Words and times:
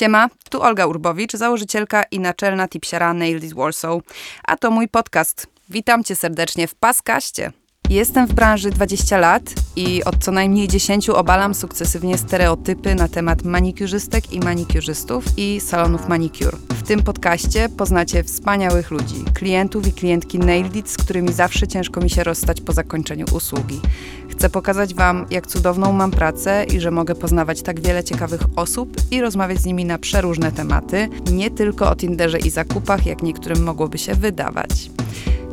Siema, 0.00 0.28
tu 0.50 0.62
Olga 0.62 0.86
Urbowicz, 0.86 1.32
założycielka 1.32 2.02
i 2.10 2.20
naczelna 2.20 2.68
tipsiara 2.68 3.14
Nail 3.14 3.40
This 3.40 3.52
Warsaw, 3.52 4.00
a 4.44 4.56
to 4.56 4.70
mój 4.70 4.88
podcast. 4.88 5.46
Witam 5.68 6.04
cię 6.04 6.16
serdecznie 6.16 6.68
w 6.68 6.74
Paskaście. 6.74 7.52
Jestem 7.90 8.26
w 8.26 8.32
branży 8.32 8.70
20 8.70 9.18
lat 9.18 9.42
i 9.76 10.04
od 10.04 10.24
co 10.24 10.32
najmniej 10.32 10.68
10 10.68 11.10
obalam 11.10 11.54
sukcesywnie 11.54 12.18
stereotypy 12.18 12.94
na 12.94 13.08
temat 13.08 13.44
manikurzystek 13.44 14.32
i 14.32 14.40
manikurzystów 14.40 15.24
i 15.36 15.60
salonów 15.60 16.08
manicure. 16.08 16.56
W 16.68 16.82
tym 16.82 17.02
podcaście 17.02 17.68
poznacie 17.68 18.24
wspaniałych 18.24 18.90
ludzi, 18.90 19.24
klientów 19.34 19.86
i 19.86 19.92
klientki 19.92 20.38
Nailed 20.38 20.90
z 20.90 20.96
którymi 20.96 21.32
zawsze 21.32 21.68
ciężko 21.68 22.00
mi 22.00 22.10
się 22.10 22.24
rozstać 22.24 22.60
po 22.60 22.72
zakończeniu 22.72 23.26
usługi. 23.32 23.80
Chcę 24.28 24.50
pokazać 24.50 24.94
Wam, 24.94 25.26
jak 25.30 25.46
cudowną 25.46 25.92
mam 25.92 26.10
pracę 26.10 26.64
i 26.64 26.80
że 26.80 26.90
mogę 26.90 27.14
poznawać 27.14 27.62
tak 27.62 27.80
wiele 27.80 28.04
ciekawych 28.04 28.40
osób 28.56 28.96
i 29.10 29.20
rozmawiać 29.20 29.58
z 29.58 29.66
nimi 29.66 29.84
na 29.84 29.98
przeróżne 29.98 30.52
tematy, 30.52 31.08
nie 31.32 31.50
tylko 31.50 31.90
o 31.90 31.96
Tinderze 31.96 32.38
i 32.38 32.50
zakupach, 32.50 33.06
jak 33.06 33.22
niektórym 33.22 33.62
mogłoby 33.62 33.98
się 33.98 34.14
wydawać. 34.14 34.90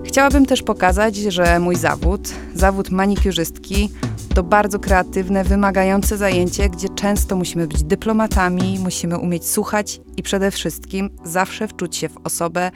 Chciałabym 0.07 0.45
też 0.45 0.63
pokazać, 0.63 1.15
że 1.15 1.59
mój 1.59 1.75
zawód, 1.75 2.29
zawód 2.55 2.89
manikurzystki, 2.89 3.89
to 4.35 4.43
bardzo 4.43 4.79
kreatywne, 4.79 5.43
wymagające 5.43 6.17
zajęcie, 6.17 6.69
gdzie 6.69 6.89
często 6.89 7.35
musimy 7.35 7.67
być 7.67 7.83
dyplomatami, 7.83 8.79
musimy 8.83 9.17
umieć 9.17 9.49
słuchać 9.49 10.01
i 10.17 10.23
przede 10.23 10.51
wszystkim 10.51 11.09
zawsze 11.23 11.67
wczuć 11.67 11.95
się 11.95 12.09
w 12.09 12.17
osobę 12.23 12.71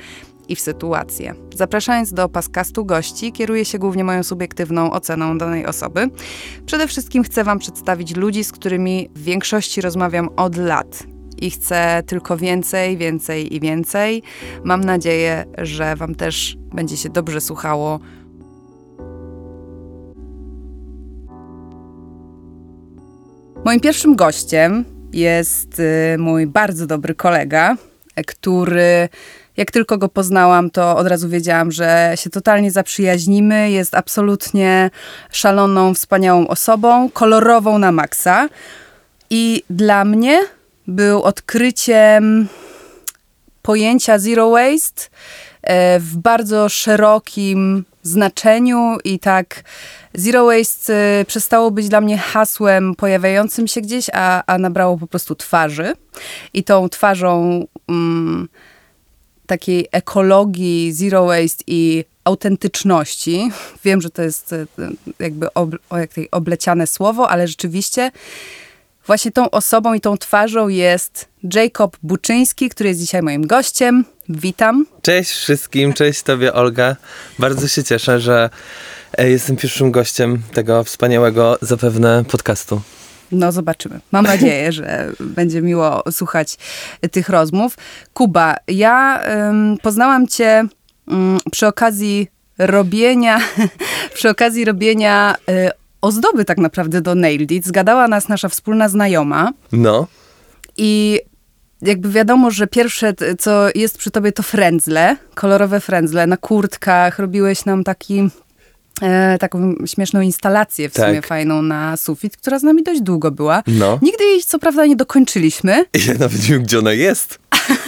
i 0.49 0.55
w 0.55 0.59
sytuację. 0.59 1.35
Zapraszając 1.55 2.13
do 2.13 2.29
paskastu 2.29 2.85
gości, 2.85 3.31
kieruję 3.31 3.65
się 3.65 3.79
głównie 3.79 4.03
moją 4.03 4.23
subiektywną 4.23 4.91
oceną 4.91 5.37
danej 5.37 5.65
osoby. 5.65 6.09
Przede 6.65 6.87
wszystkim 6.87 7.23
chcę 7.23 7.43
Wam 7.43 7.59
przedstawić 7.59 8.15
ludzi, 8.15 8.43
z 8.43 8.51
którymi 8.51 9.09
w 9.15 9.23
większości 9.23 9.81
rozmawiam 9.81 10.29
od 10.35 10.57
lat 10.57 11.10
i 11.41 11.51
chcę 11.51 12.03
tylko 12.05 12.37
więcej, 12.37 12.97
więcej 12.97 13.55
i 13.55 13.59
więcej. 13.59 14.23
Mam 14.63 14.83
nadzieję, 14.83 15.45
że 15.57 15.95
Wam 15.95 16.15
też 16.15 16.57
będzie 16.73 16.97
się 16.97 17.09
dobrze 17.09 17.41
słuchało. 17.41 17.99
Moim 23.65 23.79
pierwszym 23.79 24.15
gościem 24.15 24.85
jest 25.13 25.79
y, 25.79 26.17
mój 26.17 26.47
bardzo 26.47 26.87
dobry 26.87 27.15
kolega, 27.15 27.77
który 28.27 29.09
jak 29.57 29.71
tylko 29.71 29.97
go 29.97 30.09
poznałam, 30.09 30.69
to 30.69 30.97
od 30.97 31.07
razu 31.07 31.29
wiedziałam, 31.29 31.71
że 31.71 32.13
się 32.15 32.29
totalnie 32.29 32.71
zaprzyjaźnimy. 32.71 33.71
Jest 33.71 33.95
absolutnie 33.95 34.89
szaloną, 35.31 35.93
wspaniałą 35.93 36.47
osobą, 36.47 37.09
kolorową 37.09 37.77
na 37.77 37.91
maksa. 37.91 38.49
I 39.29 39.63
dla 39.69 40.05
mnie 40.05 40.39
był 40.87 41.23
odkryciem 41.23 42.47
pojęcia 43.61 44.19
zero 44.19 44.49
waste 44.49 45.03
e, 45.61 45.99
w 45.99 46.17
bardzo 46.17 46.69
szerokim 46.69 47.85
znaczeniu 48.03 48.97
i 49.03 49.19
tak 49.19 49.63
zero 50.13 50.45
waste 50.45 50.93
e, 50.93 51.25
przestało 51.25 51.71
być 51.71 51.89
dla 51.89 52.01
mnie 52.01 52.17
hasłem 52.17 52.95
pojawiającym 52.95 53.67
się 53.67 53.81
gdzieś, 53.81 54.05
a, 54.13 54.43
a 54.45 54.57
nabrało 54.57 54.97
po 54.97 55.07
prostu 55.07 55.35
twarzy. 55.35 55.93
I 56.53 56.63
tą 56.63 56.89
twarzą 56.89 57.65
mm, 57.89 58.49
takiej 59.45 59.87
ekologii, 59.91 60.93
zero 60.93 61.25
waste 61.25 61.63
i 61.67 62.05
autentyczności. 62.23 63.51
Wiem, 63.83 64.01
że 64.01 64.09
to 64.09 64.21
jest 64.21 64.53
e, 64.53 64.65
jakby 65.19 65.53
ob, 65.53 65.69
obleciane 66.31 66.87
słowo, 66.87 67.29
ale 67.29 67.47
rzeczywiście 67.47 68.11
Właśnie 69.07 69.31
tą 69.31 69.49
osobą 69.49 69.93
i 69.93 70.01
tą 70.01 70.17
twarzą 70.17 70.67
jest 70.67 71.27
Jacob 71.53 71.97
Buczyński, 72.03 72.69
który 72.69 72.89
jest 72.89 73.01
dzisiaj 73.01 73.21
moim 73.21 73.47
gościem. 73.47 74.05
Witam. 74.29 74.85
Cześć 75.01 75.31
wszystkim, 75.31 75.93
cześć 75.93 76.23
Tobie 76.23 76.53
Olga. 76.53 76.95
Bardzo 77.39 77.67
się 77.67 77.83
cieszę, 77.83 78.19
że 78.19 78.49
e, 79.17 79.29
jestem 79.29 79.57
pierwszym 79.57 79.91
gościem 79.91 80.41
tego 80.53 80.83
wspaniałego 80.83 81.57
zapewne 81.61 82.23
podcastu. 82.31 82.81
No, 83.31 83.51
zobaczymy. 83.51 83.99
Mam 84.11 84.25
nadzieję, 84.25 84.71
że 84.71 85.11
będzie 85.19 85.61
miło 85.61 86.03
słuchać 86.11 86.57
tych 87.11 87.29
rozmów. 87.29 87.77
Kuba, 88.13 88.55
ja 88.67 89.23
ym, 89.49 89.77
poznałam 89.81 90.27
Cię 90.27 90.63
ym, 91.11 91.37
przy 91.51 91.67
okazji 91.67 92.27
robienia, 92.57 93.39
przy 94.15 94.29
okazji 94.29 94.65
robienia 94.65 95.35
y, 95.49 95.80
ozdoby 96.01 96.45
tak 96.45 96.57
naprawdę 96.57 97.01
do 97.01 97.15
Nailed 97.15 97.51
It. 97.51 97.65
Zgadała 97.65 98.07
nas 98.07 98.29
nasza 98.29 98.49
wspólna 98.49 98.89
znajoma. 98.89 99.51
No. 99.71 100.07
I 100.77 101.19
jakby 101.81 102.09
wiadomo, 102.09 102.51
że 102.51 102.67
pierwsze, 102.67 103.13
co 103.39 103.67
jest 103.75 103.97
przy 103.97 104.11
tobie, 104.11 104.31
to 104.31 104.43
frędzle, 104.43 105.17
kolorowe 105.35 105.79
frędzle 105.79 106.27
na 106.27 106.37
kurtkach. 106.37 107.19
Robiłeś 107.19 107.65
nam 107.65 107.83
taki 107.83 108.29
e, 109.01 109.37
taką 109.37 109.75
śmieszną 109.85 110.21
instalację 110.21 110.89
w 110.89 110.93
tak. 110.93 111.09
sumie 111.09 111.21
fajną 111.21 111.61
na 111.61 111.97
sufit, 111.97 112.37
która 112.37 112.59
z 112.59 112.63
nami 112.63 112.83
dość 112.83 113.01
długo 113.01 113.31
była. 113.31 113.63
No. 113.67 113.99
Nigdy 114.01 114.23
jej 114.23 114.41
co 114.43 114.59
prawda 114.59 114.85
nie 114.85 114.95
dokończyliśmy. 114.95 115.85
Ja 116.07 116.13
nawet 116.13 116.43
nie 116.43 116.49
wiem, 116.49 116.63
gdzie 116.63 116.79
ona 116.79 116.93
jest. 116.93 117.39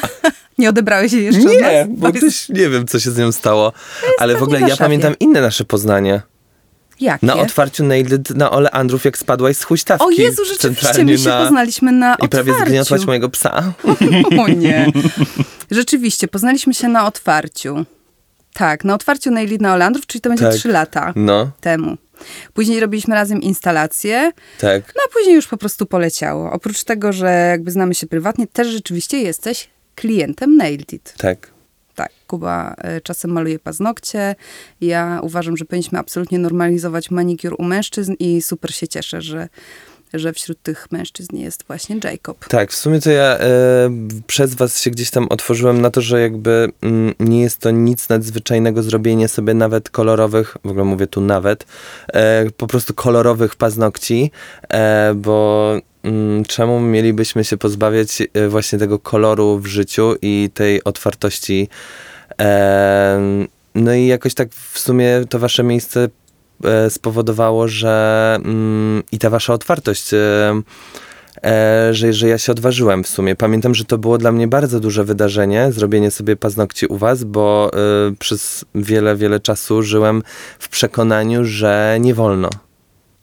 nie 0.57 0.69
odebrałeś 0.69 1.13
jej 1.13 1.25
jeszcze 1.25 1.45
Nie, 1.45 1.87
bo 1.89 2.11
też 2.11 2.49
nie 2.49 2.69
wiem, 2.69 2.87
co 2.87 2.99
się 2.99 3.11
z 3.11 3.17
nią 3.17 3.31
stało. 3.31 3.73
Ale 4.19 4.35
w 4.35 4.43
ogóle 4.43 4.61
ja 4.61 4.77
pamiętam 4.77 5.15
inne 5.19 5.41
nasze 5.41 5.65
poznanie. 5.65 6.21
Jakie? 6.99 7.25
Na 7.25 7.35
otwarciu 7.35 7.83
Nailed 7.83 8.29
na 8.29 8.51
Ole 8.51 8.71
Andrów, 8.71 9.05
jak 9.05 9.17
spadłaś 9.17 9.57
z 9.57 9.63
huśtawki. 9.63 10.05
O 10.05 10.09
Jezu, 10.09 10.45
rzeczywiście, 10.45 11.05
my 11.05 11.17
się 11.17 11.29
na... 11.29 11.43
poznaliśmy 11.43 11.91
na 11.91 12.13
otwarciu. 12.13 12.25
I 12.25 12.29
prawie 12.29 12.65
zgniotłaś 12.65 13.05
mojego 13.05 13.29
psa. 13.29 13.73
o 14.43 14.47
nie. 14.47 14.91
Rzeczywiście, 15.71 16.27
poznaliśmy 16.27 16.73
się 16.73 16.87
na 16.87 17.07
otwarciu. 17.07 17.85
Tak, 18.53 18.83
na 18.83 18.93
otwarciu 18.93 19.31
Nailed 19.31 19.61
na 19.61 19.85
Andrów, 19.85 20.07
czyli 20.07 20.21
to 20.21 20.29
będzie 20.29 20.45
tak. 20.45 20.55
3 20.55 20.69
lata 20.69 21.13
no. 21.15 21.51
temu. 21.61 21.97
Później 22.53 22.79
robiliśmy 22.79 23.15
razem 23.15 23.41
instalację. 23.41 24.31
Tak. 24.59 24.93
No 24.95 25.01
a 25.05 25.13
później 25.13 25.35
już 25.35 25.47
po 25.47 25.57
prostu 25.57 25.85
poleciało. 25.85 26.51
Oprócz 26.51 26.83
tego, 26.83 27.13
że 27.13 27.47
jakby 27.49 27.71
znamy 27.71 27.95
się 27.95 28.07
prywatnie, 28.07 28.47
też 28.47 28.67
rzeczywiście 28.67 29.21
jesteś 29.21 29.69
klientem 29.95 30.55
Nailed 30.55 30.93
It. 30.93 31.13
Tak. 31.17 31.52
Tak, 31.95 32.11
Kuba 32.27 32.75
e, 32.77 33.01
czasem 33.01 33.31
maluje 33.31 33.59
paznokcie. 33.59 34.35
Ja 34.81 35.19
uważam, 35.23 35.57
że 35.57 35.65
powinniśmy 35.65 35.99
absolutnie 35.99 36.39
normalizować 36.39 37.11
manikur 37.11 37.55
u 37.57 37.63
mężczyzn 37.63 38.13
i 38.19 38.41
super 38.41 38.75
się 38.75 38.87
cieszę, 38.87 39.21
że 39.21 39.49
że 40.13 40.33
wśród 40.33 40.61
tych 40.61 40.91
mężczyzn 40.91 41.35
jest 41.35 41.63
właśnie 41.67 41.95
Jacob. 42.03 42.45
Tak, 42.47 42.71
w 42.71 42.75
sumie 42.75 43.01
to 43.01 43.11
ja 43.11 43.37
e, 43.37 43.89
przez 44.27 44.55
was 44.55 44.81
się 44.81 44.91
gdzieś 44.91 45.11
tam 45.11 45.27
otworzyłem 45.29 45.81
na 45.81 45.89
to, 45.89 46.01
że 46.01 46.21
jakby 46.21 46.71
mm, 46.81 47.13
nie 47.19 47.41
jest 47.41 47.57
to 47.57 47.71
nic 47.71 48.09
nadzwyczajnego 48.09 48.83
zrobienie 48.83 49.27
sobie 49.27 49.53
nawet 49.53 49.89
kolorowych, 49.89 50.57
w 50.63 50.69
ogóle 50.69 50.85
mówię 50.85 51.07
tu 51.07 51.21
nawet, 51.21 51.65
e, 52.07 52.51
po 52.57 52.67
prostu 52.67 52.93
kolorowych 52.93 53.55
paznokci, 53.55 54.31
bo 55.15 55.77
czemu 56.47 56.79
mielibyśmy 56.79 57.43
się 57.43 57.57
pozbawiać 57.57 58.23
e, 58.33 58.47
właśnie 58.47 58.79
tego 58.79 58.99
koloru 58.99 59.59
w 59.59 59.65
życiu 59.65 60.15
i 60.21 60.49
tej 60.53 60.83
otwartości. 60.83 61.67
No 63.75 63.93
i 63.93 64.05
jakoś 64.07 64.33
tak 64.33 64.53
w 64.53 64.79
sumie 64.79 65.21
to 65.29 65.39
wasze 65.39 65.63
miejsce 65.63 66.07
e, 66.63 66.89
spowodowało, 66.89 67.67
że 67.67 68.35
mm, 68.45 69.03
i 69.11 69.19
ta 69.19 69.29
wasza 69.29 69.53
otwartość, 69.53 70.13
e, 70.13 70.63
że, 71.91 72.13
że 72.13 72.27
ja 72.27 72.37
się 72.37 72.51
odważyłem 72.51 73.03
w 73.03 73.07
sumie. 73.07 73.35
Pamiętam, 73.35 73.75
że 73.75 73.85
to 73.85 73.97
było 73.97 74.17
dla 74.17 74.31
mnie 74.31 74.47
bardzo 74.47 74.79
duże 74.79 75.03
wydarzenie, 75.03 75.71
zrobienie 75.71 76.11
sobie 76.11 76.35
paznokci 76.35 76.85
u 76.85 76.97
was, 76.97 77.23
bo 77.23 77.71
przez 78.19 78.65
wiele, 78.75 79.15
wiele 79.15 79.39
czasu 79.39 79.83
żyłem 79.83 80.23
w 80.59 80.69
przekonaniu, 80.69 81.45
że 81.45 81.97
nie 81.99 82.13
wolno. 82.13 82.49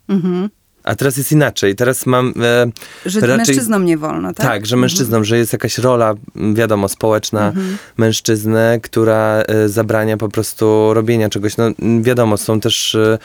Mhm. 0.09 0.49
A 0.91 0.95
teraz 0.95 1.17
jest 1.17 1.33
inaczej. 1.33 1.75
Teraz 1.77 2.07
mam. 2.07 2.35
E, 2.43 2.67
że 3.07 3.21
raczej, 3.21 3.37
mężczyznom 3.37 3.85
nie 3.85 3.99
wolno, 3.99 4.35
tak? 4.35 4.47
Tak, 4.47 4.67
że 4.67 4.77
mężczyznom, 4.77 5.07
mhm. 5.07 5.25
że 5.25 5.39
jest 5.39 5.53
jakaś 5.53 5.79
rola, 5.79 6.15
wiadomo, 6.55 6.89
społeczna 6.89 7.49
mhm. 7.49 7.77
mężczyzny, 7.97 8.81
która 8.83 9.43
e, 9.49 9.69
zabrania 9.69 10.17
po 10.17 10.29
prostu 10.29 10.95
robienia 10.95 11.29
czegoś. 11.29 11.57
No, 11.57 11.65
wiadomo, 12.01 12.37
są 12.37 12.61
też. 12.61 12.95
E, 12.95 13.19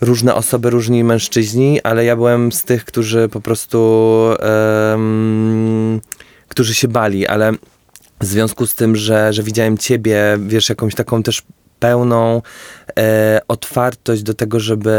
różne 0.00 0.34
osoby, 0.34 0.70
różni 0.70 1.04
mężczyźni, 1.04 1.82
ale 1.82 2.04
ja 2.04 2.16
byłem 2.16 2.52
z 2.52 2.64
tych, 2.64 2.84
którzy 2.84 3.28
po 3.28 3.40
prostu 3.40 3.78
którzy 6.48 6.74
się 6.74 6.88
bali, 6.88 7.26
ale 7.26 7.52
w 8.20 8.24
związku 8.26 8.66
z 8.66 8.74
tym, 8.74 8.96
że, 8.96 9.32
że 9.32 9.42
widziałem 9.42 9.78
ciebie, 9.78 10.38
wiesz, 10.46 10.68
jakąś 10.68 10.94
taką 10.94 11.22
też 11.22 11.42
pełną 11.78 12.42
e, 12.98 13.40
otwartość 13.48 14.22
do 14.22 14.34
tego, 14.34 14.60
żeby 14.60 14.90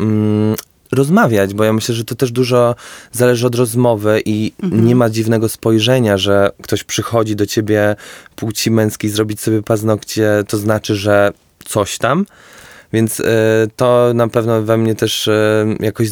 mm, 0.00 0.56
rozmawiać, 0.92 1.54
bo 1.54 1.64
ja 1.64 1.72
myślę, 1.72 1.94
że 1.94 2.04
to 2.04 2.14
też 2.14 2.32
dużo 2.32 2.74
zależy 3.12 3.46
od 3.46 3.54
rozmowy 3.54 4.22
i 4.24 4.52
mhm. 4.62 4.86
nie 4.86 4.96
ma 4.96 5.10
dziwnego 5.10 5.48
spojrzenia, 5.48 6.18
że 6.18 6.50
ktoś 6.62 6.84
przychodzi 6.84 7.36
do 7.36 7.46
ciebie 7.46 7.96
płci 8.36 8.70
męskiej 8.70 9.10
zrobić 9.10 9.40
sobie 9.40 9.62
paznokcie, 9.62 10.44
to 10.48 10.58
znaczy, 10.58 10.96
że 10.96 11.32
coś 11.64 11.98
tam. 11.98 12.26
Więc 12.92 13.20
y, 13.20 13.24
to 13.76 14.10
na 14.14 14.28
pewno 14.28 14.62
we 14.62 14.78
mnie 14.78 14.94
też 14.94 15.28
y, 15.28 15.76
jakoś 15.80 16.08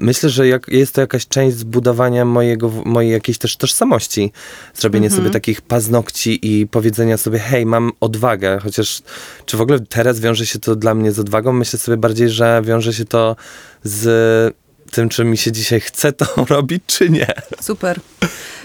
myślę, 0.00 0.28
że 0.30 0.48
jak, 0.48 0.68
jest 0.68 0.94
to 0.94 1.00
jakaś 1.00 1.26
część 1.28 1.56
zbudowania 1.56 2.24
mojego, 2.24 2.70
mojej 2.84 3.12
jakiejś 3.12 3.38
też 3.38 3.56
tożsamości. 3.56 4.32
Zrobienie 4.74 5.06
Mhm. 5.06 5.22
sobie 5.22 5.32
takich 5.32 5.60
paznokci 5.62 6.38
i 6.42 6.66
powiedzenia 6.66 7.16
sobie, 7.16 7.38
hej, 7.38 7.66
mam 7.66 7.92
odwagę. 8.00 8.58
Chociaż, 8.62 9.02
czy 9.46 9.56
w 9.56 9.60
ogóle 9.60 9.80
teraz 9.80 10.20
wiąże 10.20 10.46
się 10.46 10.58
to 10.58 10.76
dla 10.76 10.94
mnie 10.94 11.12
z 11.12 11.18
odwagą? 11.18 11.52
Myślę 11.52 11.78
sobie 11.78 11.96
bardziej, 11.96 12.28
że 12.30 12.62
wiąże 12.64 12.92
się 12.92 13.04
to 13.04 13.36
z 13.82 14.56
tym, 14.90 15.08
czy 15.08 15.24
mi 15.24 15.36
się 15.36 15.52
dzisiaj 15.52 15.80
chce 15.80 16.12
to 16.12 16.26
robić, 16.54 16.82
czy 16.86 17.10
nie. 17.10 17.26
Super. 17.60 18.00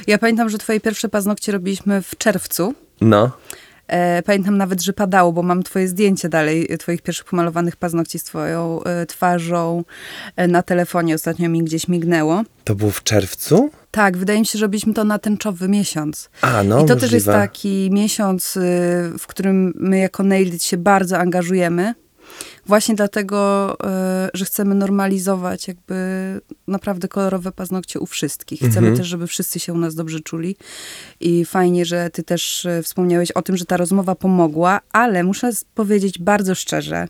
Ja 0.08 0.18
pamiętam, 0.18 0.50
że 0.50 0.58
twoje 0.58 0.80
pierwsze 0.80 1.10
paznokcie 1.10 1.52
robiliśmy 1.52 2.02
w 2.02 2.18
czerwcu. 2.18 2.74
No. 3.02 3.32
E, 3.90 4.24
pamiętam 4.24 4.58
nawet, 4.58 4.82
że 4.82 4.94
padało, 4.94 5.34
bo 5.34 5.44
mam 5.44 5.64
twoje 5.64 5.88
zdjęcie 5.88 6.30
dalej, 6.30 6.68
e, 6.70 6.78
twoich 6.78 7.02
pierwszych 7.02 7.26
pomalowanych 7.26 7.76
paznokci 7.76 8.20
z 8.20 8.24
twoją 8.24 8.84
e, 8.84 9.06
twarzą 9.06 9.84
na 10.48 10.64
telefonie. 10.64 11.16
Ostatnio 11.16 11.50
mi 11.50 11.64
gdzieś 11.64 11.88
mignęło. 11.88 12.44
To 12.64 12.76
było 12.76 12.92
w 12.92 13.04
czerwcu? 13.04 13.70
Tak, 13.92 14.18
wydaje 14.18 14.40
mi 14.40 14.46
się, 14.46 14.60
że 14.60 14.66
robiliśmy 14.66 14.94
to 14.94 15.04
na 15.04 15.20
tęczowy 15.20 15.68
miesiąc. 15.68 16.30
A, 16.42 16.64
no 16.64 16.64
I 16.64 16.66
to 16.68 16.74
możliwe. 16.76 16.96
też 17.00 17.12
jest 17.12 17.26
taki 17.26 17.90
miesiąc, 17.92 18.58
w 19.20 19.28
którym 19.28 19.74
my 19.76 19.98
jako 20.00 20.24
Nailed 20.24 20.64
się 20.64 20.78
bardzo 20.78 21.18
angażujemy. 21.18 21.94
Właśnie 22.70 22.96
dlatego, 22.96 23.74
y, 24.26 24.30
że 24.34 24.46
chcemy 24.46 24.76
normalizować 24.76 25.68
jakby 25.68 25.96
naprawdę 26.68 27.08
kolorowe 27.08 27.52
paznokcie 27.52 28.00
u 28.00 28.06
wszystkich. 28.06 28.60
Chcemy 28.60 28.78
Mhm. 28.78 28.98
też, 28.98 29.08
żeby 29.08 29.28
wszyscy 29.28 29.60
się 29.60 29.74
u 29.74 29.78
nas 29.78 29.96
dobrze 29.96 30.20
czuli. 30.20 30.56
I 31.20 31.46
fajnie, 31.46 31.86
że 31.86 32.10
ty 32.10 32.24
też 32.24 32.66
y, 32.66 32.82
wspomniałeś 32.84 33.32
o 33.32 33.42
tym, 33.42 33.58
że 33.58 33.66
ta 33.66 33.78
rozmowa 33.78 34.16
pomogła, 34.16 34.80
ale 34.92 35.24
muszę 35.24 35.52
powiedzieć 35.76 36.20
bardzo 36.20 36.56
szczerze, 36.56 37.08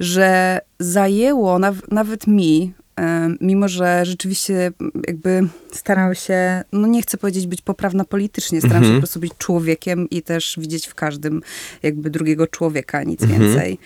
że 0.00 0.58
zajęło 0.78 1.58
naw- 1.58 1.92
nawet 1.92 2.26
mi, 2.26 2.72
em, 2.96 3.38
mimo 3.40 3.68
że 3.68 4.04
rzeczywiście 4.06 4.72
jakby 5.08 5.48
staram 5.72 6.14
się, 6.14 6.62
no 6.72 6.86
nie 6.88 7.02
chcę 7.02 7.18
powiedzieć 7.18 7.46
być 7.46 7.62
poprawna 7.62 8.04
politycznie, 8.04 8.58
staram 8.60 8.74
się 8.74 8.78
Mhm. 8.78 8.94
po 8.96 9.00
prostu 9.00 9.20
być 9.20 9.32
człowiekiem 9.38 10.10
i 10.10 10.22
też 10.22 10.56
widzieć 10.58 10.86
w 10.86 10.94
każdym 10.94 11.42
jakby 11.82 12.10
drugiego 12.10 12.46
człowieka, 12.46 13.02
nic 13.02 13.22
Mhm. 13.22 13.40
więcej. 13.42 13.78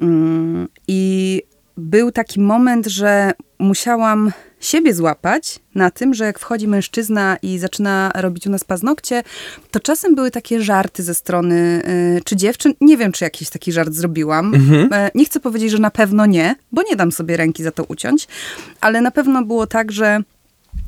Mm, 0.00 0.68
I 0.88 1.42
był 1.76 2.12
taki 2.12 2.40
moment, 2.40 2.86
że 2.86 3.32
musiałam 3.58 4.32
siebie 4.60 4.94
złapać 4.94 5.58
na 5.74 5.90
tym, 5.90 6.14
że 6.14 6.24
jak 6.24 6.38
wchodzi 6.38 6.68
mężczyzna 6.68 7.36
i 7.42 7.58
zaczyna 7.58 8.12
robić 8.14 8.46
u 8.46 8.50
nas 8.50 8.64
paznokcie, 8.64 9.22
to 9.70 9.80
czasem 9.80 10.14
były 10.14 10.30
takie 10.30 10.62
żarty 10.62 11.02
ze 11.02 11.14
strony 11.14 11.82
y, 12.16 12.20
czy 12.24 12.36
dziewczyn. 12.36 12.74
Nie 12.80 12.96
wiem, 12.96 13.12
czy 13.12 13.24
jakiś 13.24 13.50
taki 13.50 13.72
żart 13.72 13.92
zrobiłam. 13.92 14.54
E, 14.92 15.10
nie 15.14 15.24
chcę 15.24 15.40
powiedzieć, 15.40 15.70
że 15.70 15.78
na 15.78 15.90
pewno 15.90 16.26
nie, 16.26 16.56
bo 16.72 16.82
nie 16.82 16.96
dam 16.96 17.12
sobie 17.12 17.36
ręki 17.36 17.62
za 17.62 17.70
to 17.70 17.84
uciąć, 17.84 18.28
ale 18.80 19.00
na 19.00 19.10
pewno 19.10 19.44
było 19.44 19.66
tak, 19.66 19.92
że 19.92 20.20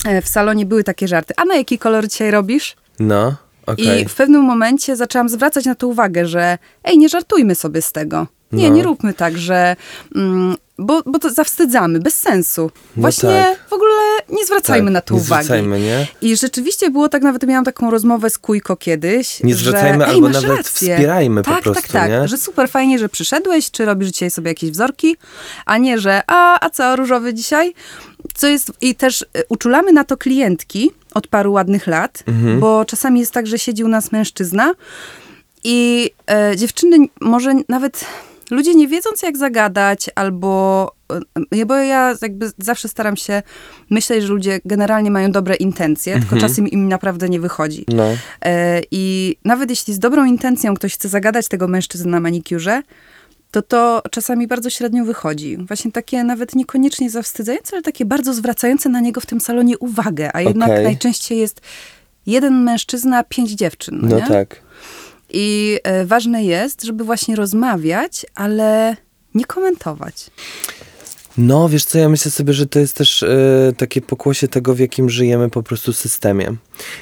e, 0.06 0.22
w 0.22 0.28
salonie 0.28 0.66
były 0.66 0.84
takie 0.84 1.08
żarty. 1.08 1.34
A 1.36 1.44
na 1.44 1.56
jaki 1.56 1.78
kolor 1.78 2.08
dzisiaj 2.08 2.30
robisz? 2.30 2.76
No, 3.00 3.34
okej. 3.66 4.02
I 4.02 4.08
w 4.08 4.14
pewnym 4.14 4.42
momencie 4.42 4.96
zaczęłam 4.96 5.28
zwracać 5.28 5.64
na 5.64 5.74
to 5.74 5.88
uwagę, 5.88 6.26
że 6.26 6.58
ej, 6.84 6.98
nie 6.98 7.08
żartujmy 7.08 7.54
sobie 7.54 7.82
z 7.82 7.92
tego. 7.92 8.26
Nie, 8.52 8.70
No. 8.70 8.76
nie 8.76 8.82
róbmy 8.82 9.14
tak, 9.14 9.38
że... 9.38 9.76
Mm, 10.16 10.56
bo, 10.78 11.02
bo 11.06 11.18
to 11.18 11.30
zawstydzamy, 11.30 11.98
bez 11.98 12.14
sensu. 12.14 12.70
No 12.96 13.00
Właśnie 13.00 13.28
tak. 13.28 13.68
w 13.68 13.72
ogóle 13.72 13.90
nie 14.28 14.46
zwracajmy 14.46 14.86
Tak, 14.86 14.92
na 14.94 15.00
to 15.00 15.14
nie 15.14 15.20
uwagi. 15.20 15.44
zwracajmy, 15.44 15.80
nie? 15.80 16.06
I 16.22 16.36
rzeczywiście 16.36 16.90
było 16.90 17.08
tak, 17.08 17.22
nawet 17.22 17.46
miałam 17.46 17.64
taką 17.64 17.90
rozmowę 17.90 18.30
z 18.30 18.38
Kujko 18.38 18.76
kiedyś. 18.76 19.42
Nie 19.42 19.54
że, 19.54 19.64
zwracajmy, 19.70 20.06
albo 20.06 20.20
masz 20.20 20.34
nawet 20.42 20.48
rację. 20.56 20.64
wspierajmy 20.96 21.42
po 21.42 21.50
tak, 21.50 21.62
prostu, 21.62 21.82
Tak, 21.82 21.92
tak, 21.92 22.10
nie? 22.10 22.28
że 22.28 22.38
super 22.38 22.68
fajnie, 22.70 22.98
że 22.98 23.08
przyszedłeś, 23.08 23.70
czy 23.70 23.84
robisz 23.84 24.08
dzisiaj 24.10 24.30
sobie 24.30 24.48
jakieś 24.50 24.70
wzorki, 24.70 25.16
a 25.66 25.78
nie, 25.78 25.98
że 25.98 26.22
a, 26.26 26.66
a 26.66 26.70
co, 26.70 26.96
różowy 26.96 27.34
dzisiaj? 27.34 27.74
Co 28.34 28.46
jest, 28.46 28.72
i 28.80 28.94
też 28.94 29.22
y, 29.22 29.26
uczulamy 29.48 29.92
na 29.92 30.04
to 30.04 30.16
klientki 30.16 30.90
od 31.14 31.26
paru 31.26 31.52
ładnych 31.52 31.86
lat, 31.86 32.22
Mhm. 32.26 32.60
bo 32.60 32.84
czasami 32.84 33.20
jest 33.20 33.32
tak, 33.32 33.46
że 33.46 33.58
siedzi 33.58 33.84
u 33.84 33.88
nas 33.88 34.12
mężczyzna 34.12 34.72
i 35.64 36.10
e, 36.30 36.56
dziewczyny 36.56 36.96
może 37.20 37.54
nawet 37.68 38.04
ludzie 38.50 38.74
nie 38.74 38.88
wiedząc 38.88 39.22
jak 39.22 39.36
zagadać 39.36 40.10
albo 40.14 40.92
e, 41.52 41.66
bo 41.66 41.76
ja 41.76 42.14
jakby 42.22 42.50
zawsze 42.58 42.88
staram 42.88 43.16
się 43.16 43.42
myśleć, 43.90 44.24
że 44.24 44.32
ludzie 44.32 44.60
generalnie 44.64 45.10
mają 45.10 45.32
dobre 45.32 45.54
intencje, 45.54 46.20
tylko 46.20 46.36
czasem 46.36 46.68
im 46.68 46.88
naprawdę 46.88 47.28
nie 47.28 47.40
wychodzi. 47.40 47.84
No. 47.88 48.04
E, 48.44 48.80
I 48.90 49.36
nawet 49.44 49.70
jeśli 49.70 49.94
z 49.94 49.98
dobrą 49.98 50.24
intencją 50.24 50.74
ktoś 50.74 50.94
chce 50.94 51.08
zagadać 51.08 51.48
tego 51.48 51.68
mężczyznę 51.68 52.10
na 52.10 52.20
manikiurze, 52.20 52.82
to 53.50 53.62
to 53.62 54.02
czasami 54.10 54.46
bardzo 54.46 54.70
średnio 54.70 55.04
wychodzi. 55.04 55.56
Właśnie 55.56 55.92
takie 55.92 56.24
nawet 56.24 56.54
niekoniecznie 56.54 57.10
zawstydzające, 57.10 57.76
ale 57.76 57.82
takie 57.82 58.04
bardzo 58.04 58.34
zwracające 58.34 58.88
na 58.88 59.00
niego 59.00 59.20
w 59.20 59.26
tym 59.26 59.40
salonie 59.40 59.78
uwagę. 59.78 60.30
A 60.36 60.40
jednak 60.40 60.70
Okej. 60.70 60.84
najczęściej 60.84 61.38
jest 61.38 61.60
jeden 62.26 62.62
mężczyzna, 62.62 63.24
pięć 63.24 63.50
dziewczyn. 63.50 63.98
No, 64.02 64.18
No 64.18 64.28
tak. 64.28 64.62
I 65.32 65.78
e, 65.82 66.06
ważne 66.06 66.44
jest, 66.44 66.82
żeby 66.82 67.04
właśnie 67.04 67.36
rozmawiać, 67.36 68.26
ale 68.34 68.96
nie 69.34 69.44
komentować. 69.44 70.30
No, 71.38 71.68
wiesz 71.68 71.84
co, 71.84 71.98
ja 71.98 72.08
myślę 72.08 72.30
sobie, 72.30 72.52
że 72.52 72.66
to 72.66 72.78
jest 72.78 72.96
też 72.96 73.22
e, 73.22 73.72
takie 73.76 74.00
pokłosie 74.00 74.48
tego, 74.48 74.74
w 74.74 74.78
jakim 74.78 75.10
żyjemy 75.10 75.50
po 75.50 75.62
prostu 75.62 75.92
systemie. 75.92 76.56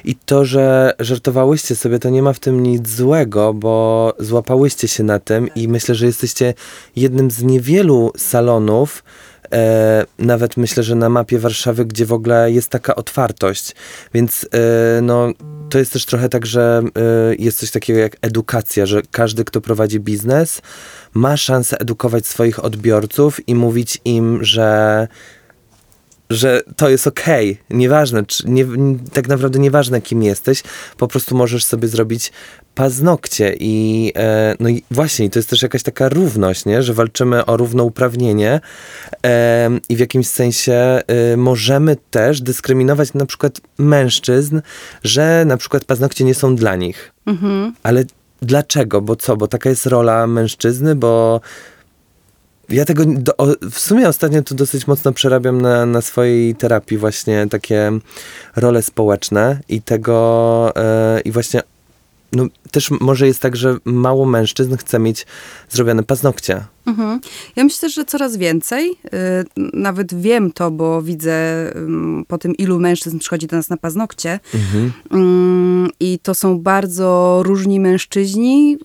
I 0.04 0.14
to, 0.14 0.44
że 0.44 0.94
żartowałyście 0.98 1.76
sobie, 1.76 1.98
to 1.98 2.10
nie 2.10 2.22
ma 2.22 2.32
w 2.32 2.38
tym 2.38 2.62
nic 2.62 2.88
złego, 2.88 3.54
bo 3.54 4.14
złapałyście 4.18 4.88
się 4.88 5.02
na 5.02 5.18
tym 5.18 5.48
i 5.54 5.68
myślę, 5.68 5.94
że 5.94 6.06
jesteście 6.06 6.54
jednym 6.96 7.30
z 7.30 7.42
niewielu 7.42 8.12
salonów, 8.16 9.04
e, 9.52 10.06
nawet 10.18 10.56
myślę, 10.56 10.82
że 10.82 10.94
na 10.94 11.08
mapie 11.08 11.38
Warszawy, 11.38 11.84
gdzie 11.84 12.06
w 12.06 12.12
ogóle 12.12 12.52
jest 12.52 12.70
taka 12.70 12.94
otwartość. 12.94 13.74
Więc 14.14 14.48
e, 14.54 15.00
no, 15.02 15.32
to 15.70 15.78
jest 15.78 15.92
też 15.92 16.06
trochę 16.06 16.28
tak, 16.28 16.46
że 16.46 16.82
e, 16.82 17.34
jest 17.38 17.58
coś 17.58 17.70
takiego 17.70 17.98
jak 17.98 18.16
edukacja, 18.22 18.86
że 18.86 19.02
każdy, 19.10 19.44
kto 19.44 19.60
prowadzi 19.60 20.00
biznes, 20.00 20.62
ma 21.14 21.36
szansę 21.36 21.78
edukować 21.80 22.26
swoich 22.26 22.64
odbiorców 22.64 23.48
i 23.48 23.54
mówić 23.54 23.98
im, 24.04 24.44
że 24.44 25.08
że 26.30 26.62
to 26.76 26.88
jest 26.88 27.06
okej, 27.06 27.58
nieważne, 27.70 28.26
czy, 28.26 28.48
nie, 28.48 28.66
tak 29.12 29.28
naprawdę 29.28 29.58
nieważne 29.58 30.00
kim 30.00 30.22
jesteś, 30.22 30.62
po 30.96 31.08
prostu 31.08 31.36
możesz 31.36 31.64
sobie 31.64 31.88
zrobić 31.88 32.32
paznokcie 32.74 33.56
i 33.60 34.12
e, 34.16 34.54
no 34.60 34.68
i 34.68 34.82
właśnie, 34.90 35.30
to 35.30 35.38
jest 35.38 35.50
też 35.50 35.62
jakaś 35.62 35.82
taka 35.82 36.08
równość, 36.08 36.64
nie? 36.64 36.82
że 36.82 36.94
walczymy 36.94 37.46
o 37.46 37.56
równouprawnienie 37.56 38.60
e, 39.26 39.70
i 39.88 39.96
w 39.96 39.98
jakimś 39.98 40.26
sensie 40.26 40.72
e, 40.72 41.36
możemy 41.36 41.96
też 42.10 42.40
dyskryminować 42.40 43.14
na 43.14 43.26
przykład 43.26 43.60
mężczyzn, 43.78 44.60
że 45.04 45.44
na 45.46 45.56
przykład 45.56 45.84
paznokcie 45.84 46.24
nie 46.24 46.34
są 46.34 46.56
dla 46.56 46.76
nich. 46.76 47.12
Mhm. 47.26 47.74
Ale 47.82 48.04
dlaczego? 48.42 49.00
Bo 49.00 49.16
co? 49.16 49.36
Bo 49.36 49.48
taka 49.48 49.70
jest 49.70 49.86
rola 49.86 50.26
mężczyzny, 50.26 50.94
bo 50.94 51.40
ja 52.68 52.84
tego 52.84 53.04
do, 53.06 53.36
o, 53.36 53.46
w 53.70 53.78
sumie 53.78 54.08
ostatnio 54.08 54.42
to 54.42 54.54
dosyć 54.54 54.86
mocno 54.86 55.12
przerabiam 55.12 55.60
na, 55.60 55.86
na 55.86 56.00
swojej 56.00 56.54
terapii 56.54 56.98
właśnie 56.98 57.46
takie 57.50 57.92
role 58.56 58.82
społeczne 58.82 59.60
i 59.68 59.82
tego 59.82 60.72
e, 60.76 61.20
i 61.20 61.32
właśnie 61.32 61.62
no, 62.32 62.46
też 62.70 62.90
może 63.00 63.26
jest 63.26 63.42
tak, 63.42 63.56
że 63.56 63.76
mało 63.84 64.26
mężczyzn 64.26 64.76
chce 64.76 64.98
mieć 64.98 65.26
zrobione 65.68 66.02
paznokcie. 66.02 66.64
Mhm. 66.86 67.20
Ja 67.56 67.64
myślę, 67.64 67.90
że 67.90 68.04
coraz 68.04 68.36
więcej. 68.36 68.90
y, 68.90 69.70
Nawet 69.72 70.14
wiem 70.20 70.52
to, 70.52 70.70
bo 70.70 71.02
widzę 71.02 71.32
ym, 71.76 72.24
po 72.28 72.38
tym, 72.38 72.54
ilu 72.56 72.78
mężczyzn 72.80 73.18
przychodzi 73.18 73.46
do 73.46 73.56
nas 73.56 73.70
na 73.70 73.76
paznokcie. 73.76 74.40
Mhm. 74.54 74.92
Ym, 75.14 75.88
I 76.00 76.18
to 76.18 76.34
są 76.34 76.58
bardzo 76.58 77.40
różni 77.44 77.80
mężczyźni. 77.80 78.78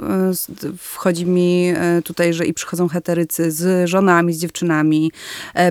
Y, 0.63 0.77
Wchodzi 0.77 1.25
mi 1.25 1.73
y, 1.97 2.01
tutaj, 2.01 2.33
że 2.33 2.45
i 2.45 2.53
przychodzą 2.53 2.87
heterycy 2.87 3.51
z 3.51 3.89
żonami, 3.89 4.33
z 4.33 4.39
dziewczynami. 4.39 5.11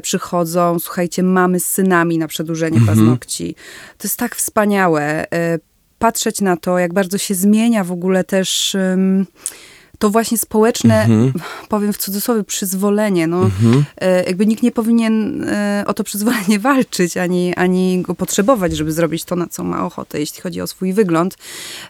Przychodzą, 0.03 0.79
słuchajcie, 0.79 1.23
mamy 1.23 1.61
z 1.61 1.67
synami 1.67 2.19
na 2.19 2.29
przedłużenie 2.29 2.81
paznokci. 2.87 3.55
To 3.99 4.09
jest 4.09 4.19
tak 4.19 4.37
wspaniałe. 4.37 5.27
Patrzeć 6.03 6.41
na 6.41 6.57
to, 6.57 6.79
jak 6.79 6.93
bardzo 6.93 7.19
się 7.19 7.35
zmienia 7.35 7.85
w 7.85 7.93
ogóle 7.93 8.25
też 8.25 8.77
to 10.03 10.11
właśnie 10.11 10.39
społeczne, 10.39 11.09
powiem 11.69 11.93
w 11.93 11.99
cudzysłowie, 11.99 12.45
przyzwolenie. 12.45 13.27
No, 13.27 13.51
e, 13.97 14.25
jakby 14.25 14.47
nikt 14.47 14.63
nie 14.63 14.73
powinien 14.73 15.45
e, 15.45 15.85
o 15.87 15.95
to 15.95 16.05
przyzwolenie 16.05 16.59
walczyć, 16.69 17.17
ani, 17.17 17.55
ani 17.55 18.03
go 18.03 18.15
potrzebować, 18.15 18.77
żeby 18.77 18.93
zrobić 18.93 19.25
to, 19.25 19.37
na 19.37 19.47
co 19.47 19.65
ma 19.65 19.87
ochotę, 19.87 20.21
jeśli 20.21 20.43
chodzi 20.43 20.61
o 20.61 20.67
swój 20.67 20.93
wygląd. 20.93 21.37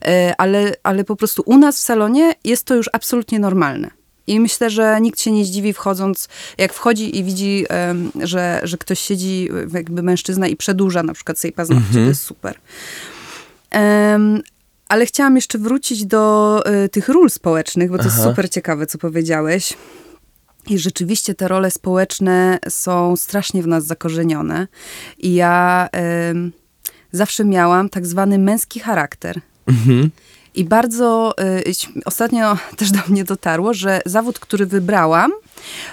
E, 0.04 0.34
ale, 0.38 0.74
ale 0.82 1.04
po 1.04 1.16
prostu 1.16 1.42
u 1.46 1.58
nas 1.58 1.76
w 1.76 1.80
salonie 1.80 2.34
jest 2.44 2.64
to 2.64 2.74
już 2.74 2.90
absolutnie 2.92 3.38
normalne. 3.38 3.90
I 4.26 4.40
myślę, 4.40 4.70
że 4.70 5.00
nikt 5.00 5.20
się 5.20 5.32
nie 5.32 5.44
zdziwi 5.44 5.72
wchodząc, 5.72 6.28
jak 6.58 6.72
wchodzi 6.72 7.18
i 7.18 7.24
widzi, 7.24 7.66
że, 8.22 8.60
że 8.64 8.78
ktoś 8.78 9.00
siedzi, 9.00 9.48
jakby 9.74 10.02
mężczyzna 10.02 10.48
i 10.48 10.56
przedłuża 10.56 11.02
na 11.02 11.14
przykład 11.14 11.38
sobie 11.38 11.52
paznokcie. 11.52 11.94
To 11.94 12.00
jest 12.00 12.22
super. 12.22 12.58
Ale 14.88 15.06
chciałam 15.06 15.36
jeszcze 15.36 15.58
wrócić 15.58 16.06
do 16.06 16.62
y, 16.84 16.88
tych 16.88 17.08
ról 17.08 17.30
społecznych, 17.30 17.90
bo 17.90 17.98
to 17.98 18.04
jest 18.04 18.16
Aha. 18.20 18.28
super 18.28 18.50
ciekawe, 18.50 18.86
co 18.86 18.98
powiedziałeś. 18.98 19.74
I 20.66 20.78
rzeczywiście 20.78 21.34
te 21.34 21.48
role 21.48 21.70
społeczne 21.70 22.58
są 22.68 23.16
strasznie 23.16 23.62
w 23.62 23.66
nas 23.66 23.86
zakorzenione. 23.86 24.68
I 25.18 25.34
ja 25.34 25.88
ym, 26.30 26.52
zawsze 27.12 27.44
miałam 27.44 27.88
tak 27.88 28.06
zwany 28.06 28.38
męski 28.38 28.80
charakter. 28.80 29.40
Mhm. 29.66 30.10
I 30.54 30.64
bardzo 30.64 31.34
y, 31.66 31.72
ostatnio 32.04 32.56
też 32.78 32.90
do 32.90 33.00
mnie 33.08 33.24
dotarło, 33.24 33.74
że 33.74 34.00
zawód, 34.06 34.38
który 34.38 34.66
wybrałam, 34.66 35.32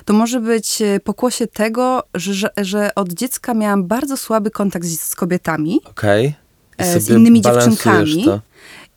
to 0.05 0.13
może 0.13 0.39
być 0.39 0.81
y, 0.81 0.99
pokłosie 1.03 1.47
tego, 1.47 2.03
że, 2.13 2.49
że, 2.57 2.95
od 2.95 3.13
dziecka 3.13 3.53
miałam 3.53 3.87
bardzo 3.87 4.17
słaby 4.17 4.51
kontakt 4.51 4.85
z, 4.85 4.99
z 4.99 5.15
kobietami, 5.15 5.79
Okej. 5.85 6.25
E, 6.25 6.33
z 6.79 7.05
sobie 7.05 7.19
innymi 7.19 7.41
dziewczynkami. 7.41 8.25
To. 8.25 8.41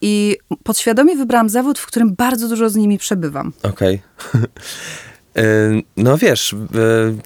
I 0.01 0.37
podświadomie 0.62 1.17
wybrałam 1.17 1.49
zawód, 1.49 1.79
w 1.79 1.87
którym 1.87 2.15
bardzo 2.15 2.49
dużo 2.49 2.71
z 2.71 2.77
nimi 2.77 2.99
przebywam. 2.99 3.53
Okej. 3.62 4.03
Y, 5.39 5.83
No 5.97 6.19
wiesz, 6.19 6.53
y, 6.53 6.57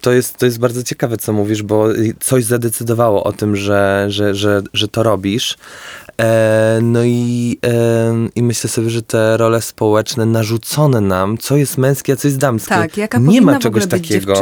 to 0.01 0.11
jest, 0.11 0.37
to 0.37 0.45
jest 0.45 0.59
bardzo 0.59 0.83
ciekawe, 0.83 1.17
co 1.17 1.33
mówisz, 1.33 1.63
bo 1.63 1.87
coś 2.19 2.43
zadecydowało 2.43 3.23
o 3.23 3.33
tym, 3.33 3.55
że, 3.55 4.05
że, 4.09 4.35
że, 4.35 4.61
że 4.73 4.87
to 4.87 5.03
robisz. 5.03 5.57
E, 6.21 6.79
No 6.81 7.03
i, 7.03 7.59
e, 7.65 8.13
i 8.35 8.43
myślę 8.43 8.69
sobie, 8.69 8.89
że 8.89 9.01
te 9.01 9.37
role 9.37 9.61
społeczne 9.61 10.25
narzucone 10.25 11.01
nam, 11.01 11.37
co 11.37 11.57
jest 11.57 11.77
męskie, 11.77 12.13
a 12.13 12.15
co 12.15 12.27
jest 12.27 12.37
damskie. 12.37 12.69
Tak, 12.75 12.97
jaka 12.97 13.17
nie 13.17 13.41
ma 13.41 13.59
w 13.59 13.59
czegoś 13.61 13.83
ogóle 13.83 13.99
być 13.99 14.09
takiego. 14.09 14.33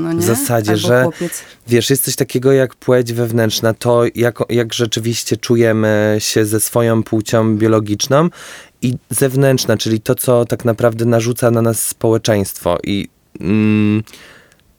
no 0.00 0.12
nie? 0.12 0.20
W 0.20 0.24
zasadzie, 0.24 0.70
Albo 0.70 0.88
że 0.88 1.02
chłopiec. 1.02 1.42
wiesz, 1.68 1.90
jest 1.90 2.04
coś 2.04 2.16
takiego 2.16 2.52
jak 2.52 2.74
płeć 2.74 3.12
wewnętrzna, 3.12 3.74
to 3.74 4.02
jak, 4.14 4.38
jak 4.48 4.74
rzeczywiście 4.74 5.36
czujemy 5.36 6.16
się 6.18 6.44
ze 6.46 6.60
swoją 6.60 7.02
płcią 7.02 7.56
biologiczną 7.56 8.28
i 8.82 8.94
zewnętrzna, 9.10 9.76
czyli 9.76 10.00
to, 10.00 10.14
co 10.14 10.44
tak 10.44 10.64
naprawdę 10.64 11.04
narzuca 11.04 11.50
na 11.50 11.62
nas 11.62 11.82
społeczeństwo. 11.82 12.78
I, 12.84 13.08
mm, 13.40 14.02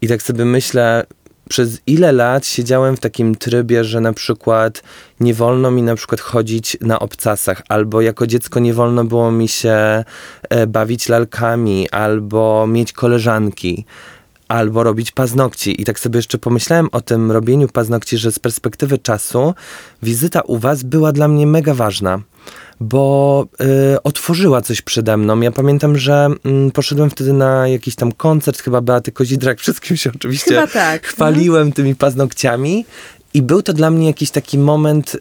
i 0.02 0.08
tak 0.08 0.22
sobie 0.22 0.46
myślę, 0.46 1.06
przez 1.50 1.82
ile 1.88 2.12
lat 2.12 2.46
siedziałem 2.46 2.98
w 2.98 3.00
takim 3.00 3.36
trybie, 3.36 3.84
że 3.84 4.02
na 4.02 4.14
przykład 4.14 4.84
nie 5.20 5.34
wolno 5.34 5.72
mi 5.72 5.84
na 5.84 5.96
przykład 5.96 6.22
chodzić 6.22 6.78
na 6.82 7.00
obcasach, 7.00 7.62
albo 7.70 8.02
jako 8.02 8.28
dziecko 8.28 8.60
nie 8.60 8.74
wolno 8.74 9.04
było 9.04 9.32
mi 9.32 9.48
się 9.48 10.04
e, 10.50 10.68
bawić 10.68 11.10
lalkami, 11.10 11.90
albo 11.90 12.68
mieć 12.68 12.94
koleżanki, 12.94 13.86
albo 14.48 14.84
robić 14.84 15.12
paznokci. 15.12 15.82
I 15.82 15.86
tak 15.86 16.00
sobie 16.00 16.18
jeszcze 16.18 16.38
pomyślałem 16.38 16.88
o 16.92 17.02
tym 17.02 17.32
robieniu 17.32 17.68
paznokci, 17.68 18.18
że 18.18 18.32
z 18.32 18.40
perspektywy 18.40 18.98
czasu 18.98 19.54
wizyta 20.04 20.42
u 20.42 20.58
was 20.58 20.84
była 20.84 21.12
dla 21.12 21.28
mnie 21.28 21.48
mega 21.48 21.74
ważna. 21.74 22.20
Bo 22.84 23.46
y, 23.94 24.04
otworzyła 24.04 24.62
coś 24.62 24.82
przede 24.82 25.18
mną. 25.18 25.42
Ja 25.42 25.52
pamiętam, 25.52 25.98
że 25.98 26.28
mm, 26.46 26.72
poszedłem 26.72 27.10
wtedy 27.10 27.34
na 27.34 27.68
jakiś 27.68 27.96
tam 27.96 28.12
koncert, 28.12 28.62
chyba 28.62 28.82
Beaty 28.82 29.12
Kozidrak, 29.12 29.60
wszystkim 29.63 29.98
się 29.98 30.12
oczywiście 30.16 30.52
Chyba 30.52 30.68
tak. 30.68 31.08
chwaliłem 31.08 31.72
tymi 31.72 31.96
paznokciami 31.96 32.86
i 33.34 33.42
był 33.42 33.62
to 33.62 33.74
dla 33.74 33.92
mnie 33.92 34.08
jakiś 34.08 34.32
taki 34.32 34.58
moment 34.58 35.18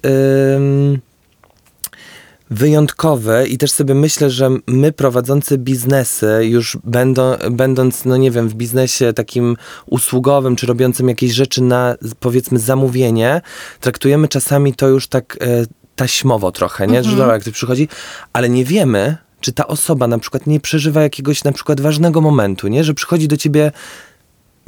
wyjątkowy 2.53 3.47
i 3.49 3.59
też 3.59 3.73
sobie 3.73 3.95
myślę, 3.95 4.31
że 4.31 4.51
my 4.67 4.93
prowadzący 4.93 5.59
biznesy, 5.59 6.41
już 6.43 6.79
będą, 6.85 7.37
będąc, 7.51 8.05
no 8.05 8.17
nie 8.17 8.31
wiem, 8.31 8.49
w 8.49 8.55
biznesie 8.55 9.13
takim 9.13 9.57
usługowym, 9.87 10.57
czy 10.57 10.67
robiącym 10.67 11.09
jakieś 11.09 11.33
rzeczy 11.33 11.63
na, 11.63 11.97
powiedzmy, 12.21 12.59
zamówienie, 12.59 13.41
traktujemy 13.81 14.29
czasami 14.29 14.75
to 14.75 14.89
już 14.89 15.09
tak 15.09 15.39
e, 15.41 15.47
taśmowo 15.97 16.53
trochę, 16.53 16.87
nie? 16.87 17.05
Że 17.05 17.11
dobra, 17.17 17.33
jak 17.33 17.43
ktoś 17.43 17.55
przychodzi, 17.55 17.89
ale 18.33 18.49
nie 18.49 18.65
wiemy, 18.65 19.17
czy 19.41 19.53
ta 19.53 19.67
osoba 19.67 20.07
na 20.07 20.19
przykład 20.19 20.47
nie 20.47 20.61
przeżywa 20.61 21.03
jakiegoś 21.03 21.45
na 21.45 21.53
przykład 21.53 21.81
ważnego 21.81 22.21
momentu, 22.21 22.69
nie? 22.69 22.85
Że 22.85 22.95
przychodzi 22.95 23.29
do 23.29 23.37
ciebie 23.37 23.73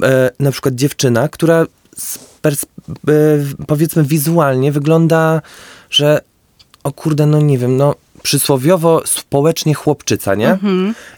e, 0.03 0.31
na 0.39 0.51
przykład 0.51 0.75
dziewczyna, 0.75 1.27
która 1.27 1.65
pers- 2.43 2.65
e, 3.07 3.11
powiedzmy 3.67 4.03
wizualnie 4.03 4.71
wygląda, 4.71 5.41
że 5.89 6.21
o 6.83 6.91
kurde, 6.91 7.25
no 7.25 7.41
nie 7.41 7.57
wiem, 7.57 7.77
no 7.77 7.95
przysłowiowo 8.23 9.01
społecznie 9.05 9.73
chłopczyca, 9.73 10.35
nie? 10.35 10.57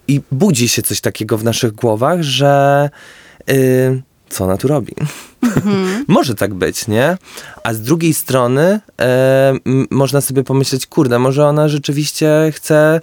I 0.07 0.21
budzi 0.31 0.69
się 0.69 0.81
coś 0.81 1.01
takiego 1.01 1.37
w 1.37 1.43
naszych 1.43 1.71
głowach, 1.71 2.21
że 2.21 2.89
y, 3.49 4.01
co 4.29 4.43
ona 4.43 4.57
tu 4.57 4.67
robi? 4.67 4.93
Może 6.07 6.35
tak 6.35 6.53
być, 6.53 6.87
nie? 6.87 7.17
A 7.63 7.73
z 7.73 7.81
drugiej 7.81 8.13
strony 8.13 8.79
e, 9.01 9.53
można 9.91 10.21
sobie 10.21 10.43
pomyśleć, 10.43 10.87
kurde, 10.87 11.19
może 11.19 11.45
ona 11.47 11.67
rzeczywiście 11.67 12.51
chce 12.55 13.01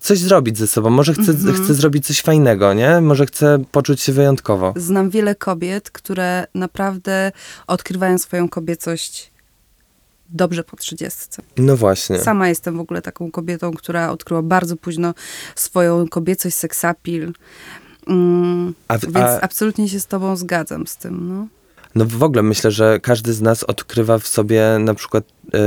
coś 0.00 0.18
zrobić 0.18 0.58
ze 0.58 0.66
sobą, 0.66 0.90
może 0.90 1.14
chce, 1.14 1.34
chce 1.64 1.74
zrobić 1.74 2.06
coś 2.06 2.20
fajnego, 2.20 2.74
nie? 2.74 3.00
Może 3.00 3.26
chce 3.26 3.64
poczuć 3.72 4.00
się 4.00 4.12
wyjątkowo. 4.12 4.74
Znam 4.76 5.10
wiele 5.10 5.34
kobiet, 5.34 5.90
które 5.90 6.46
naprawdę 6.54 7.32
odkrywają 7.66 8.18
swoją 8.18 8.48
kobiecość 8.48 9.32
dobrze 10.32 10.64
po 10.64 10.76
trzydziestce. 10.76 11.42
No 11.56 11.76
właśnie. 11.76 12.18
Sama 12.18 12.48
jestem 12.48 12.76
w 12.76 12.80
ogóle 12.80 13.02
taką 13.02 13.30
kobietą, 13.30 13.72
która 13.72 14.10
odkryła 14.10 14.42
bardzo 14.42 14.76
późno 14.76 15.14
swoją 15.54 16.08
kobiecość, 16.08 16.56
seksapil. 16.56 17.32
Mm, 18.06 18.74
A 18.88 18.98
więc 18.98 19.16
a- 19.16 19.40
absolutnie 19.40 19.88
się 19.88 20.00
z 20.00 20.06
tobą 20.06 20.36
zgadzam 20.36 20.86
z 20.86 20.96
tym. 20.96 21.28
No. 21.28 21.46
No 21.94 22.04
w 22.04 22.22
ogóle 22.22 22.42
myślę, 22.42 22.70
że 22.70 23.00
każdy 23.00 23.32
z 23.32 23.40
nas 23.40 23.64
odkrywa 23.64 24.18
w 24.18 24.26
sobie 24.26 24.76
na 24.80 24.94
przykład, 24.94 25.24
y, 25.24 25.58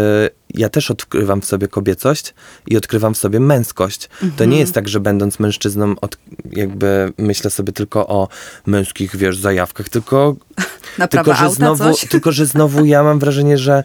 ja 0.54 0.70
też 0.70 0.92
odkrywam 0.92 1.42
w 1.42 1.46
sobie 1.46 1.68
kobiecość 1.68 2.34
i 2.68 2.78
odkrywam 2.78 3.14
w 3.14 3.18
sobie 3.18 3.40
męskość. 3.40 4.08
To 4.20 4.26
Mhm. 4.26 4.50
nie 4.50 4.60
jest 4.60 4.74
tak, 4.74 4.88
że 4.88 5.00
będąc 5.00 5.40
mężczyzną 5.40 5.96
od, 6.02 6.18
jakby 6.52 7.14
myślę 7.18 7.50
sobie 7.50 7.74
tylko 7.74 8.08
o 8.08 8.28
męskich, 8.66 9.16
wiesz, 9.16 9.38
zajawkach, 9.40 9.90
tylko, 9.90 10.36
Naprawa 10.98 11.24
tylko, 11.36 11.40
że 11.50 11.56
znowu, 11.56 11.84
coś. 11.84 12.10
tylko, 12.10 12.32
że 12.32 12.46
znowu 12.46 12.86
ja 12.86 13.04
mam 13.04 13.20
wrażenie, 13.20 13.58
że 13.58 13.84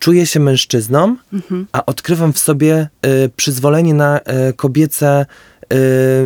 czuję 0.00 0.26
się 0.26 0.40
mężczyzną, 0.40 1.16
Mhm. 1.32 1.66
a 1.72 1.86
odkrywam 1.86 2.32
w 2.32 2.38
sobie 2.38 2.88
y, 3.06 3.30
przyzwolenie 3.36 3.94
na 3.94 4.18
y, 4.18 4.52
kobiece 4.52 5.26
y, 5.72 5.76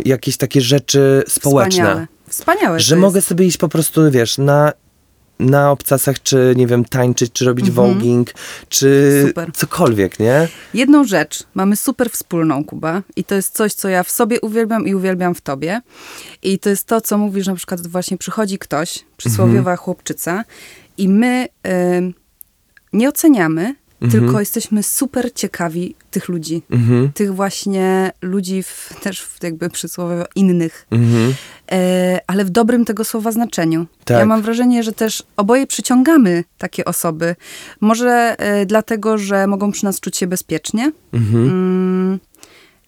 jakieś 0.04 0.36
takie 0.36 0.60
rzeczy 0.60 1.22
społeczne 1.28 1.70
Wspaniałe. 1.82 2.06
Wspaniałe 2.28 2.80
że 2.80 2.94
to 2.94 3.00
mogę 3.00 3.18
jest. 3.18 3.28
sobie 3.28 3.46
iść 3.46 3.56
po 3.56 3.68
prostu, 3.68 4.10
wiesz, 4.10 4.38
na, 4.38 4.72
na 5.50 5.70
obcasach, 5.70 6.22
czy 6.22 6.54
nie 6.56 6.66
wiem, 6.66 6.84
tańczyć, 6.84 7.32
czy 7.32 7.44
robić 7.44 7.70
voging, 7.70 8.30
czy 8.68 9.10
Mhm. 9.14 9.28
Super. 9.28 9.52
cokolwiek, 9.52 10.18
nie? 10.18 10.48
Jedną 10.74 11.04
rzecz 11.04 11.42
mamy 11.54 11.76
super 11.76 12.10
wspólną, 12.10 12.64
Kuba, 12.64 13.02
i 13.16 13.24
to 13.24 13.34
jest 13.34 13.54
coś, 13.56 13.72
co 13.74 13.88
ja 13.88 14.02
w 14.02 14.10
sobie 14.10 14.40
uwielbiam 14.40 14.86
i 14.86 14.94
uwielbiam 14.94 15.34
w 15.34 15.40
tobie. 15.40 15.80
I 16.42 16.58
to 16.58 16.70
jest 16.70 16.86
to, 16.86 17.00
co 17.00 17.18
mówisz, 17.18 17.46
na 17.46 17.54
przykład 17.54 17.86
właśnie 17.86 18.18
przychodzi 18.18 18.58
ktoś, 18.58 19.04
przysłowiowa 19.16 19.58
Mhm. 19.58 19.76
chłopczyca, 19.76 20.44
i 20.98 21.08
my 21.08 21.46
ym, 21.96 22.14
nie 22.92 23.08
oceniamy, 23.08 23.74
Mhm. 24.02 24.10
tylko 24.22 24.40
jesteśmy 24.40 24.82
super 24.82 25.32
ciekawi 25.34 25.94
tych 26.12 26.28
ludzi. 26.28 26.62
Mhm, 26.70 27.12
Tych 27.12 27.34
właśnie 27.34 28.12
ludzi 28.22 28.62
w, 28.62 28.94
też 29.02 29.22
w 29.22 29.42
jakby 29.42 29.70
przysłowiowo 29.70 30.24
innych, 30.34 30.86
mhm. 30.90 31.34
e, 31.72 32.20
ale 32.26 32.44
w 32.44 32.50
dobrym 32.50 32.84
tego 32.84 33.04
słowa 33.04 33.32
znaczeniu. 33.32 33.86
Tak. 34.04 34.18
Ja 34.18 34.26
mam 34.26 34.42
wrażenie, 34.42 34.82
że 34.82 34.92
też 34.92 35.22
oboje 35.36 35.66
przyciągamy 35.66 36.44
takie 36.58 36.84
osoby. 36.84 37.36
Może 37.80 38.36
e, 38.38 38.66
dlatego, 38.66 39.18
że 39.18 39.46
mogą 39.46 39.72
przy 39.72 39.84
nas 39.84 40.00
czuć 40.00 40.16
się 40.16 40.26
bezpiecznie. 40.26 40.92
Mhm. 41.12 41.48
Mm, 41.48 42.18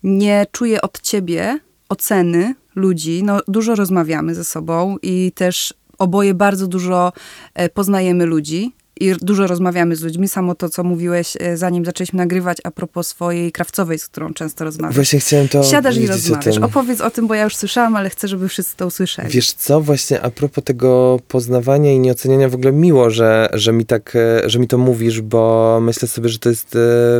nie 0.02 0.46
czuję 0.52 0.82
od 0.82 1.00
ciebie 1.00 1.58
oceny 1.88 2.54
ludzi. 2.74 3.22
No, 3.24 3.40
dużo 3.48 3.74
rozmawiamy 3.74 4.34
ze 4.34 4.44
sobą 4.44 4.96
i 5.02 5.32
też 5.34 5.74
oboje 5.98 6.34
bardzo 6.34 6.66
dużo 6.66 7.12
e, 7.54 7.68
poznajemy 7.68 8.26
ludzi. 8.26 8.72
I 9.00 9.14
dużo 9.20 9.46
rozmawiamy 9.46 9.96
z 9.96 10.02
ludźmi. 10.02 10.28
Samo 10.28 10.54
to, 10.54 10.68
co 10.68 10.84
mówiłeś, 10.84 11.36
e, 11.40 11.56
zanim 11.56 11.84
zaczęliśmy 11.84 12.16
nagrywać, 12.16 12.58
a 12.64 12.70
propos 12.70 13.06
swojej 13.08 13.52
krawcowej, 13.52 13.98
z 13.98 14.06
którą 14.08 14.34
często 14.34 14.64
rozmawiasz. 14.64 14.94
Właśnie 14.94 15.20
chciałem 15.20 15.48
to 15.48 15.62
Siadasz 15.62 15.96
i 15.96 16.04
o 16.04 16.12
rozmawiasz. 16.12 16.54
tym. 16.54 16.64
Opowiedz 16.64 17.00
o 17.00 17.10
tym, 17.10 17.26
bo 17.26 17.34
ja 17.34 17.44
już 17.44 17.56
słyszałam, 17.56 17.96
ale 17.96 18.10
chcę, 18.10 18.28
żeby 18.28 18.48
wszyscy 18.48 18.76
to 18.76 18.86
usłyszeli. 18.86 19.28
Wiesz 19.30 19.52
co, 19.52 19.80
właśnie 19.80 20.22
a 20.22 20.30
propos 20.30 20.64
tego 20.64 21.20
poznawania 21.28 21.92
i 21.92 21.98
nieoceniania, 21.98 22.48
w 22.48 22.54
ogóle 22.54 22.72
miło, 22.72 23.10
że, 23.10 23.48
że, 23.52 23.72
mi 23.72 23.86
tak, 23.86 24.16
e, 24.16 24.50
że 24.50 24.58
mi 24.58 24.68
to 24.68 24.78
mówisz, 24.78 25.20
bo 25.20 25.78
myślę 25.82 26.08
sobie, 26.08 26.28
że 26.28 26.38
to 26.38 26.48
jest 26.48 26.76
e, 26.76 26.78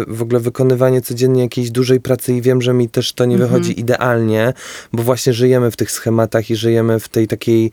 w 0.09 0.23
ogóle 0.23 0.41
wykonywanie 0.41 1.01
codziennie 1.03 1.43
jakiejś 1.43 1.71
dużej 1.71 2.01
pracy 2.01 2.33
i 2.35 2.43
wiem, 2.43 2.63
że 2.63 2.73
mi 2.75 2.89
też 2.89 3.13
to 3.13 3.25
nie 3.25 3.35
Mhm. 3.35 3.51
wychodzi 3.51 3.81
idealnie, 3.81 4.53
bo 4.93 5.03
właśnie 5.03 5.33
żyjemy 5.33 5.71
w 5.71 5.77
tych 5.77 5.91
schematach 5.91 6.51
i 6.51 6.57
żyjemy 6.57 7.01
w 7.01 7.09
tej 7.09 7.29
takiej 7.29 7.71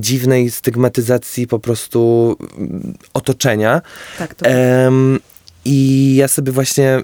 dziwnej 0.00 0.50
stygmatyzacji 0.50 1.46
po 1.46 1.58
prostu 1.58 2.36
mm, 2.58 2.94
otoczenia. 3.14 3.82
tak, 4.18 4.34
to 4.34 4.46
Em, 4.46 5.18
I 5.64 6.14
ja 6.16 6.28
sobie 6.28 6.52
właśnie 6.52 6.98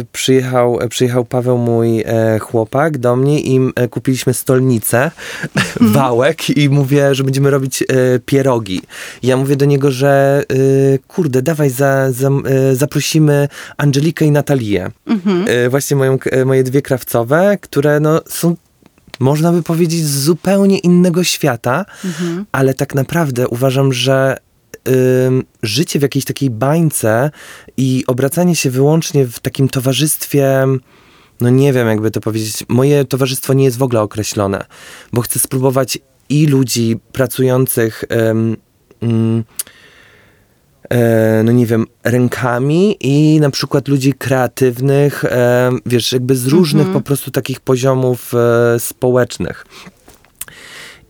y, 0.00 0.04
przyjechał, 0.12 0.78
przyjechał 0.88 1.24
Paweł, 1.24 1.58
mój 1.58 2.00
e, 2.00 2.38
chłopak, 2.38 2.98
do 2.98 3.16
mnie 3.16 3.40
i 3.40 3.60
e, 3.74 3.88
kupiliśmy 3.88 4.34
stolnicę, 4.34 5.10
wałek 5.80 6.50
i 6.50 6.68
mówię, 6.68 7.14
że 7.14 7.24
będziemy 7.24 7.50
robić 7.50 7.82
e, 7.82 7.86
pierogi. 8.26 8.82
I 9.22 9.26
ja 9.26 9.36
mówię 9.36 9.56
do 9.56 9.64
niego, 9.64 9.90
że 9.90 10.42
y, 10.52 10.98
kurde, 11.08 11.42
dawaj, 11.42 11.70
za, 11.70 12.12
za, 12.12 12.30
zaprosimy 12.72 13.48
Angelikę 13.76 14.24
i 14.24 14.30
Natalię. 14.30 14.90
Mhm. 15.06 15.70
Właśnie 15.70 15.96
moją, 15.96 16.18
moje 16.44 16.64
dwie 16.64 16.82
krawcowe, 16.82 17.58
które 17.60 18.00
no, 18.00 18.20
są 18.28 18.56
można 19.22 19.52
by 19.52 19.62
powiedzieć, 19.62 20.04
z 20.04 20.24
zupełnie 20.24 20.78
innego 20.78 21.24
świata, 21.24 21.84
ale 22.52 22.74
tak 22.74 22.94
naprawdę 22.94 23.48
uważam, 23.48 23.92
że 23.92 24.36
ym, 25.26 25.44
życie 25.62 25.98
w 25.98 26.02
jakiejś 26.02 26.24
takiej 26.24 26.50
bańce 26.50 27.30
i 27.76 28.04
obracanie 28.06 28.56
się 28.56 28.70
wyłącznie 28.70 29.26
w 29.26 29.40
takim 29.40 29.68
towarzystwie, 29.68 30.66
no 31.40 31.50
nie 31.50 31.72
wiem 31.72 31.88
jakby 31.88 32.10
to 32.10 32.20
powiedzieć, 32.20 32.64
moje 32.68 33.04
towarzystwo 33.04 33.52
nie 33.52 33.64
jest 33.64 33.78
w 33.78 33.82
ogóle 33.82 34.00
określone, 34.00 34.64
bo 35.12 35.20
chcę 35.20 35.38
spróbować 35.38 35.98
i 36.28 36.46
ludzi 36.46 36.96
pracujących 37.12 38.04
ym, 38.30 38.56
ym, 39.02 39.44
e, 39.48 39.71
no 41.44 41.52
nie 41.52 41.66
wiem, 41.66 41.86
rękami 42.04 42.96
i 43.00 43.40
na 43.40 43.50
przykład 43.50 43.88
ludzi 43.88 44.12
kreatywnych, 44.12 45.24
e, 45.24 45.70
wiesz, 45.86 46.12
jakby 46.12 46.36
z 46.36 46.46
różnych 46.46 46.92
po 46.92 47.00
prostu 47.00 47.30
takich 47.30 47.60
poziomów 47.60 48.32
e, 48.34 48.80
społecznych. 48.80 49.66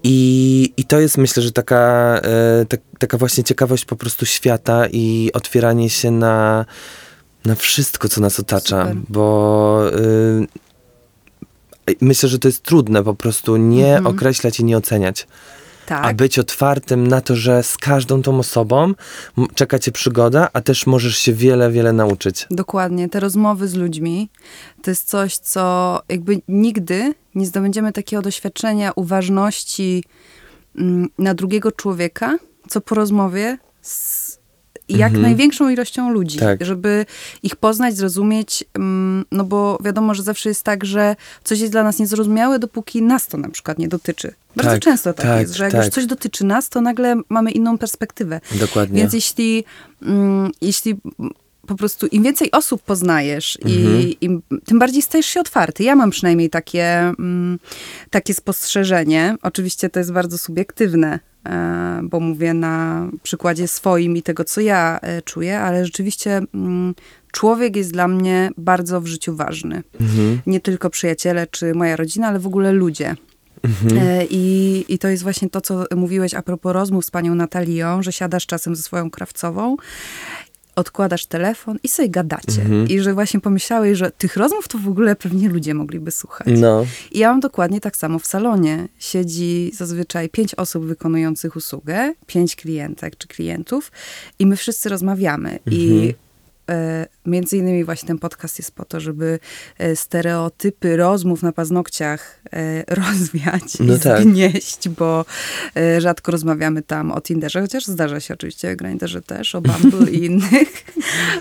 I, 0.05 0.73
I 0.77 0.85
to 0.85 1.01
jest 1.01 1.19
myślę, 1.19 1.43
że 1.43 1.53
taka, 1.53 2.15
e, 2.23 2.67
tak, 2.67 2.81
taka 2.99 3.19
właśnie 3.19 3.45
ciekawość 3.45 3.85
po 3.85 3.97
prostu 3.97 4.27
świata 4.27 4.87
i 4.93 5.31
otwieranie 5.33 5.91
się 5.91 6.11
na, 6.11 6.65
na 7.45 7.55
wszystko, 7.55 8.09
co 8.09 8.21
nas 8.21 8.41
otacza, 8.41 8.83
Super. 8.83 8.97
bo 9.09 9.91
y, 11.91 11.97
myślę, 12.01 12.29
że 12.29 12.39
to 12.39 12.49
jest 12.49 12.63
trudne 12.63 13.03
po 13.03 13.15
prostu 13.15 13.57
nie 13.57 13.97
Mhm. 13.97 14.07
określać 14.07 14.61
i 14.61 14.65
nie 14.65 14.77
oceniać 14.77 15.27
Tak. 15.87 16.05
a 16.05 16.15
być 16.15 16.39
otwartym 16.39 17.07
na 17.07 17.21
to, 17.21 17.37
że 17.37 17.63
z 17.63 17.77
każdą 17.77 18.23
tą 18.23 18.39
osobą 18.39 18.95
czeka 19.55 19.79
cię 19.79 19.93
przygoda, 19.93 20.49
a 20.53 20.61
też 20.61 20.87
możesz 20.87 21.19
się 21.19 21.33
wiele, 21.33 21.71
wiele 21.71 21.93
nauczyć. 21.93 22.47
Dokładnie. 22.51 23.09
Te 23.09 23.21
rozmowy 23.21 23.69
z 23.69 23.75
ludźmi 23.75 24.31
to 24.83 24.91
jest 24.91 25.09
coś, 25.09 25.37
co 25.37 26.01
jakby 26.09 26.41
nigdy 26.49 27.15
nie 27.35 27.47
zdobędziemy 27.47 27.93
takiego 27.93 28.23
doświadczenia 28.23 28.93
uważności 28.97 30.05
mm, 30.79 31.09
na 31.19 31.35
drugiego 31.35 31.73
człowieka, 31.73 32.39
co 32.69 32.81
po 32.81 32.95
rozmowie 32.95 33.59
z 33.83 34.23
jak 34.89 35.13
największą 35.13 35.69
ilością 35.69 36.11
ludzi, 36.11 36.39
Tak. 36.39 36.65
żeby 36.65 37.07
ich 37.43 37.57
poznać, 37.57 37.97
zrozumieć, 37.97 38.65
mm, 38.75 39.25
no 39.33 39.45
bo 39.45 39.79
wiadomo, 39.85 40.15
że 40.15 40.23
zawsze 40.23 40.49
jest 40.49 40.63
tak, 40.63 40.85
że 40.85 41.17
coś 41.45 41.61
jest 41.61 41.73
dla 41.73 41.83
nas 41.83 41.99
niezrozumiałe, 41.99 42.59
dopóki 42.59 43.03
nas 43.03 43.27
to 43.27 43.39
na 43.39 43.49
przykład 43.49 43.79
nie 43.79 43.89
dotyczy. 43.89 44.35
Bardzo 44.57 44.71
Tak, 44.71 44.81
często 44.81 45.13
tak, 45.13 45.27
tak, 45.27 45.41
jest, 45.41 45.55
że 45.55 45.65
jak 45.65 45.73
tak. 45.73 45.85
już 45.85 45.95
coś 45.95 46.07
dotyczy 46.07 46.45
nas, 46.45 46.69
to 46.69 46.81
nagle 46.81 47.17
mamy 47.29 47.51
inną 47.51 47.79
perspektywę. 47.79 48.41
Dokładnie. 48.61 49.01
Więc 49.01 49.13
jeśli, 49.13 49.65
mm, 50.03 50.51
jeśli 50.61 50.97
po 51.67 51.75
prostu 51.75 52.07
im 52.07 52.23
więcej 52.23 52.51
osób 52.51 52.83
poznajesz 52.83 53.59
Mhm. 53.65 54.01
i 54.01 54.17
im, 54.21 54.43
tym 54.65 54.79
bardziej 54.79 55.03
stajesz 55.03 55.27
się 55.27 55.41
otwarty. 55.41 55.83
Ja 55.83 55.97
mam 55.97 56.11
przynajmniej 56.11 56.51
takie, 56.51 56.85
mm, 56.99 57.59
takie 58.11 58.35
spostrzeżenie. 58.35 59.37
Oczywiście 59.43 59.91
to 59.91 59.99
jest 59.99 60.13
bardzo 60.13 60.39
subiektywne, 60.39 61.21
e, 61.47 62.01
bo 62.03 62.21
mówię 62.21 62.55
na 62.55 63.07
przykładzie 63.23 63.69
swoim 63.69 64.17
i 64.17 64.23
tego, 64.23 64.45
co 64.45 64.61
ja 64.61 64.99
e, 65.03 65.23
czuję, 65.23 65.61
ale 65.61 65.85
rzeczywiście 65.85 66.41
mm, 66.55 66.95
człowiek 67.33 67.77
jest 67.77 67.93
dla 67.93 68.09
mnie 68.09 68.51
bardzo 68.57 69.01
w 69.01 69.07
życiu 69.07 69.37
ważny. 69.37 69.83
Mhm. 70.01 70.41
Nie 70.47 70.61
tylko 70.61 70.91
przyjaciele 70.91 71.47
czy 71.47 71.75
moja 71.75 71.97
rodzina, 71.97 72.29
ale 72.29 72.39
w 72.39 72.47
ogóle 72.47 72.73
ludzie. 72.73 73.17
Mhm. 73.63 73.99
E, 74.09 74.25
I, 74.31 74.85
I 74.89 74.99
to 74.99 75.09
jest 75.09 75.23
właśnie 75.23 75.51
to, 75.51 75.61
co 75.61 75.85
mówiłeś 75.97 76.35
a 76.35 76.43
propos 76.43 76.73
rozmów 76.73 77.05
z 77.05 77.11
panią 77.11 77.35
Natalią, 77.35 78.03
że 78.03 78.13
siadasz 78.13 78.47
czasem 78.47 78.77
ze 78.77 78.83
swoją 78.83 79.11
krawcową, 79.11 79.77
odkładasz 80.77 81.27
telefon 81.27 81.79
i 81.83 81.89
sobie 81.89 82.09
gadacie. 82.09 82.63
Mhm. 82.63 82.89
I 82.89 83.01
że 83.01 83.15
właśnie 83.15 83.41
pomyślałeś, 83.41 83.99
że 83.99 84.11
tych 84.11 84.37
rozmów 84.37 84.69
to 84.69 84.79
w 84.79 84.89
ogóle 84.89 85.17
pewnie 85.17 85.49
ludzie 85.49 85.75
mogliby 85.75 86.11
słuchać. 86.11 86.49
No, 86.61 86.87
I 87.11 87.19
ja 87.19 87.29
mam 87.31 87.41
dokładnie 87.41 87.81
tak 87.81 87.97
samo 87.97 88.19
w 88.19 88.27
salonie. 88.27 88.89
Siedzi 88.99 89.71
zazwyczaj 89.75 90.29
pięć 90.29 90.55
osób 90.55 90.85
wykonujących 90.85 91.57
usługę, 91.57 92.15
pięć 92.27 92.57
klientek 92.57 93.17
czy 93.17 93.29
klientów 93.29 93.93
i 94.39 94.47
my 94.47 94.57
wszyscy 94.57 94.89
rozmawiamy. 94.89 95.59
I 95.71 95.89
Mhm. 95.89 96.15
Między 97.27 97.57
innymi 97.57 97.85
właśnie 97.85 98.07
ten 98.07 98.19
podcast 98.19 98.59
jest 98.59 98.75
po 98.75 98.85
to, 98.85 99.01
żeby 99.01 99.39
e, 99.79 99.97
stereotypy 99.97 100.97
rozmów 100.97 101.43
na 101.43 101.53
paznokciach 101.53 102.41
e, 102.53 102.85
rozwiać 102.95 103.63
No 103.81 103.97
i 103.97 104.01
tak. 104.01 104.23
zgnieść, 104.23 104.89
bo 104.89 105.25
e, 105.77 106.01
rzadko 106.01 106.33
rozmawiamy 106.33 106.83
tam 106.83 107.13
o 107.13 107.21
Tinderze, 107.21 107.61
chociaż 107.61 107.87
zdarza 107.87 108.21
się 108.21 108.35
oczywiście 108.35 108.73
o 108.73 108.77
Grindrze 108.77 109.23
też, 109.23 109.55
o 109.55 109.61
Bumble 109.61 110.11
i 110.11 110.25
innych, 110.33 110.85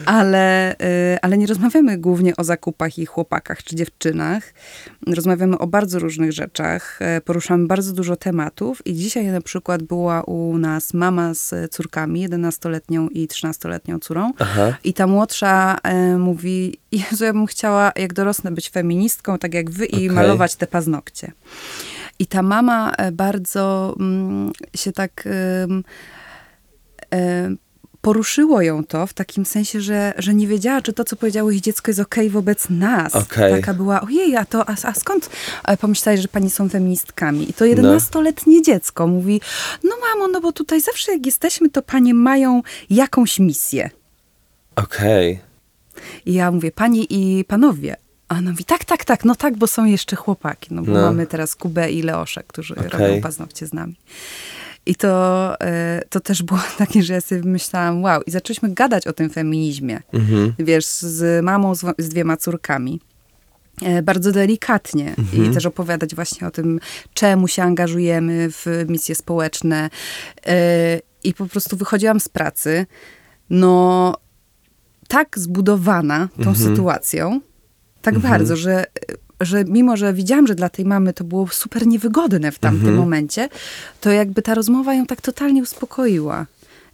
ale, 0.06 0.76
ale 1.22 1.38
nie 1.38 1.48
rozmawiamy 1.48 1.98
głównie 1.98 2.36
o 2.36 2.44
zakupach 2.44 2.98
i 2.98 3.06
chłopakach 3.06 3.63
czy 3.63 3.76
dziewczynach. 3.76 4.54
Rozmawiamy 5.08 5.58
o 5.58 5.67
bardzo 5.67 6.00
różnych 6.00 6.32
rzeczach, 6.32 7.00
poruszamy 7.26 7.67
bardzo 7.67 7.94
dużo 7.94 8.15
tematów 8.15 8.88
i 8.88 8.94
dzisiaj 8.94 9.26
na 9.26 9.41
przykład 9.41 9.84
była 9.84 10.22
u 10.22 10.58
nas 10.58 10.94
mama 10.94 11.34
z 11.34 11.72
córkami, 11.72 12.30
11-letnią 12.30 13.08
i 13.10 13.28
13-letnią 13.28 14.00
córą 14.00 14.32
aha. 14.39 14.78
i 14.84 14.94
ta 14.94 15.08
młodsza 15.08 15.71
e, 15.84 16.18
mówi, 16.18 16.80
Jezu, 16.92 17.26
ja 17.26 17.34
bym 17.34 17.48
chciała 17.48 17.92
jak 17.96 18.14
dorosnę 18.14 18.52
być 18.52 18.70
feministką, 18.70 19.38
tak 19.38 19.54
jak 19.54 19.70
wy 19.70 19.86
i 19.86 20.10
malować 20.10 20.56
te 20.56 20.68
paznokcie. 20.68 21.32
I 22.20 22.28
ta 22.28 22.42
mama 22.42 22.92
e, 22.98 23.12
bardzo 23.12 23.96
mm, 24.00 24.52
się 24.76 24.92
tak... 24.92 25.28
em, 25.28 25.84
em, 27.12 27.58
poruszyło 28.02 28.62
ją 28.62 28.84
to 28.84 29.08
w 29.08 29.14
takim 29.14 29.46
sensie, 29.46 29.82
że, 29.82 30.14
że 30.18 30.34
nie 30.34 30.48
wiedziała, 30.48 30.82
czy 30.82 30.94
to, 30.94 31.04
co 31.04 31.16
powiedziało 31.16 31.52
jej 31.52 31.62
dziecko, 31.62 31.92
jest 31.92 32.00
okej 32.00 32.30
wobec 32.30 32.70
nas. 32.70 33.16
Okej. 33.16 33.52
Taka 33.52 33.74
była, 33.74 34.02
ojej, 34.02 34.36
a 34.36 34.46
to, 34.46 34.70
a, 34.70 34.76
a 34.84 34.94
skąd 34.94 35.30
e, 35.66 35.78
pomyślałeś, 35.78 36.22
że 36.22 36.28
pani 36.28 36.50
są 36.50 36.70
feministkami? 36.70 37.50
I 37.50 37.54
to 37.54 37.66
11-letnie 37.66 38.62
dziecko 38.62 39.08
mówi, 39.08 39.42
no 39.84 39.96
mamo, 40.10 40.28
no 40.28 40.42
bo 40.42 40.52
tutaj 40.52 40.82
zawsze 40.82 41.12
jak 41.12 41.26
jesteśmy, 41.26 41.70
to 41.70 41.82
panie 41.82 42.14
mają 42.14 42.62
jakąś 42.90 43.40
misję. 43.40 43.90
Okej. 44.76 45.51
I 46.25 46.34
ja 46.34 46.51
mówię, 46.51 46.71
panie 46.71 47.04
i 47.04 47.45
panowie. 47.47 47.95
A 48.27 48.38
ona 48.38 48.51
mówi, 48.51 48.65
tak, 48.65 48.86
tak, 48.86 49.06
tak, 49.06 49.25
no 49.25 49.36
tak, 49.36 49.58
bo 49.58 49.67
są 49.67 49.86
jeszcze 49.86 50.15
chłopaki. 50.15 50.73
No 50.73 50.82
bo 50.82 50.91
No. 50.91 51.01
mamy 51.01 51.27
teraz 51.27 51.56
Kubę 51.56 51.91
i 51.91 52.01
Leosze, 52.01 52.43
którzy 52.47 52.75
Okej. 52.75 52.89
robią 52.89 53.21
paznokcie 53.21 53.67
z 53.67 53.73
nami. 53.73 53.95
I 54.86 54.95
to, 54.95 55.56
e, 55.62 56.01
to 56.10 56.19
też 56.19 56.43
było 56.43 56.60
takie, 56.77 57.04
że 57.04 57.13
ja 57.13 57.21
sobie 57.21 57.41
myślałam, 57.43 58.04
wow. 58.04 58.21
I 58.25 58.32
zaczęliśmy 58.32 58.73
gadać 58.73 59.08
o 59.08 59.13
tym 59.13 59.30
feminizmie. 59.30 60.01
Mhm. 60.13 60.54
Wiesz, 60.60 60.86
z 60.86 61.45
mamą, 61.45 61.75
z, 61.75 61.82
z 61.97 62.10
dwiema 62.10 62.38
córkami. 62.38 63.01
E, 63.82 64.01
Bardzo 64.01 64.32
delikatnie 64.32 65.15
Mhm. 65.17 65.45
i 65.51 65.54
też 65.54 65.65
opowiadać 65.65 66.15
właśnie 66.15 66.47
o 66.47 66.51
tym, 66.51 66.80
czemu 67.13 67.47
się 67.47 67.63
angażujemy 67.63 68.47
w 68.51 68.65
misje 68.88 69.15
społeczne. 69.15 69.89
E, 70.47 70.99
I 71.23 71.34
po 71.34 71.45
prostu 71.45 71.77
wychodziłam 71.77 72.19
z 72.19 72.30
pracy, 72.30 72.86
no 73.49 74.15
tak 75.12 75.39
zbudowana 75.39 76.28
tą 76.43 76.50
Mhm. 76.50 76.56
sytuacją, 76.56 77.41
tak 78.02 78.19
bardzo, 78.19 78.56
że, 78.56 78.86
że 79.41 79.63
mimo, 79.65 79.97
że 79.97 80.13
widziałam, 80.13 80.47
że 80.47 80.56
dla 80.56 80.69
tej 80.69 80.86
mamy 80.86 81.13
to 81.13 81.24
było 81.24 81.47
super 81.47 81.88
niewygodne 81.88 82.52
w 82.52 82.60
tamtym 82.60 82.80
Mhm. 82.88 82.97
momencie, 83.00 83.50
to 84.02 84.10
jakby 84.12 84.41
ta 84.41 84.54
rozmowa 84.56 84.93
ją 84.93 85.06
tak 85.06 85.21
totalnie 85.21 85.62
uspokoiła. 85.62 86.45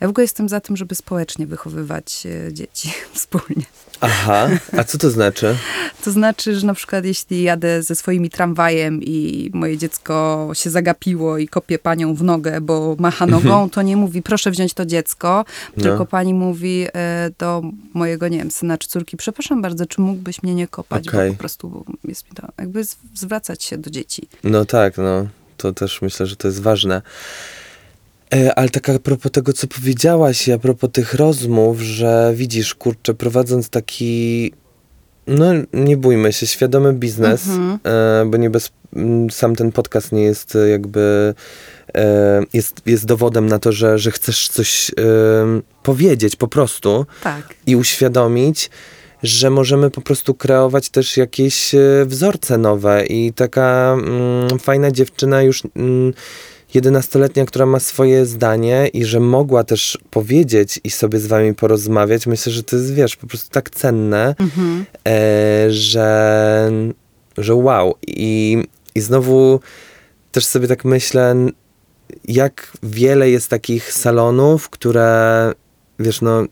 Ja 0.01 0.07
w 0.07 0.09
ogóle 0.09 0.23
jestem 0.23 0.49
za 0.49 0.59
tym, 0.59 0.77
żeby 0.77 0.95
społecznie 0.95 1.47
wychowywać 1.47 2.27
e, 2.47 2.53
dzieci 2.53 2.91
wspólnie. 3.13 3.65
Aha, 4.01 4.49
a 4.77 4.83
co 4.83 4.97
to 4.97 5.09
znaczy? 5.09 5.55
To 6.03 6.11
znaczy, 6.11 6.55
że 6.59 6.67
na 6.67 6.73
przykład 6.73 7.05
jeśli 7.05 7.43
jadę 7.43 7.83
ze 7.83 7.95
swoimi 7.95 8.29
tramwajem 8.29 9.03
i 9.03 9.49
moje 9.53 9.77
dziecko 9.77 10.49
się 10.53 10.69
zagapiło 10.69 11.37
i 11.37 11.47
kopie 11.47 11.79
panią 11.79 12.15
w 12.15 12.23
nogę, 12.23 12.61
bo 12.61 12.95
macha 12.99 13.25
nogą, 13.25 13.69
to 13.69 13.81
nie 13.81 13.97
mówi 13.97 14.21
proszę 14.21 14.51
wziąć 14.51 14.73
to 14.73 14.85
dziecko, 14.85 15.45
No. 15.77 15.83
tylko 15.83 16.05
pani 16.05 16.33
mówi 16.33 16.85
e, 16.93 17.29
do 17.39 17.61
mojego, 17.93 18.27
nie 18.27 18.37
wiem, 18.37 18.51
syna 18.51 18.77
czy 18.77 18.87
córki, 18.87 19.17
przepraszam 19.17 19.61
bardzo, 19.61 19.85
czy 19.85 20.01
mógłbyś 20.01 20.43
mnie 20.43 20.55
nie 20.55 20.67
kopać, 20.67 21.07
Okej. 21.07 21.29
bo 21.29 21.33
po 21.33 21.39
prostu 21.39 21.85
jest 22.03 22.25
mi 22.25 22.31
to, 22.35 22.47
jakby 22.59 22.81
zwracać 23.15 23.63
się 23.63 23.77
do 23.77 23.89
dzieci. 23.89 24.27
No 24.43 24.65
tak, 24.65 24.97
no. 24.97 25.27
To 25.57 25.73
też 25.73 26.01
myślę, 26.01 26.25
że 26.25 26.35
to 26.35 26.47
jest 26.47 26.61
ważne. 26.61 27.01
E, 28.35 28.55
ale 28.59 28.69
tak 28.69 28.89
a 28.89 28.99
propos 28.99 29.31
tego, 29.31 29.53
co 29.53 29.67
powiedziałaś 29.67 30.47
i 30.47 30.51
a 30.51 30.57
propos 30.57 30.89
tych 30.93 31.13
rozmów, 31.13 31.81
że 31.81 32.31
widzisz, 32.35 32.75
kurczę, 32.75 33.13
prowadząc 33.13 33.69
taki, 33.69 34.53
no 35.27 35.45
nie 35.73 35.97
bójmy 35.97 36.33
się, 36.33 36.47
świadomy 36.47 36.93
biznes, 36.93 37.47
Mhm. 37.47 37.79
e, 37.83 38.25
bo 38.25 38.37
nie 38.37 38.49
bez, 38.49 38.71
sam 39.31 39.55
ten 39.55 39.71
podcast 39.71 40.11
nie 40.11 40.21
jest 40.23 40.55
e, 40.55 40.69
jakby, 40.69 41.33
jest, 42.53 42.81
jest 42.85 43.05
dowodem 43.05 43.47
na 43.47 43.59
to, 43.59 43.71
że, 43.71 43.99
że 43.99 44.11
chcesz 44.11 44.49
coś 44.49 44.91
powiedzieć 45.83 46.35
po 46.35 46.47
prostu 46.47 47.05
Tak. 47.23 47.53
i 47.65 47.75
uświadomić, 47.75 48.69
że 49.23 49.49
możemy 49.49 49.89
po 49.89 50.01
prostu 50.01 50.33
kreować 50.33 50.89
też 50.89 51.17
jakieś 51.17 51.75
wzorce 52.05 52.57
nowe 52.57 53.05
i 53.05 53.33
taka 53.33 53.95
mm, 53.99 54.59
fajna 54.59 54.91
dziewczyna 54.91 55.41
już 55.41 55.63
mm, 55.75 56.13
11-letnia, 56.75 57.45
która 57.45 57.65
ma 57.65 57.79
swoje 57.79 58.25
zdanie 58.25 58.87
i 58.93 59.05
że 59.05 59.19
mogła 59.19 59.63
też 59.63 59.97
powiedzieć 60.09 60.79
i 60.83 60.89
sobie 60.89 61.19
z 61.19 61.27
wami 61.27 61.53
porozmawiać, 61.55 62.27
myślę, 62.27 62.51
że 62.51 62.63
to 62.63 62.75
jest, 62.75 62.93
wiesz, 62.93 63.15
po 63.15 63.27
prostu 63.27 63.49
tak 63.51 63.69
cenne, 63.69 64.35
Mhm. 64.39 64.85
e, 65.07 65.65
że, 65.71 66.71
że 67.37 67.55
wow. 67.55 67.95
I 68.07 68.63
I 68.95 69.01
znowu 69.01 69.59
też 70.31 70.45
sobie 70.45 70.67
tak 70.67 70.85
myślę, 70.85 71.35
jak 72.27 72.71
wiele 72.83 73.29
jest 73.29 73.49
takich 73.49 73.93
salonów, 73.93 74.69
które, 74.69 75.51
wiesz, 75.99 76.21
no, 76.21 76.43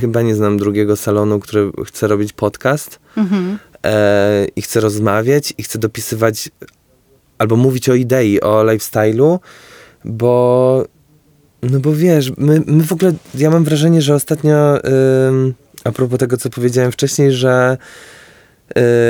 chyba 0.00 0.22
nie 0.22 0.34
znam 0.34 0.58
drugiego 0.58 0.96
salonu, 0.96 1.40
który 1.40 1.70
chce 1.84 2.06
robić 2.08 2.32
podcast 2.32 2.98
Mhm. 3.16 3.58
e, 3.86 4.46
i 4.56 4.62
chce 4.62 4.80
rozmawiać 4.80 5.54
i 5.58 5.62
chce 5.62 5.78
dopisywać 5.78 6.50
albo 7.42 7.56
mówić 7.56 7.88
o 7.88 7.94
idei, 7.94 8.40
o 8.40 8.64
lifestyle'u, 8.64 9.38
bo 10.04 10.84
no 11.62 11.80
bo 11.80 11.92
wiesz, 11.94 12.32
my, 12.36 12.62
my 12.66 12.84
w 12.84 12.92
ogóle, 12.92 13.12
ja 13.34 13.50
mam 13.50 13.64
wrażenie, 13.64 14.02
że 14.02 14.14
ostatnio 14.14 14.78
ym, 15.28 15.54
a 15.84 15.92
propos 15.92 16.18
tego, 16.18 16.36
co 16.36 16.50
powiedziałem 16.50 16.92
wcześniej, 16.92 17.32
że 17.32 17.76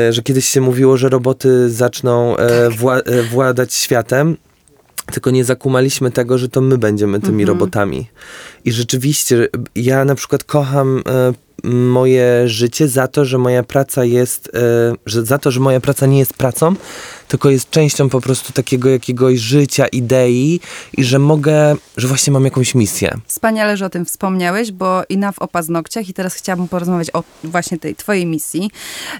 y, 0.09 0.13
że 0.13 0.23
kiedyś 0.23 0.49
się 0.49 0.61
mówiło, 0.61 0.97
że 0.97 1.09
roboty 1.09 1.71
zaczną 1.71 2.37
e, 2.37 2.69
wła- 2.71 3.03
e, 3.05 3.23
władać 3.23 3.75
światem, 3.75 4.37
tylko 5.13 5.31
nie 5.31 5.45
zakumaliśmy 5.45 6.11
tego, 6.11 6.39
że 6.39 6.49
to 6.49 6.61
my 6.61 6.79
będziemy 6.79 7.21
tymi 7.21 7.45
robotami. 7.45 8.07
I 8.65 8.73
rzeczywiście, 8.73 9.49
ja 9.77 10.05
na 10.05 10.15
przykład 10.15 10.45
kocham 10.45 11.03
e, 11.09 11.69
moje 11.69 12.49
życie 12.49 12.89
za 12.89 13.09
to, 13.09 13.25
że 13.25 13.39
moja 13.39 13.63
praca 13.63 14.05
jest, 14.05 14.51
e, 14.55 14.61
że 15.07 15.25
za 15.25 15.39
to, 15.39 15.51
że 15.51 15.61
moja 15.61 15.81
praca 15.81 16.07
nie 16.07 16.19
jest 16.19 16.35
pracą, 16.35 16.75
tylko 17.33 17.51
jest 17.51 17.71
częścią 17.71 18.09
po 18.09 18.21
prostu 18.21 18.53
takiego 18.53 18.91
jakiegoś 18.91 19.39
życia, 19.39 19.87
idei 19.87 20.61
i 20.97 21.05
że 21.05 21.19
mogę, 21.19 21.77
że 21.97 22.09
właśnie 22.09 22.33
mam 22.33 22.45
jakąś 22.45 22.75
misję. 22.75 23.19
Wspaniale, 23.27 23.77
że 23.77 23.87
o 23.87 23.91
tym 23.91 24.05
wspomniałeś, 24.05 24.73
bo 24.73 25.03
i 25.09 25.17
na 25.19 25.33
w 25.33 25.39
o 25.39 25.49
paznokciach 25.49 26.09
i 26.09 26.15
teraz 26.15 26.35
chciałabym 26.35 26.69
porozmawiać 26.69 27.09
o 27.13 27.25
właśnie 27.45 27.79
tej 27.79 27.95
twojej 27.95 28.27
misji. 28.27 28.71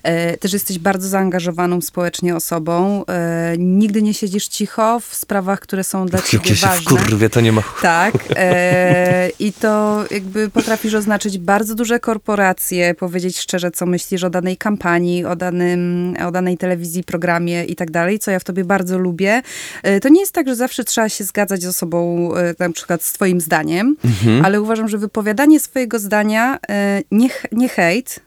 E, 0.03 0.37
też 0.37 0.53
jesteś 0.53 0.79
bardzo 0.79 1.09
zaangażowaną 1.09 1.81
społecznie 1.81 2.37
osobą. 2.37 3.05
E, 3.07 3.55
nigdy 3.59 4.03
nie 4.03 4.15
siedzisz 4.15 4.49
cicho 4.49 5.01
w 5.01 5.15
sprawach, 5.15 5.61
które 5.61 5.85
są 5.85 6.07
dla 6.07 6.23
ciebie 6.23 6.51
Jak 6.51 6.63
ja 6.63 6.69
ważne. 6.69 6.85
wkurwię, 6.85 7.31
to 7.31 7.41
nie 7.41 7.53
ma... 7.53 7.63
Tak. 7.83 8.15
E, 8.37 9.31
I 9.39 9.53
to 9.53 10.05
jakby 10.11 10.51
potrafisz 10.51 10.95
oznaczyć 10.95 11.39
bardzo 11.39 11.75
duże 11.75 12.01
korporacje, 12.01 12.95
powiedzieć 12.95 13.39
szczerze, 13.39 13.71
co 13.71 13.87
myślisz 13.87 14.25
o 14.25 14.31
danej 14.31 14.57
kampanii, 14.57 15.25
o, 15.25 15.37
danym, 15.37 16.15
o 16.27 16.31
danej 16.31 16.59
telewizji, 16.59 17.05
programie 17.05 17.65
i 17.65 17.77
tak 17.77 17.91
dalej, 17.91 18.02
co 18.19 18.31
ja 18.31 18.39
w 18.39 18.45
tobie 18.45 18.65
bardzo 18.65 18.99
lubię. 18.99 19.43
E, 19.83 20.01
to 20.01 20.09
nie 20.09 20.21
jest 20.21 20.33
tak, 20.33 20.49
że 20.49 20.57
zawsze 20.57 20.85
trzeba 20.85 21.09
się 21.09 21.25
zgadzać 21.25 21.63
z 21.63 21.67
osobą, 21.67 22.31
e, 22.35 22.55
na 22.59 22.73
przykład 22.73 23.03
z 23.03 23.13
twoim 23.13 23.41
zdaniem, 23.41 23.97
ale 24.45 24.63
uważam, 24.63 24.89
że 24.89 24.99
wypowiadanie 24.99 25.61
swojego 25.61 25.99
zdania, 25.99 26.59
e, 26.69 27.03
nie, 27.11 27.29
nie 27.53 27.69
hejt, 27.69 28.21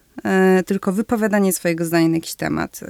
tylko 0.66 0.92
wypowiadanie 0.92 1.52
swojego 1.52 1.84
zdania 1.84 2.08
na 2.08 2.14
jakiś 2.14 2.34
temat 2.34 2.80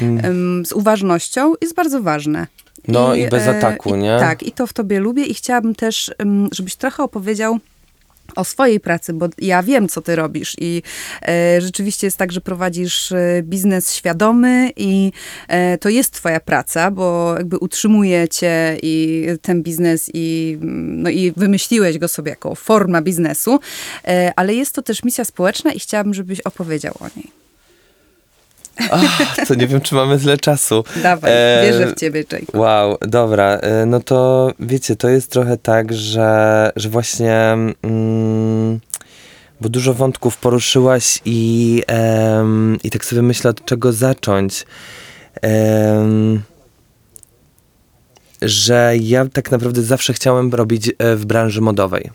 Mhm. 0.00 0.66
z 0.66 0.72
uważnością 0.72 1.54
jest 1.62 1.74
bardzo 1.74 2.02
ważne. 2.02 2.46
No 2.88 3.14
i 3.14 3.28
bez 3.28 3.46
e, 3.46 3.50
ataku, 3.58 3.94
i, 3.94 3.98
nie? 3.98 4.16
Tak, 4.18 4.42
i 4.42 4.52
to 4.52 4.66
w 4.66 4.72
tobie 4.72 5.00
lubię 5.00 5.24
i 5.24 5.34
chciałabym 5.34 5.74
też, 5.74 6.14
żebyś 6.52 6.76
trochę 6.76 7.02
opowiedział 7.02 7.58
o 8.36 8.44
swojej 8.44 8.80
pracy, 8.80 9.12
bo 9.12 9.28
ja 9.38 9.62
wiem, 9.62 9.88
co 9.88 10.02
ty 10.02 10.16
robisz 10.16 10.56
i 10.60 10.82
e, 11.22 11.60
rzeczywiście 11.60 12.06
jest 12.06 12.16
tak, 12.16 12.32
że 12.32 12.40
prowadzisz 12.40 13.12
e, 13.12 13.42
biznes 13.42 13.94
świadomy 13.94 14.70
i 14.76 15.12
e, 15.48 15.78
to 15.78 15.88
jest 15.88 16.12
twoja 16.12 16.40
praca, 16.40 16.90
bo 16.90 17.34
jakby 17.36 17.58
utrzymuje 17.58 18.28
cię 18.28 18.76
i 18.82 19.26
ten 19.42 19.62
biznes 19.62 20.10
i, 20.14 20.58
mm, 20.62 21.02
no 21.02 21.10
i 21.10 21.32
wymyśliłeś 21.36 21.98
go 21.98 22.08
sobie 22.08 22.30
jako 22.30 22.54
forma 22.54 23.02
biznesu, 23.02 23.60
e, 24.04 24.32
ale 24.36 24.54
jest 24.54 24.74
to 24.74 24.82
też 24.82 25.04
misja 25.04 25.24
społeczna 25.24 25.72
i 25.72 25.80
chciałabym, 25.80 26.14
żebyś 26.14 26.40
opowiedział 26.40 26.94
o 27.00 27.06
niej. 27.16 27.47
Ach, 28.90 29.36
to 29.48 29.54
nie 29.54 29.66
wiem, 29.66 29.80
czy 29.80 29.94
mamy 29.94 30.18
tyle 30.18 30.36
czasu. 30.38 30.84
Dawaj, 31.02 31.30
E, 31.34 31.62
wierzę 31.64 31.86
w 31.86 32.00
ciebie, 32.00 32.24
Jake. 32.32 32.58
Wow, 32.58 32.96
dobra. 33.00 33.56
e, 33.56 33.86
No 33.86 34.00
to 34.00 34.50
wiecie, 34.60 34.96
to 34.96 35.08
jest 35.08 35.30
trochę 35.30 35.56
tak, 35.56 35.92
że, 35.92 36.70
że 36.76 36.88
właśnie. 36.88 37.34
Mm, 37.82 38.80
bo 39.60 39.68
dużo 39.68 39.94
wątków 39.94 40.36
poruszyłaś 40.36 41.18
i, 41.24 41.82
i 42.84 42.90
tak 42.90 43.04
sobie 43.04 43.22
myślę, 43.22 43.50
od 43.50 43.64
czego 43.64 43.92
zacząć. 43.92 44.66
Że 48.42 48.92
ja 49.00 49.26
tak 49.26 49.50
naprawdę 49.50 49.82
zawsze 49.82 50.12
chciałem 50.12 50.54
robić 50.54 50.90
e, 50.98 51.16
w 51.16 51.26
branży 51.26 51.60
modowej. 51.60 52.10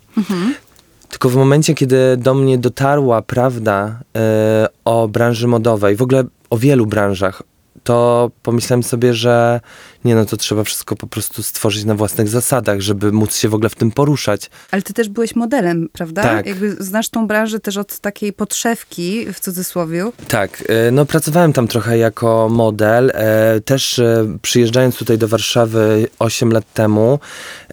Tylko 1.14 1.30
w 1.30 1.36
momencie, 1.36 1.74
kiedy 1.74 2.18
do 2.18 2.34
mnie 2.34 2.58
dotarła 2.58 3.22
prawda 3.22 4.00
e, 4.18 4.68
o 4.86 5.08
branży 5.08 5.48
modowej, 5.48 5.96
w 5.96 6.02
ogóle 6.02 6.24
o 6.50 6.58
wielu 6.58 6.86
branżach, 6.86 7.44
to 7.84 8.32
pomyślałem 8.44 8.84
sobie, 8.84 9.14
że 9.14 9.62
nie 10.06 10.16
no, 10.16 10.26
to 10.26 10.38
trzeba 10.38 10.64
wszystko 10.64 10.96
po 10.96 11.08
prostu 11.08 11.44
stworzyć 11.44 11.86
na 11.86 11.96
własnych 11.96 12.30
zasadach, 12.30 12.82
żeby 12.82 13.12
móc 13.12 13.38
się 13.38 13.50
w 13.50 13.54
ogóle 13.54 13.70
w 13.70 13.76
tym 13.76 13.92
poruszać. 13.92 14.50
Ale 14.72 14.82
ty 14.82 14.94
też 14.94 15.10
byłeś 15.10 15.36
modelem, 15.36 15.90
prawda? 15.94 16.22
Tak. 16.24 16.46
Jakby 16.46 16.76
znasz 16.80 17.10
tą 17.10 17.28
branżę 17.28 17.60
też 17.60 17.78
od 17.78 18.00
takiej 18.00 18.34
podszewki, 18.34 19.34
w 19.34 19.40
cudzysłowie. 19.40 20.06
Tak, 20.28 20.64
e, 20.68 20.92
no 20.92 21.06
pracowałem 21.06 21.54
tam 21.54 21.68
trochę 21.68 21.98
jako 21.98 22.50
model. 22.50 23.12
e, 23.14 23.62
Też 23.62 24.02
przyjeżdżając 24.42 24.96
tutaj 24.96 25.18
do 25.18 25.28
Warszawy 25.28 26.08
8 26.20 26.52
lat 26.52 26.74
temu, 26.74 27.20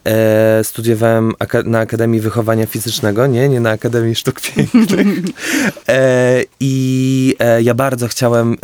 e, 0.04 0.64
studiowałem 0.64 1.32
aka- 1.38 1.62
na 1.62 1.78
Akademii 1.78 2.20
Wychowania 2.20 2.66
Fizycznego, 2.66 3.26
nie, 3.26 3.48
nie 3.48 3.60
na 3.60 3.70
Akademii 3.70 4.14
Sztuk 4.14 4.40
Pięknych. 4.40 5.06
E, 5.88 6.42
I 6.60 7.36
e, 7.38 7.62
ja 7.62 7.74
bardzo 7.74 8.08
chciałem 8.08 8.56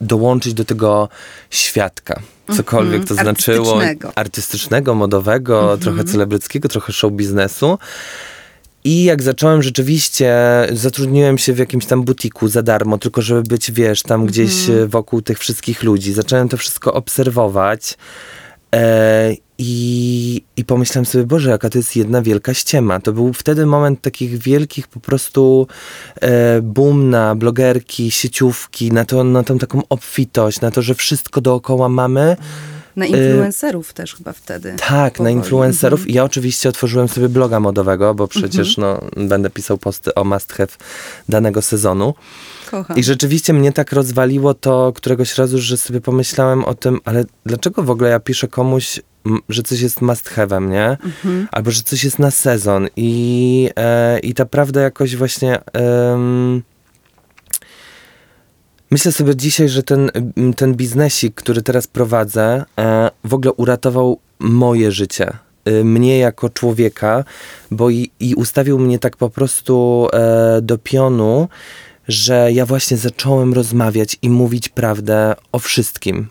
dołączyć 0.00 0.54
do 0.54 0.64
tego 0.64 1.08
świadka. 1.50 2.20
Cokolwiek 2.56 3.04
to 3.04 3.14
znaczyło. 3.14 3.72
artystycznego. 3.72 4.12
Artystycznego, 4.14 4.94
modowego, 4.94 5.78
trochę 5.78 6.04
celebryckiego, 6.04 6.68
trochę 6.68 6.92
show 6.92 7.12
biznesu. 7.12 7.78
I 8.84 9.04
jak 9.04 9.22
zacząłem 9.22 9.62
rzeczywiście, 9.62 10.34
zatrudniłem 10.72 11.38
się 11.38 11.52
w 11.52 11.58
jakimś 11.58 11.86
tam 11.86 12.02
butiku 12.02 12.48
za 12.48 12.62
darmo, 12.62 12.98
tylko 12.98 13.22
żeby 13.22 13.42
być, 13.42 13.72
wiesz, 13.72 14.02
tam 14.02 14.26
gdzieś 14.26 14.68
e, 14.68 14.86
wokół 14.86 15.22
tych 15.22 15.38
wszystkich 15.38 15.82
ludzi. 15.82 16.12
Zacząłem 16.12 16.48
to 16.48 16.56
wszystko 16.56 16.94
obserwować 16.94 17.98
e, 18.74 19.34
i, 19.62 20.42
i 20.56 20.64
pomyślałem 20.64 21.06
sobie, 21.06 21.24
Boże, 21.24 21.50
jaka 21.50 21.70
to 21.70 21.78
jest 21.78 21.96
jedna 21.96 22.22
wielka 22.22 22.54
ściema. 22.54 23.00
To 23.00 23.12
był 23.12 23.32
wtedy 23.32 23.66
moment 23.66 24.00
takich 24.00 24.38
wielkich 24.38 24.88
po 24.88 25.00
prostu 25.00 25.66
e, 26.20 26.62
boom 26.62 27.10
na 27.10 27.34
blogerki, 27.34 28.10
sieciówki, 28.10 28.92
na, 28.92 29.04
to, 29.04 29.24
na 29.24 29.42
tą 29.42 29.58
taką 29.58 29.82
obfitość, 29.88 30.60
na 30.60 30.70
to, 30.70 30.82
że 30.82 30.94
wszystko 30.94 31.40
dookoła 31.40 31.88
mamy. 31.88 32.36
Na 33.00 33.06
influencerów 33.06 33.92
też 33.92 34.14
chyba 34.14 34.32
wtedy. 34.32 34.74
Tak, 34.88 35.12
na 35.12 35.18
powoli. 35.18 35.34
influencerów. 35.34 36.08
I 36.08 36.12
ja 36.12 36.24
oczywiście 36.24 36.68
otworzyłem 36.68 37.08
sobie 37.08 37.28
bloga 37.28 37.60
modowego, 37.60 38.14
bo 38.14 38.28
przecież 38.28 38.76
no, 38.76 39.00
będę 39.16 39.50
pisał 39.50 39.78
posty 39.78 40.14
o 40.14 40.24
must 40.24 40.52
have 40.52 40.68
danego 41.28 41.62
sezonu. 41.62 42.14
Kocham. 42.70 42.96
I 42.96 43.04
rzeczywiście 43.04 43.52
mnie 43.52 43.72
tak 43.72 43.92
rozwaliło 43.92 44.54
to 44.54 44.92
któregoś 44.96 45.38
razu, 45.38 45.58
że 45.58 45.76
sobie 45.76 46.00
pomyślałem 46.00 46.64
o 46.64 46.74
tym, 46.74 47.00
ale 47.04 47.24
dlaczego 47.46 47.82
w 47.82 47.90
ogóle 47.90 48.10
ja 48.10 48.20
piszę 48.20 48.48
komuś, 48.48 49.00
że 49.48 49.62
coś 49.62 49.80
jest 49.80 50.00
must 50.00 50.30
have'em, 50.30 50.70
nie? 50.70 50.96
Albo 51.52 51.70
że 51.70 51.82
coś 51.82 52.04
jest 52.04 52.18
na 52.18 52.30
sezon. 52.30 52.88
I, 52.96 53.70
e, 53.76 54.18
i 54.18 54.34
ta 54.34 54.44
prawda 54.44 54.80
jakoś 54.80 55.16
właśnie... 55.16 55.58
Myślę 58.90 59.12
sobie 59.12 59.36
dzisiaj, 59.36 59.68
że 59.68 59.82
ten, 59.82 60.10
m, 60.36 60.54
ten 60.54 60.74
biznesik, 60.74 61.34
który 61.34 61.62
teraz 61.62 61.86
prowadzę, 61.86 62.64
e, 62.78 63.10
w 63.24 63.34
ogóle 63.34 63.52
uratował 63.52 64.18
moje 64.38 64.92
życie. 64.92 65.32
Y, 65.68 65.84
Mnie 65.84 66.18
jako 66.18 66.48
człowieka, 66.48 67.24
bo 67.70 67.90
i, 67.90 68.10
i 68.20 68.34
ustawił 68.34 68.78
mnie 68.78 68.98
tak 68.98 69.16
po 69.16 69.30
prostu 69.30 70.06
e, 70.12 70.58
do 70.62 70.78
pionu, 70.78 71.48
że 72.08 72.52
ja 72.52 72.66
właśnie 72.66 72.96
zacząłem 72.96 73.54
rozmawiać 73.54 74.16
i 74.22 74.30
mówić 74.30 74.68
prawdę 74.68 75.34
o 75.52 75.58
wszystkim. 75.58 76.28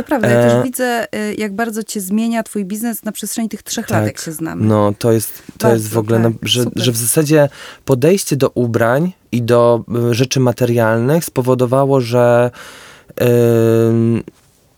To 0.00 0.04
prawda, 0.04 0.28
ja 0.28 0.40
e, 0.40 0.50
też 0.50 0.64
widzę, 0.64 1.06
y, 1.14 1.34
jak 1.34 1.54
bardzo 1.54 1.82
cię 1.82 2.00
zmienia 2.00 2.42
twój 2.42 2.64
biznes 2.64 3.04
na 3.04 3.12
przestrzeni 3.12 3.48
tych 3.48 3.62
trzech 3.62 3.90
lat, 3.90 4.06
jak 4.06 4.20
się 4.20 4.32
znamy. 4.32 4.66
No, 4.66 4.92
to 4.98 5.12
jest, 5.12 5.42
to 5.58 5.68
Bardzo, 5.68 5.74
jest 5.74 5.88
w 5.88 5.98
ogóle, 5.98 6.22
tak, 6.22 6.32
że, 6.42 6.64
super. 6.64 6.82
że 6.82 6.92
w 6.92 6.96
zasadzie 6.96 7.48
podejście 7.84 8.36
do 8.36 8.50
ubrań 8.50 9.12
i 9.32 9.42
do 9.42 9.84
y, 10.10 10.14
rzeczy 10.14 10.40
materialnych 10.40 11.24
spowodowało, 11.24 12.00
że, 12.00 12.50
ym, 13.88 14.22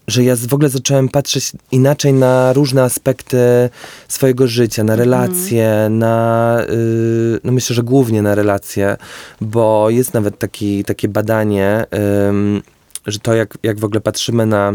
że 0.08 0.24
ja 0.24 0.36
w 0.36 0.54
ogóle 0.54 0.68
zacząłem 0.68 1.08
patrzeć 1.08 1.52
inaczej 1.70 2.12
na 2.12 2.52
różne 2.52 2.82
aspekty 2.82 3.70
swojego 4.08 4.46
życia, 4.46 4.84
na 4.84 4.96
relacje, 4.96 5.88
na, 5.90 6.56
y, 6.70 7.40
no 7.44 7.52
myślę, 7.52 7.76
że 7.76 7.82
głównie 7.82 8.22
na 8.22 8.34
relacje, 8.34 8.96
bo 9.40 9.90
jest 9.90 10.14
nawet 10.14 10.38
taki, 10.38 10.84
takie 10.84 11.08
badanie, 11.08 11.84
ym, 12.28 12.62
że 13.06 13.18
to 13.18 13.34
jak, 13.34 13.58
jak 13.62 13.80
w 13.80 13.84
ogóle 13.84 14.00
patrzymy 14.00 14.46
na 14.46 14.72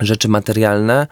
rzeczy 0.00 0.28
materialne, 0.28 1.06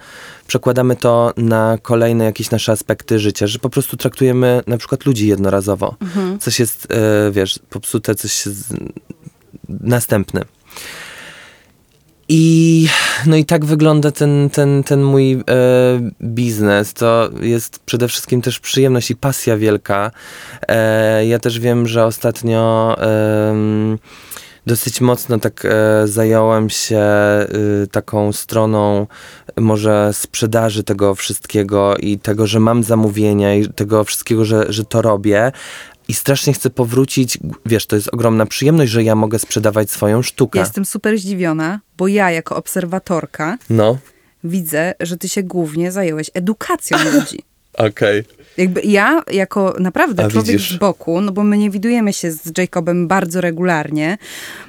przekładamy 0.47 0.97
to 0.97 1.33
na 1.37 1.79
kolejne 1.83 2.25
jakieś 2.25 2.51
nasze 2.51 2.73
aspekty 2.73 3.19
życia, 3.19 3.47
że 3.47 3.59
po 3.59 3.71
prostu 3.71 3.97
traktujemy 3.97 4.63
na 4.67 4.79
przykład 4.79 5.07
ludzi 5.07 5.29
jednorazowo. 5.29 5.97
Coś 6.41 6.61
jest, 6.61 6.89
e, 6.91 7.31
wiesz, 7.31 7.59
popsute, 7.71 8.15
coś 8.15 8.43
z... 8.43 8.75
następne. 9.69 10.45
I 12.29 12.89
no 13.27 13.37
i 13.37 13.45
tak 13.45 13.65
wygląda 13.65 14.11
ten, 14.11 14.51
ten, 14.51 14.83
ten 14.85 15.03
mój 15.03 15.33
e, 15.33 15.41
biznes. 16.23 16.95
To 16.95 17.31
jest 17.41 17.79
przede 17.79 18.09
wszystkim 18.09 18.43
też 18.43 18.61
przyjemność 18.61 19.11
i 19.11 19.17
pasja 19.17 19.57
wielka. 19.57 20.11
E, 20.69 21.27
ja 21.27 21.39
też 21.39 21.61
wiem, 21.61 21.87
że 21.87 22.05
ostatnio 22.05 22.97
e, 23.01 23.57
dosyć 24.69 25.01
mocno 25.01 25.39
tak 25.39 25.65
e, 25.65 26.09
zająłem 26.09 26.71
się 26.71 27.03
y, 27.83 27.87
taką 27.87 28.33
stroną 28.33 29.07
może 29.57 30.11
sprzedaży 30.13 30.85
tego 30.85 31.15
wszystkiego 31.15 31.97
i 31.97 32.19
tego, 32.19 32.47
że 32.47 32.61
mam 32.61 32.85
zamówienia 32.85 33.55
i 33.55 33.69
tego 33.69 34.05
wszystkiego, 34.05 34.45
że, 34.45 34.67
że 34.69 34.85
to 34.85 35.03
robię. 35.03 35.53
I 36.09 36.15
strasznie 36.15 36.53
chcę 36.53 36.71
powrócić, 36.71 37.39
wiesz, 37.67 37.87
to 37.87 37.97
jest 37.97 38.09
ogromna 38.13 38.47
przyjemność, 38.47 38.93
że 38.93 39.03
ja 39.03 39.15
mogę 39.15 39.39
sprzedawać 39.39 39.91
swoją 39.91 40.23
sztukę. 40.23 40.59
Ja 40.59 40.65
jestem 40.65 40.85
super 40.85 41.19
zdziwiona, 41.19 41.81
bo 41.97 42.09
ja 42.09 42.31
jako 42.31 42.57
obserwatorka 42.57 43.59
no. 43.71 43.99
widzę, 44.45 44.95
że 45.01 45.17
ty 45.17 45.29
się 45.29 45.43
głównie 45.43 45.93
zajęłeś 45.93 46.31
edukacją 46.35 46.99
ludzi. 47.13 47.39
Okej. 47.73 48.21
Okay. 48.21 48.38
Jakby 48.59 48.81
ja, 48.81 49.23
jako 49.31 49.75
naprawdę 49.81 50.25
A 50.25 50.31
człowiek 50.31 50.57
widzisz. 50.57 50.75
z 50.75 50.79
boku, 50.79 51.21
no 51.21 51.33
bo 51.33 51.45
my 51.45 51.59
nie 51.59 51.71
widujemy 51.71 52.13
się 52.13 52.31
z 52.31 52.59
Jacobem 52.59 53.09
bardzo 53.09 53.41
regularnie 53.41 54.19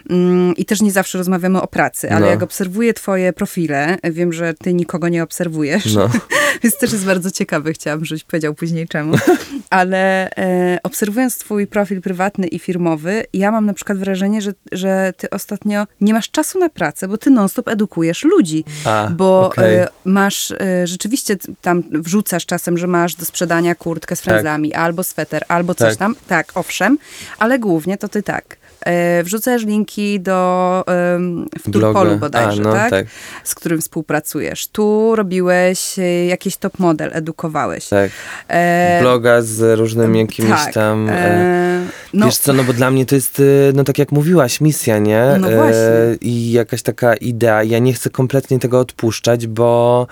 mm, 0.09 0.55
i 0.55 0.65
też 0.65 0.81
nie 0.81 0.91
zawsze 0.91 1.17
rozmawiamy 1.17 1.61
o 1.61 1.67
pracy, 1.67 2.11
ale 2.11 2.19
no. 2.19 2.27
jak 2.27 2.43
obserwuję 2.43 2.93
twoje 2.93 3.33
profile, 3.33 3.97
wiem, 4.03 4.33
że 4.33 4.53
ty 4.53 4.73
nikogo 4.73 5.09
nie 5.09 5.23
obserwujesz, 5.23 5.93
no. 5.93 6.09
więc 6.63 6.77
też 6.77 6.91
jest 6.91 7.05
bardzo 7.05 7.31
ciekawy, 7.31 7.73
chciałam, 7.73 8.05
żebyś 8.05 8.23
powiedział 8.23 8.53
później 8.53 8.87
czemu, 8.87 9.15
ale 9.69 10.31
e, 10.37 10.79
obserwując 10.83 11.37
twój 11.37 11.67
profil 11.67 12.01
prywatny 12.01 12.47
i 12.47 12.59
firmowy, 12.59 13.23
ja 13.33 13.51
mam 13.51 13.65
na 13.65 13.73
przykład 13.73 13.97
wrażenie, 13.97 14.41
że, 14.41 14.53
że 14.71 15.13
ty 15.17 15.29
ostatnio 15.29 15.87
nie 16.01 16.13
masz 16.13 16.31
czasu 16.31 16.59
na 16.59 16.69
pracę, 16.69 17.07
bo 17.07 17.17
ty 17.17 17.29
non-stop 17.29 17.67
edukujesz 17.67 18.23
ludzi, 18.23 18.63
A, 18.85 19.09
bo 19.17 19.47
okay. 19.47 19.65
e, 19.65 19.87
masz, 20.05 20.51
e, 20.51 20.87
rzeczywiście 20.87 21.37
tam 21.61 21.83
wrzucasz 21.91 22.45
czasem, 22.45 22.77
że 22.77 22.87
masz 22.87 23.15
do 23.15 23.25
sprzedania 23.25 23.75
kurtkę 23.75 24.15
z 24.15 24.21
frędzlami, 24.21 24.71
tak. 24.71 24.81
albo 24.81 25.03
sweter, 25.03 25.45
albo 25.47 25.75
coś 25.75 25.89
tak. 25.89 25.97
tam. 25.97 26.15
Tak, 26.27 26.51
owszem, 26.55 26.97
ale 27.39 27.59
głównie 27.59 27.97
to 27.97 28.09
ty 28.09 28.23
tak. 28.23 28.58
E, 28.85 29.23
wrzucasz 29.23 29.65
linki 29.65 30.19
do 30.19 30.83
w 31.59 31.71
Turpolu 31.71 32.17
bodajże, 32.17 32.61
A, 32.61 32.65
no, 32.65 32.73
tak? 32.73 32.89
tak? 32.89 33.07
Z 33.43 33.55
którym 33.55 33.81
współpracujesz. 33.81 34.67
Tu 34.67 35.15
robiłeś 35.15 35.99
e, 35.99 36.25
jakiś 36.25 36.57
top 36.57 36.79
model, 36.79 37.09
edukowałeś. 37.13 37.87
Tak. 37.87 38.11
E, 38.47 38.99
Bloga 39.01 39.41
z 39.41 39.79
różnymi 39.79 40.19
jakimiś 40.19 40.51
tak. 40.51 40.73
tam... 40.73 41.09
E, 41.09 41.85
no. 42.13 42.25
Wiesz 42.25 42.37
co, 42.37 42.53
no 42.53 42.63
bo 42.63 42.73
dla 42.73 42.91
mnie 42.91 43.05
to 43.05 43.15
jest, 43.15 43.41
no 43.73 43.83
tak 43.83 43.97
jak 43.97 44.11
mówiłaś, 44.11 44.61
misja, 44.61 44.97
nie? 44.97 45.23
No 45.39 45.49
właśnie. 45.49 46.17
I 46.21 46.51
jakaś 46.51 46.81
taka 46.81 47.13
idea. 47.15 47.63
Ja 47.63 47.79
nie 47.79 47.93
chcę 47.93 48.09
kompletnie 48.09 48.59
tego 48.59 48.79
odpuszczać, 48.79 49.47
bo 49.47 50.07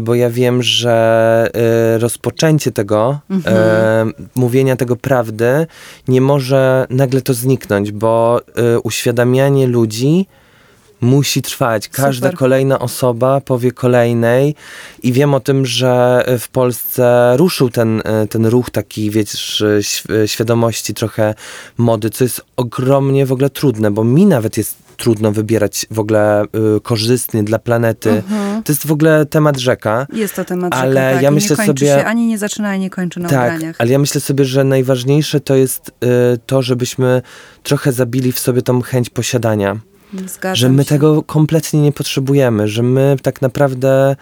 bo 0.00 0.14
ja 0.14 0.30
wiem, 0.30 0.62
że 0.62 1.50
e, 1.54 1.98
rozpoczęcie 1.98 2.72
tego, 2.72 3.20
mhm. 3.30 3.56
e, 3.56 4.12
mówienia 4.34 4.76
tego 4.76 4.96
prawdy, 4.96 5.66
nie 6.08 6.20
może 6.20 6.86
nagle 6.90 7.20
to 7.20 7.34
zniknąć, 7.34 7.92
bo 7.92 8.40
e, 8.40 8.80
uświadamianie 8.80 9.66
ludzi 9.66 10.26
musi 11.00 11.42
trwać. 11.42 11.88
Każda 11.88 12.28
Super. 12.28 12.38
kolejna 12.38 12.78
osoba 12.78 13.40
powie 13.40 13.72
kolejnej 13.72 14.54
i 15.02 15.12
wiem 15.12 15.34
o 15.34 15.40
tym, 15.40 15.66
że 15.66 16.24
w 16.38 16.48
Polsce 16.48 17.34
ruszył 17.36 17.70
ten, 17.70 18.02
e, 18.04 18.26
ten 18.26 18.46
ruch 18.46 18.70
taki, 18.70 19.10
wiesz, 19.10 19.64
świadomości 20.26 20.94
trochę 20.94 21.34
mody, 21.78 22.10
co 22.10 22.24
jest 22.24 22.40
ogromnie 22.56 23.26
w 23.26 23.32
ogóle 23.32 23.50
trudne, 23.50 23.90
bo 23.90 24.04
mi 24.04 24.26
nawet 24.26 24.56
jest 24.56 24.87
trudno 24.98 25.32
wybierać 25.32 25.86
w 25.90 25.98
ogóle 25.98 26.44
y, 26.76 26.80
korzystny 26.80 27.44
dla 27.44 27.58
planety. 27.58 28.10
Mhm. 28.10 28.62
To 28.62 28.72
jest 28.72 28.86
w 28.86 28.92
ogóle 28.92 29.26
temat 29.26 29.58
rzeka. 29.58 30.06
Jest 30.12 30.34
to 30.34 30.44
temat 30.44 30.74
ale 30.74 30.92
rzeka, 30.92 31.12
tak. 31.14 31.22
ja 31.22 31.30
myślę 31.30 31.56
nie 31.56 31.66
sobie 31.66 31.86
się, 31.86 32.04
ani 32.04 32.26
nie 32.26 32.38
zaczyna, 32.38 32.68
ani 32.68 32.80
nie 32.80 32.90
kończy 32.90 33.20
na 33.20 33.28
tak, 33.28 33.54
ubraniach. 33.54 33.76
ale 33.78 33.90
ja 33.90 33.98
myślę 33.98 34.20
sobie, 34.20 34.44
że 34.44 34.64
najważniejsze 34.64 35.40
to 35.40 35.56
jest 35.56 35.88
y, 35.88 36.38
to, 36.46 36.62
żebyśmy 36.62 37.22
trochę 37.62 37.92
zabili 37.92 38.32
w 38.32 38.38
sobie 38.38 38.62
tą 38.62 38.82
chęć 38.82 39.10
posiadania. 39.10 39.76
Zgadzam 40.26 40.56
że 40.56 40.68
my 40.68 40.82
się. 40.82 40.88
tego 40.88 41.22
kompletnie 41.22 41.82
nie 41.82 41.92
potrzebujemy, 41.92 42.68
że 42.68 42.82
my 42.82 43.16
tak 43.22 43.42
naprawdę 43.42 44.16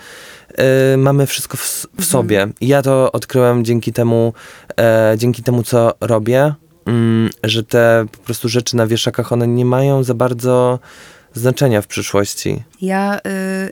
y, 0.95 0.97
mamy 0.97 1.27
wszystko 1.27 1.57
w, 1.57 1.61
w 1.61 1.85
mhm. 1.85 2.09
sobie. 2.09 2.49
I 2.61 2.69
ja 2.69 2.83
to 2.83 3.13
odkryłem 3.13 3.65
dzięki 3.65 3.93
temu, 3.93 4.33
e, 4.81 5.15
dzięki 5.19 5.43
temu, 5.43 5.63
co 5.63 5.95
robię. 6.01 6.55
Mm, 6.87 7.31
że 7.45 7.63
te 7.63 8.07
po 8.13 8.19
prostu 8.19 8.49
rzeczy 8.49 8.77
na 8.77 8.87
wieszakach, 8.87 9.33
one 9.33 9.49
nie 9.49 9.65
mają 9.65 10.03
za 10.03 10.15
bardzo 10.15 10.79
znaczenia 11.35 11.83
w 11.83 11.87
przyszłości. 11.87 12.63
Ja 12.81 13.19
y, 13.19 13.21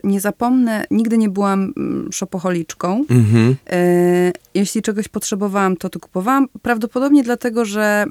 nie 0.03 0.21
zapomnę, 0.21 0.85
nigdy 0.91 1.17
nie 1.17 1.29
byłam 1.29 1.73
mm, 1.77 2.09
szopocholiczką. 2.11 3.05
Mhm. 3.09 3.55
Y, 3.73 4.33
jeśli 4.53 4.81
czegoś 4.81 5.07
potrzebowałam, 5.07 5.77
to 5.77 5.89
to 5.89 5.99
kupowałam. 5.99 6.47
Prawdopodobnie 6.61 7.23
dlatego, 7.23 7.65
że 7.65 8.05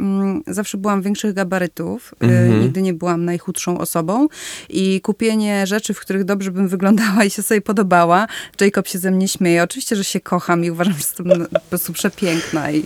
y, 0.48 0.54
zawsze 0.54 0.78
byłam 0.78 1.02
większych 1.02 1.34
gabarytów. 1.34 2.14
Y, 2.22 2.26
mhm. 2.26 2.60
Nigdy 2.60 2.82
nie 2.82 2.94
byłam 2.94 3.24
najchudszą 3.24 3.78
osobą. 3.78 4.28
I 4.68 5.00
kupienie 5.00 5.66
rzeczy, 5.66 5.94
w 5.94 6.00
których 6.00 6.24
dobrze 6.24 6.50
bym 6.50 6.68
wyglądała 6.68 7.24
i 7.24 7.30
się 7.30 7.42
sobie 7.42 7.60
podobała. 7.60 8.26
Jacob 8.60 8.88
się 8.88 8.98
ze 8.98 9.10
mnie 9.10 9.28
śmieje. 9.28 9.62
Oczywiście, 9.62 9.96
że 9.96 10.04
się 10.04 10.20
kocham 10.20 10.64
i 10.64 10.70
uważam, 10.70 10.92
że 10.92 10.98
jestem 10.98 11.26
po 11.52 11.60
prostu 11.60 11.92
przepiękna 11.92 12.70
i, 12.70 12.78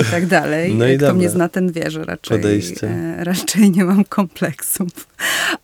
i 0.00 0.04
tak 0.10 0.26
dalej. 0.26 0.74
No 0.74 0.88
i 0.88 0.98
Kto 0.98 1.14
mnie 1.14 1.28
zna, 1.28 1.48
ten 1.48 1.72
wie, 1.72 1.90
że 1.90 2.04
raczej, 2.04 2.62
e, 2.82 3.24
raczej 3.24 3.70
nie 3.70 3.84
mam 3.84 4.04
kompleksów. 4.04 4.88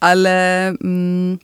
Ale... 0.00 0.68
Mm, 0.68 1.38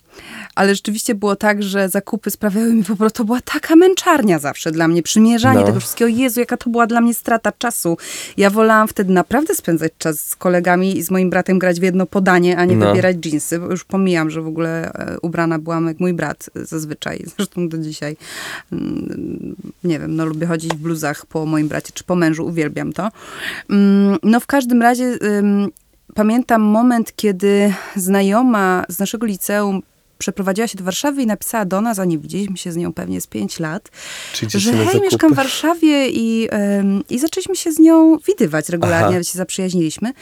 ale 0.55 0.75
rzeczywiście 0.75 1.15
było 1.15 1.37
tak, 1.37 1.63
że 1.63 1.89
zakupy 1.89 2.31
sprawiały 2.31 2.75
mi 2.75 2.85
po 2.85 2.97
prostu, 2.97 3.17
to 3.19 3.25
była 3.25 3.41
taka 3.41 3.77
męczarnia 3.77 4.39
zawsze 4.39 4.73
dla 4.73 4.89
mnie, 4.89 5.03
przymierzanie 5.03 5.61
no. 5.61 5.67
tego 5.67 5.81
wszystkiego. 5.81 6.09
Jezu, 6.09 6.41
jaka 6.41 6.57
to 6.57 6.71
była 6.71 6.87
dla 6.87 7.01
mnie 7.01 7.15
strata 7.15 7.53
czasu. 7.59 7.97
Ja 8.37 8.51
wolałam 8.51 8.89
wtedy 8.89 9.13
naprawdę 9.13 9.55
spędzać 9.55 9.93
czas 9.99 10.21
z 10.21 10.37
kolegami 10.37 10.99
i 10.99 11.03
z 11.03 11.11
moim 11.11 11.31
bratem 11.31 11.59
grać 11.59 11.81
w 11.81 11.83
jedno 11.83 12.07
podanie, 12.07 12.59
a 12.59 12.65
nie 12.65 12.77
no. 12.77 12.87
wybierać 12.87 13.17
dżinsy, 13.17 13.61
już 13.71 13.85
pomijam, 13.85 14.31
że 14.31 14.43
w 14.43 14.47
ogóle 14.47 14.93
e, 14.93 15.17
ubrana 15.23 15.59
byłam 15.59 15.87
jak 15.87 16.01
mój 16.01 16.13
brat 16.13 16.51
zazwyczaj, 16.55 17.25
zresztą 17.37 17.69
do 17.69 17.79
dzisiaj. 17.79 18.17
Mm, 18.73 19.57
nie 19.85 19.99
wiem, 19.99 20.17
no 20.17 20.27
lubię 20.27 20.47
chodzić 20.47 20.73
w 20.73 20.79
bluzach 20.79 21.27
po 21.27 21.47
moim 21.47 21.69
bracie, 21.69 21.93
czy 21.95 22.05
po 22.05 22.17
mężu, 22.17 22.47
uwielbiam 22.47 22.93
to. 22.93 23.09
Mm, 23.71 24.19
no 24.23 24.41
w 24.41 24.47
każdym 24.47 24.83
razie 24.83 25.19
pamiętam 26.15 26.63
moment, 26.63 27.13
kiedy 27.17 27.75
znajoma 27.97 28.85
z 28.89 28.99
naszego 28.99 29.27
liceum 29.27 29.83
przeprowadziła 30.19 30.69
się 30.69 30.79
do 30.79 30.85
Warszawy 30.85 31.23
i 31.23 31.27
napisała 31.27 31.65
do 31.65 31.81
nas, 31.81 31.99
a 31.99 32.05
nie 32.05 32.19
widzieliśmy 32.19 32.57
się 32.57 32.73
z 32.73 32.77
nią 32.77 32.93
pewnie 32.93 33.21
z 33.21 33.27
pięć 33.27 33.61
lat, 33.61 33.91
że 34.49 34.73
hej, 34.73 35.01
mieszkam 35.01 35.33
w 35.33 35.37
Warszawie 35.37 36.09
i, 36.09 36.49
um, 36.53 37.03
i 37.11 37.19
zaczęliśmy 37.19 37.57
się 37.57 37.73
z 37.73 37.79
nią 37.79 38.19
widywać 38.27 38.69
regularnie, 38.69 39.17
ale 39.17 39.25
się 39.25 39.39
zaprzyjaźniliśmy. 39.39 40.13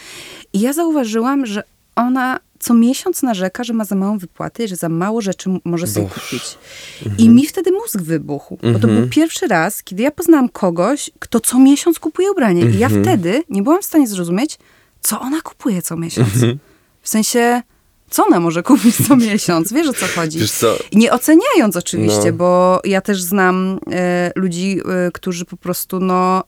I 0.52 0.60
ja 0.60 0.72
zauważyłam, 0.72 1.46
że 1.46 1.62
ona 1.96 2.40
co 2.58 2.74
miesiąc 2.74 3.22
narzeka, 3.22 3.64
że 3.64 3.72
ma 3.72 3.84
za 3.84 3.94
małą 3.94 4.18
wypłatę 4.18 4.64
i 4.64 4.68
że 4.68 4.76
za 4.76 4.88
mało 4.88 5.20
rzeczy 5.20 5.50
może 5.64 5.86
sobie 5.86 6.06
Boż. 6.06 6.14
kupić. 6.14 6.58
Mhm. 7.06 7.18
I 7.18 7.28
mi 7.28 7.46
wtedy 7.46 7.72
mózg 7.72 8.00
wybuchł, 8.02 8.54
mhm. 8.54 8.72
bo 8.72 8.78
to 8.78 8.86
był 8.86 8.96
mhm. 8.96 9.10
pierwszy 9.10 9.48
raz, 9.48 9.82
kiedy 9.82 10.02
ja 10.02 10.10
poznałam 10.10 10.48
kogoś, 10.48 11.10
kto 11.18 11.40
co 11.40 11.58
miesiąc 11.58 11.98
kupuje 11.98 12.32
ubranie. 12.32 12.62
Mhm. 12.62 12.74
I 12.74 12.78
ja 12.78 12.86
mhm. 12.86 13.04
wtedy 13.04 13.42
nie 13.48 13.62
byłam 13.62 13.82
w 13.82 13.84
stanie 13.84 14.06
zrozumieć, 14.06 14.58
co 15.00 15.20
ona 15.20 15.40
kupuje 15.40 15.82
co 15.82 15.96
miesiąc. 15.96 16.34
Mhm. 16.34 16.58
W 17.02 17.08
sensie 17.08 17.62
co 18.14 18.26
ona 18.26 18.40
może 18.40 18.62
kupić 18.62 19.06
co 19.08 19.16
miesiąc? 19.16 19.72
Wiesz 19.72 19.88
o 19.88 19.92
co 19.92 20.06
chodzi? 20.06 20.48
Co? 20.48 20.76
Nie 20.92 21.12
oceniając 21.12 21.76
oczywiście, 21.76 22.26
no. 22.26 22.32
bo 22.32 22.80
ja 22.84 23.00
też 23.00 23.22
znam 23.22 23.78
e, 23.92 24.32
ludzi, 24.36 24.80
e, 25.06 25.10
którzy 25.10 25.44
po 25.44 25.56
prostu 25.56 26.00
no... 26.00 26.44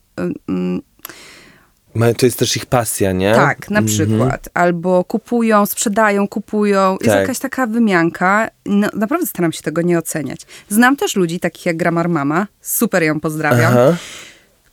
E, 2.00 2.14
to 2.14 2.26
jest 2.26 2.38
też 2.38 2.56
ich 2.56 2.66
pasja, 2.66 3.12
nie? 3.12 3.34
Tak, 3.34 3.70
na 3.70 3.78
mhm. 3.78 3.86
przykład. 3.86 4.48
Albo 4.54 5.04
kupują, 5.04 5.66
sprzedają, 5.66 6.28
kupują. 6.28 6.92
Jest 6.92 7.06
tak. 7.06 7.20
jakaś 7.20 7.38
taka 7.38 7.66
wymianka. 7.66 8.50
No, 8.66 8.88
naprawdę 8.94 9.26
staram 9.26 9.52
się 9.52 9.62
tego 9.62 9.82
nie 9.82 9.98
oceniać. 9.98 10.40
Znam 10.68 10.96
też 10.96 11.16
ludzi, 11.16 11.40
takich 11.40 11.66
jak 11.66 11.76
Gramar 11.76 12.08
Mama, 12.08 12.46
super 12.60 13.02
ją 13.02 13.20
pozdrawiam, 13.20 13.72
Aha. 13.72 13.96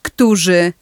którzy 0.02 0.74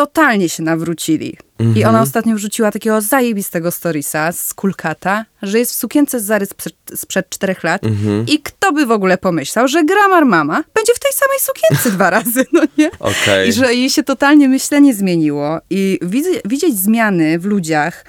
totalnie 0.00 0.48
się 0.48 0.62
nawrócili. 0.62 1.36
I 1.58 1.64
ona 1.64 1.88
mhm. 1.88 2.02
ostatnio 2.02 2.34
wrzuciła 2.34 2.70
takiego 2.70 3.00
zajebistego 3.00 3.70
storiesa 3.70 4.32
z 4.32 4.54
Kulkata, 4.54 5.24
że 5.42 5.58
jest 5.58 5.72
w 5.72 5.74
sukience 5.74 6.20
z 6.20 6.24
Zary 6.24 6.46
sprzed, 6.94 7.28
czterech 7.28 7.64
lat 7.64 7.84
mhm. 7.84 8.26
i 8.26 8.38
kto 8.38 8.72
by 8.72 8.86
w 8.86 8.90
ogóle 8.90 9.18
pomyślał, 9.18 9.68
że 9.68 9.84
Gramar 9.84 10.26
Mama 10.26 10.64
będzie 10.74 10.92
w 10.94 10.98
tej 10.98 11.12
samej 11.12 11.38
sukience 11.40 11.90
dwa 11.90 12.10
razy, 12.20 12.44
no 12.52 12.62
nie? 12.78 12.90
Okay. 12.98 13.46
I 13.46 13.52
że 13.52 13.74
jej 13.74 13.90
się 13.90 14.02
totalnie 14.02 14.48
myślenie 14.48 14.94
zmieniło. 14.94 15.60
I 15.70 15.98
widzieć, 16.02 16.40
widzieć 16.44 16.78
zmiany 16.78 17.38
w 17.38 17.44
ludziach 17.44 18.04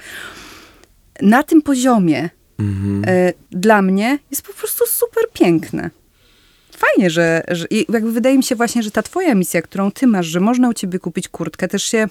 na 1.21 1.43
tym 1.43 1.61
poziomie 1.61 2.29
y, 2.59 3.33
dla 3.51 3.81
mnie 3.81 4.19
jest 4.31 4.41
po 4.41 4.53
prostu 4.53 4.85
super 4.87 5.23
piękne 5.33 5.89
fajnie, 6.81 7.09
że, 7.09 7.43
że 7.51 7.65
jakby 7.89 8.11
wydaje 8.11 8.37
mi 8.37 8.43
się 8.43 8.55
właśnie, 8.55 8.83
że 8.83 8.91
ta 8.91 9.01
twoja 9.03 9.35
misja, 9.35 9.61
którą 9.61 9.91
ty 9.91 10.07
masz, 10.07 10.25
że 10.27 10.39
można 10.39 10.69
u 10.69 10.73
ciebie 10.73 10.99
kupić 10.99 11.27
kurtkę, 11.27 11.67
też 11.67 11.83
się 11.83 12.07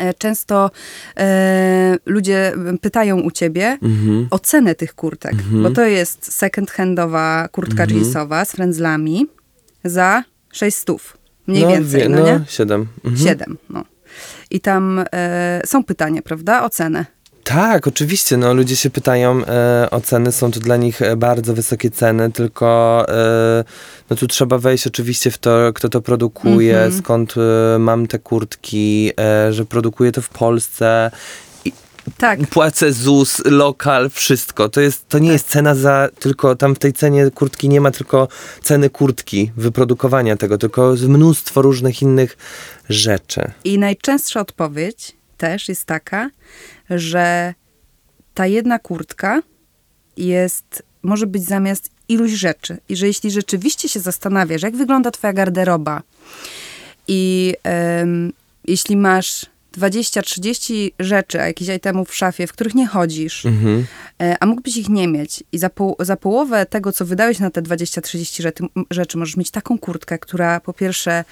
E, 0.00 0.14
Często 0.14 0.70
e, 1.16 1.96
ludzie 2.06 2.52
pytają 2.80 3.20
u 3.20 3.30
ciebie 3.30 3.78
Mhm. 3.82 4.26
o 4.30 4.38
cenę 4.38 4.74
tych 4.74 4.94
kurtek, 4.94 5.34
bo 5.62 5.70
to 5.70 5.84
jest 5.84 6.30
second-handowa 6.42 7.48
kurtka 7.48 7.82
Mhm. 7.82 8.00
jeansowa 8.00 8.44
z 8.44 8.52
frędzlami 8.52 9.26
za 9.84 10.24
6 10.52 10.76
stów. 10.76 11.16
Mniej 11.46 11.62
no, 11.62 11.68
więcej, 11.68 12.02
wie- 12.02 12.08
no, 12.08 12.24
nie? 12.26 12.40
Siedem. 12.48 12.86
Mhm. 13.04 13.26
Siedem, 13.28 13.58
no. 13.70 13.84
I 14.50 14.60
tam 14.60 15.04
e, 15.12 15.60
są 15.66 15.84
pytania, 15.84 16.22
prawda, 16.22 16.64
o 16.64 16.70
cenę. 16.70 17.06
Tak, 17.44 17.86
oczywiście. 17.86 18.36
No, 18.36 18.54
ludzie 18.54 18.76
się 18.76 18.90
pytają 18.90 19.44
e, 19.46 19.88
o 19.90 20.00
ceny, 20.00 20.32
są 20.32 20.50
to 20.50 20.60
dla 20.60 20.76
nich 20.76 21.02
e, 21.02 21.16
bardzo 21.16 21.54
wysokie 21.54 21.90
ceny, 21.90 22.32
tylko 22.32 23.04
e, 23.08 23.64
no, 24.10 24.16
tu 24.16 24.26
trzeba 24.26 24.58
wejść 24.58 24.86
oczywiście 24.86 25.30
w 25.30 25.38
to, 25.38 25.72
kto 25.74 25.88
to 25.88 26.00
produkuje, 26.00 26.74
Mhm. 26.76 27.02
skąd 27.02 27.34
e, 27.74 27.78
mam 27.78 28.06
te 28.06 28.18
kurtki, 28.18 29.10
e, 29.20 29.52
że 29.52 29.64
produkuje 29.64 30.12
to 30.12 30.22
w 30.22 30.28
Polsce. 30.28 31.10
Tak, 32.18 32.40
Płacę 32.46 32.92
ZUS, 32.92 33.42
lokal, 33.44 34.10
wszystko. 34.10 34.68
To, 34.68 34.80
jest, 34.80 35.08
to 35.08 35.18
nie 35.18 35.28
Tak. 35.28 35.32
jest 35.32 35.48
cena 35.48 35.74
za, 35.74 36.08
tylko 36.18 36.56
tam 36.56 36.74
w 36.74 36.78
tej 36.78 36.92
cenie 36.92 37.30
kurtki 37.30 37.68
nie 37.68 37.80
ma 37.80 37.90
tylko 37.90 38.28
ceny 38.62 38.90
kurtki, 38.90 39.52
wyprodukowania 39.56 40.36
tego, 40.36 40.58
tylko 40.58 40.94
mnóstwo 41.08 41.62
różnych 41.62 42.02
innych 42.02 42.36
rzeczy. 42.88 43.50
I 43.64 43.78
najczęstsza 43.78 44.40
odpowiedź 44.40 45.16
też 45.42 45.68
jest 45.68 45.84
taka, 45.84 46.30
że 46.90 47.54
ta 48.34 48.46
jedna 48.46 48.78
kurtka 48.78 49.42
jest, 50.16 50.82
może 51.02 51.26
być 51.26 51.44
zamiast 51.44 51.90
iluś 52.08 52.30
rzeczy. 52.30 52.78
I 52.88 52.96
że 52.96 53.06
jeśli 53.06 53.30
rzeczywiście 53.30 53.88
się 53.88 54.00
zastanawiasz, 54.00 54.62
jak 54.62 54.76
wygląda 54.76 55.10
twoja 55.10 55.32
garderoba 55.32 56.02
i 57.08 57.54
jeśli 58.64 58.96
masz 58.96 59.46
20-30 59.78 60.90
rzeczy, 60.98 61.40
a 61.40 61.46
jakichś 61.46 61.70
itemów 61.70 62.08
w 62.10 62.14
szafie, 62.16 62.46
w 62.46 62.52
których 62.52 62.74
nie 62.74 62.86
chodzisz, 62.86 63.46
Mhm. 63.46 63.86
e, 64.22 64.36
a 64.40 64.46
mógłbyś 64.46 64.76
ich 64.76 64.88
nie 64.88 65.08
mieć 65.08 65.44
i 65.52 65.58
za, 65.58 65.68
poł- 65.68 66.04
za 66.04 66.16
połowę 66.16 66.66
tego, 66.66 66.92
co 66.92 67.04
wydałeś 67.04 67.38
na 67.38 67.50
te 67.50 67.62
20-30 67.62 68.42
rzeczy, 68.42 68.64
rzeczy, 68.90 69.18
możesz 69.18 69.36
mieć 69.36 69.50
taką 69.50 69.78
kurtkę, 69.78 70.18
która 70.18 70.60
po 70.60 70.72
pierwsze 70.72 71.24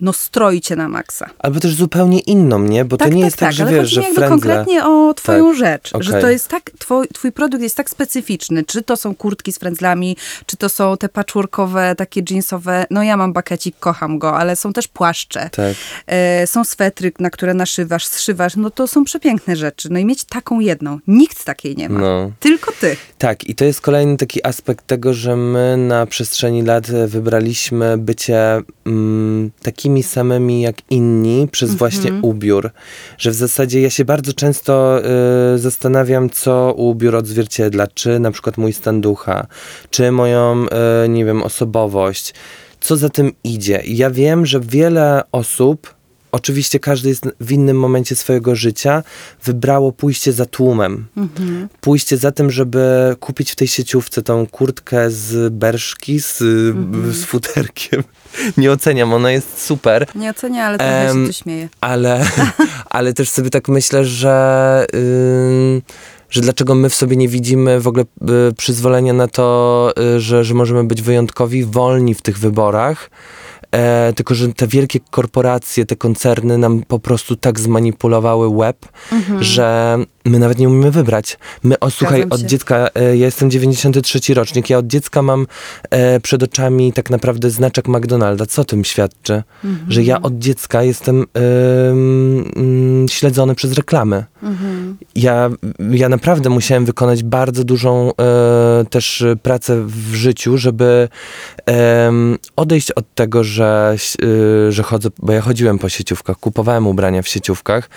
no 0.00 0.12
stroi 0.12 0.60
cię 0.60 0.76
na 0.76 0.88
maksa. 0.88 1.30
Albo 1.38 1.60
też 1.60 1.74
zupełnie 1.74 2.20
inną, 2.20 2.58
nie? 2.58 2.84
Bo 2.84 2.96
to 2.96 3.08
nie 3.08 3.22
jest 3.24 3.36
tak, 3.36 3.52
że 3.52 3.62
ale 3.64 3.72
wiesz, 3.72 3.90
że 3.90 4.02
frędzle... 4.02 4.28
konkretnie 4.28 4.84
o 4.86 5.14
twoją 5.14 5.48
Tak, 5.48 5.58
rzecz, 5.58 5.90
że 6.00 6.10
okej. 6.10 6.22
to 6.22 6.30
jest 6.30 6.48
tak, 6.48 6.70
twoj, 6.78 7.08
twój 7.08 7.32
produkt 7.32 7.62
jest 7.62 7.76
tak 7.76 7.90
specyficzny, 7.90 8.64
czy 8.64 8.82
to 8.82 8.96
są 8.96 9.14
kurtki 9.14 9.52
z 9.52 9.58
frędzlami, 9.58 10.16
czy 10.46 10.56
to 10.56 10.68
są 10.68 10.96
te 10.96 11.08
patchworkowe, 11.08 11.94
takie 11.98 12.22
jeansowe, 12.30 12.86
no 12.90 13.02
ja 13.02 13.16
mam 13.16 13.32
bakecik, 13.32 13.76
kocham 13.80 14.18
go, 14.18 14.36
ale 14.36 14.56
są 14.56 14.72
też 14.72 14.88
płaszcze, 14.88 15.50
Tak. 15.52 15.74
e, 16.06 16.46
są 16.46 16.64
swetry, 16.64 17.12
na 17.18 17.30
które 17.30 17.54
naszywasz, 17.54 18.06
zszywasz, 18.06 18.56
no 18.56 18.70
to 18.70 18.86
są 18.86 19.04
przepiękne 19.04 19.56
rzeczy, 19.56 19.88
no 19.92 19.98
i 19.98 20.04
mieć 20.04 20.24
taką 20.24 20.60
jedną, 20.60 20.98
nikt 21.06 21.44
takiej 21.44 21.76
nie 21.76 21.88
ma, 21.88 22.00
No. 22.00 22.30
tylko 22.40 22.72
ty. 22.80 22.96
Tak, 23.18 23.44
i 23.44 23.54
to 23.54 23.64
jest 23.64 23.80
kolejny 23.80 24.16
taki 24.16 24.46
aspekt 24.46 24.86
tego, 24.86 25.14
że 25.14 25.36
my 25.36 25.76
na 25.76 26.06
przestrzeni 26.06 26.62
lat 26.62 26.86
wybraliśmy 27.06 27.98
bycie 27.98 28.62
mm, 28.86 29.50
takimi 29.84 30.02
samymi 30.02 30.60
jak 30.60 30.76
inni 30.90 31.48
przez 31.52 31.74
właśnie 31.74 32.12
ubiór. 32.22 32.70
Że 33.18 33.30
w 33.30 33.34
zasadzie 33.34 33.80
ja 33.80 33.90
się 33.90 34.04
bardzo 34.04 34.32
często 34.32 35.00
y, 35.54 35.58
zastanawiam, 35.58 36.30
co 36.30 36.74
ubiór 36.76 37.16
odzwierciedla. 37.16 37.86
Czy 37.86 38.18
na 38.18 38.30
przykład 38.30 38.58
mój 38.58 38.72
stan 38.72 39.00
ducha, 39.00 39.46
czy 39.90 40.12
moją, 40.12 40.66
y, 41.04 41.08
nie 41.08 41.24
wiem, 41.24 41.42
osobowość. 41.42 42.34
Co 42.80 42.96
za 42.96 43.08
tym 43.08 43.32
idzie. 43.44 43.82
Ja 43.86 44.10
wiem, 44.10 44.46
że 44.46 44.60
wiele 44.60 45.22
osób 45.32 45.93
Oczywiście 46.38 46.80
każdy 46.80 47.08
jest 47.08 47.28
w 47.40 47.52
innym 47.52 47.78
momencie 47.78 48.16
swojego 48.16 48.54
życia, 48.54 49.02
wybrało 49.44 49.92
pójście 49.92 50.32
za 50.32 50.46
tłumem. 50.46 51.06
Pójście 51.80 52.16
za 52.16 52.32
tym, 52.32 52.50
żeby 52.50 53.16
kupić 53.20 53.52
w 53.52 53.56
tej 53.56 53.68
sieciówce 53.68 54.22
tą 54.22 54.46
kurtkę 54.46 55.10
z 55.10 55.52
berszki, 55.52 56.20
z, 56.20 56.38
z 57.16 57.24
futerkiem. 57.24 58.02
Nie 58.56 58.72
oceniam, 58.72 59.12
ona 59.12 59.30
jest 59.32 59.62
super, 59.66 60.06
Nie 60.14 60.30
ocenię, 60.30 60.64
ale 60.64 60.78
trochę 60.78 61.08
Em, 61.10 61.20
się 61.22 61.26
tu 61.26 61.32
śmieję. 61.32 61.68
ale, 61.80 62.26
ale 62.90 63.12
też 63.12 63.28
sobie 63.30 63.50
tak 63.50 63.68
myślę, 63.68 64.04
że, 64.04 64.86
ym, 64.94 65.82
że 66.30 66.40
dlaczego 66.40 66.74
my 66.74 66.90
w 66.90 66.94
sobie 66.94 67.16
nie 67.16 67.28
widzimy 67.28 67.80
w 67.80 67.88
ogóle 67.88 68.04
y, 68.50 68.54
przyzwolenia 68.54 69.12
na 69.12 69.28
to, 69.28 69.92
y, 70.16 70.20
że, 70.20 70.44
że 70.44 70.54
możemy 70.54 70.84
być 70.84 71.02
wyjątkowi, 71.02 71.64
wolni 71.64 72.14
w 72.14 72.22
tych 72.22 72.38
wyborach. 72.38 73.10
E, 73.74 74.12
tylko, 74.12 74.34
że 74.34 74.52
te 74.52 74.66
wielkie 74.66 75.00
korporacje, 75.10 75.86
te 75.86 75.96
koncerny 75.96 76.58
nam 76.58 76.82
po 76.88 76.98
prostu 76.98 77.36
tak 77.36 77.60
zmanipulowały 77.60 78.56
web, 78.58 78.88
że 79.40 79.98
my 80.24 80.38
nawet 80.38 80.58
nie 80.58 80.68
umiemy 80.68 80.90
wybrać. 80.90 81.38
My, 81.62 81.78
o 81.78 81.90
słuchaj, 81.90 82.26
od 82.30 82.40
dziecka, 82.40 82.88
e, 82.94 83.16
ja 83.16 83.26
jestem 83.26 83.50
93 83.50 84.34
rocznik, 84.34 84.70
ja 84.70 84.78
od 84.78 84.86
dziecka 84.86 85.22
mam 85.22 85.46
e, 85.90 86.20
przed 86.20 86.42
oczami 86.42 86.92
tak 86.92 87.10
naprawdę 87.10 87.50
znaczek 87.50 87.88
McDonalda. 87.88 88.46
Co 88.46 88.64
tym 88.64 88.84
świadczy? 88.84 89.42
Mhm. 89.64 89.92
Że 89.92 90.02
ja 90.02 90.22
od 90.22 90.38
dziecka 90.38 90.82
jestem 90.82 91.24
ym, 91.90 93.06
śledzony 93.10 93.54
przez 93.54 93.72
reklamy. 93.72 94.24
Mhm. 94.42 94.96
Ja, 95.14 95.50
ja 95.90 96.08
naprawdę 96.08 96.50
musiałem 96.50 96.84
wykonać 96.84 97.22
bardzo 97.22 97.64
dużą 97.64 98.12
e, 98.20 98.84
też 98.90 99.22
e, 99.22 99.36
pracę 99.36 99.84
w 99.86 100.14
życiu, 100.14 100.58
żeby 100.58 101.08
odejść 102.56 102.90
od 102.90 103.14
tego, 103.14 103.44
że, 103.44 103.96
y, 104.22 104.72
że 104.72 104.82
chodzę, 104.82 105.08
bo 105.18 105.32
ja 105.32 105.40
chodziłem 105.40 105.78
po 105.78 105.88
sieciówkach, 105.88 106.36
kupowałem 106.36 106.86
ubrania 106.86 107.22
w 107.22 107.28
sieciówkach 107.28 107.88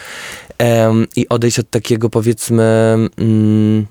i 1.15 1.29
odejść 1.29 1.59
od 1.59 1.69
takiego 1.69 2.09
powiedzmy 2.09 2.95
mm, 3.17 3.85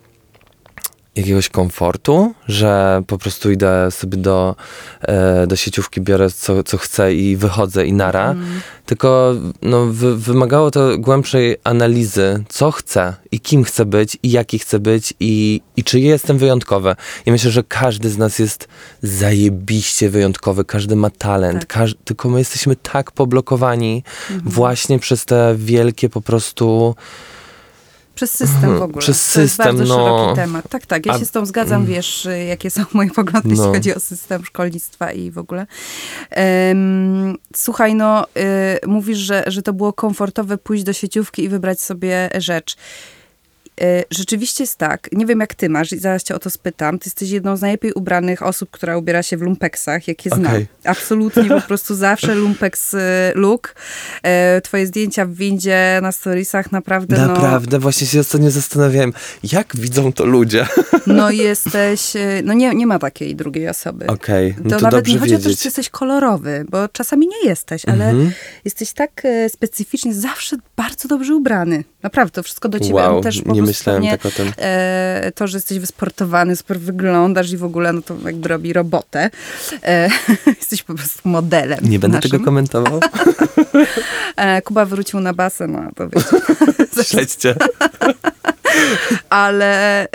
jakiegoś 1.16 1.48
komfortu, 1.48 2.35
że 2.48 3.02
po 3.07 3.18
prostu 3.18 3.50
idę 3.50 3.90
sobie 3.90 4.18
do, 4.18 4.57
e, 5.02 5.46
do 5.46 5.57
sieciówki, 5.57 6.00
biorę 6.00 6.31
co, 6.31 6.62
co 6.62 6.79
chcę 6.79 7.14
i 7.14 7.37
wychodzę 7.37 7.87
i 7.87 7.92
nara. 7.92 8.35
Tylko 8.87 9.35
no, 9.62 9.87
wy, 9.87 10.16
wymagało 10.16 10.70
to 10.70 10.98
głębszej 10.98 11.57
analizy, 11.64 12.44
co 12.48 12.70
chcę 12.70 13.14
i 13.31 13.40
kim 13.40 13.64
chcę 13.64 13.85
być 13.85 14.18
i 14.22 14.31
jaki 14.31 14.59
chcę 14.59 14.79
być 14.79 15.14
i, 15.20 15.61
i 15.76 15.85
czy 15.85 16.00
jestem 16.00 16.38
wyjątkowy. 16.38 16.96
I 17.26 17.33
myślę, 17.33 17.50
że 17.50 17.62
każdy 17.64 18.11
z 18.11 18.18
nas 18.18 18.38
jest 18.38 18.68
zajebiście 19.02 20.11
wyjątkowy, 20.11 20.64
każdy 20.64 20.96
ma 20.96 21.11
talent, 21.11 21.61
Tak. 21.61 21.68
każ- 21.68 21.94
tylko 22.05 22.29
my 22.29 22.38
jesteśmy 22.38 22.76
tak 22.76 23.12
poblokowani 23.12 24.02
właśnie 24.44 24.98
przez 24.98 25.24
te 25.24 25.55
wielkie 25.59 26.09
po 26.09 26.20
prostu 26.20 26.94
Przez 28.16 28.31
system 28.31 28.79
w 28.79 28.83
ogóle. 28.83 28.98
Przez 28.98 29.33
to 29.33 29.40
jest 29.40 29.55
system, 29.55 29.76
bardzo 29.76 29.94
no. 29.96 30.05
szeroki 30.05 30.37
temat. 30.37 30.68
Tak, 30.68 30.87
tak, 30.87 31.07
ja 31.07 31.12
A- 31.12 31.18
się 31.18 31.24
z 31.24 31.31
tą 31.31 31.46
zgadzam, 31.46 31.87
wiesz, 31.87 32.26
y, 32.26 32.44
jakie 32.44 32.70
są 32.70 32.83
moje 32.92 33.11
poglądy, 33.11 33.48
jeśli 33.48 33.64
No. 33.64 33.72
chodzi 33.72 33.94
o 33.94 34.00
system 34.00 34.44
szkolnictwa 34.44 35.12
i 35.12 35.31
w 35.31 35.38
ogóle. 35.38 35.66
Em, 36.31 37.37
słuchaj, 37.57 37.94
no, 37.94 38.24
y, 38.85 38.87
mówisz, 38.87 39.18
że, 39.18 39.44
że 39.46 39.62
to 39.62 39.72
było 39.72 39.92
komfortowe 39.92 40.59
pójść 40.59 40.85
do 40.85 40.92
sieciówki 40.92 41.44
i 41.44 41.48
wybrać 41.48 41.81
sobie 41.81 42.31
rzecz. 42.38 42.76
Y, 43.82 44.04
Rzeczywiście 44.10 44.62
jest 44.64 44.76
tak. 44.78 45.08
Nie 45.12 45.26
wiem, 45.26 45.40
jak 45.40 45.54
ty 45.54 45.68
masz 45.68 45.92
i 45.92 45.98
zaraz 45.98 46.22
cię 46.22 46.34
o 46.34 46.38
to 46.38 46.50
spytam. 46.50 46.98
Ty 46.98 47.08
jesteś 47.08 47.30
jedną 47.30 47.56
z 47.56 47.60
najlepiej 47.60 47.92
ubranych 47.92 48.42
osób, 48.42 48.70
która 48.70 48.96
ubiera 48.98 49.22
się 49.22 49.36
w 49.36 49.42
lumpeksach, 49.42 50.08
jakie 50.08 50.30
znam. 50.30 50.46
Okej. 50.46 50.66
Absolutnie, 50.84 51.44
po 51.44 51.60
prostu 51.60 51.94
zawsze 51.94 52.34
lumpeks 52.34 52.94
y, 52.94 52.98
look. 53.34 53.74
E, 54.22 54.60
Twoje 54.60 54.86
zdjęcia 54.86 55.26
w 55.26 55.32
windzie, 55.34 55.98
na 56.02 56.12
storiesach 56.12 56.72
naprawdę, 56.72 57.16
no... 57.18 57.26
Naprawdę, 57.26 57.78
właśnie 57.78 58.06
się 58.06 58.20
ostatnio 58.20 58.50
zastanawiałem, 58.50 59.12
jak 59.52 59.76
widzą 59.76 60.12
to 60.12 60.24
ludzie. 60.26 60.66
No 61.06 61.30
jesteś, 61.30 62.16
y, 62.16 62.42
no 62.44 62.52
nie, 62.52 62.74
nie 62.74 62.86
ma 62.86 62.98
takiej 62.98 63.36
drugiej 63.36 63.68
osoby. 63.68 64.06
Okej, 64.06 64.54
no 64.64 64.70
to, 64.70 64.76
to, 64.76 64.82
nawet 64.82 65.08
nie 65.08 65.18
chodzi 65.18 65.34
o 65.34 65.38
to, 65.38 65.44
że 65.44 65.56
jesteś 65.64 65.88
kolorowy, 65.90 66.64
bo 66.68 66.88
czasami 66.88 67.28
nie 67.28 67.48
jesteś, 67.48 67.84
ale 67.84 68.04
Mhm. 68.08 68.32
jesteś 68.64 68.92
tak 68.92 69.22
specyficznie, 69.48 70.14
zawsze 70.14 70.56
bardzo 70.76 71.08
dobrze 71.08 71.34
ubrany. 71.34 71.84
Naprawdę, 72.02 72.32
to 72.32 72.42
wszystko 72.42 72.68
do 72.68 72.80
ciebie 72.80 72.94
Wow, 72.94 73.20
też 73.20 73.42
po 73.42 73.52
nie 73.52 73.62
myślałem 73.62 74.02
nie, 74.02 74.10
tak 74.10 74.26
o 74.26 74.30
tym. 74.30 74.52
e, 74.58 75.32
to, 75.34 75.46
że 75.46 75.56
jesteś 75.56 75.78
wysportowany, 75.78 76.56
super 76.56 76.80
wyglądasz 76.80 77.52
i 77.52 77.56
w 77.56 77.64
ogóle, 77.64 77.92
no 77.92 78.02
to 78.02 78.16
jakby 78.24 78.48
robi 78.48 78.72
robotę. 78.72 79.30
E, 79.84 80.10
jesteś 80.60 80.82
po 80.82 80.94
prostu 80.94 81.28
modelem. 81.28 81.78
Nie 81.82 81.98
będę 81.98 82.16
naszym. 82.18 82.30
tego 82.30 82.44
komentował. 82.44 83.00
E, 84.36 84.62
Kuba 84.62 84.84
wrócił 84.84 85.20
na 85.20 85.32
basen, 85.34 85.72
no 85.72 85.90
to 85.96 86.09
wiecie. 86.09 87.05
Śledźcie. 87.11 87.55
ale, 89.30 90.05
y, 90.05 90.09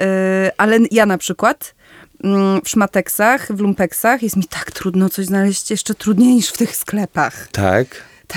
ale 0.58 0.80
ja 0.92 1.06
na 1.06 1.18
przykład 1.18 1.76
mm, 2.24 2.62
w 2.66 2.70
szmateksach, 2.70 3.52
w 3.56 3.60
lumpeksach 3.60 4.24
jest 4.24 4.36
mi 4.36 4.44
tak 4.44 4.72
trudno 4.72 5.10
coś 5.10 5.26
znaleźć 5.26 5.72
jeszcze 5.72 5.96
trudniej 5.96 6.36
niż 6.36 6.50
w 6.50 6.58
tych 6.58 6.76
sklepach. 6.76 7.48
Tak. 7.52 7.88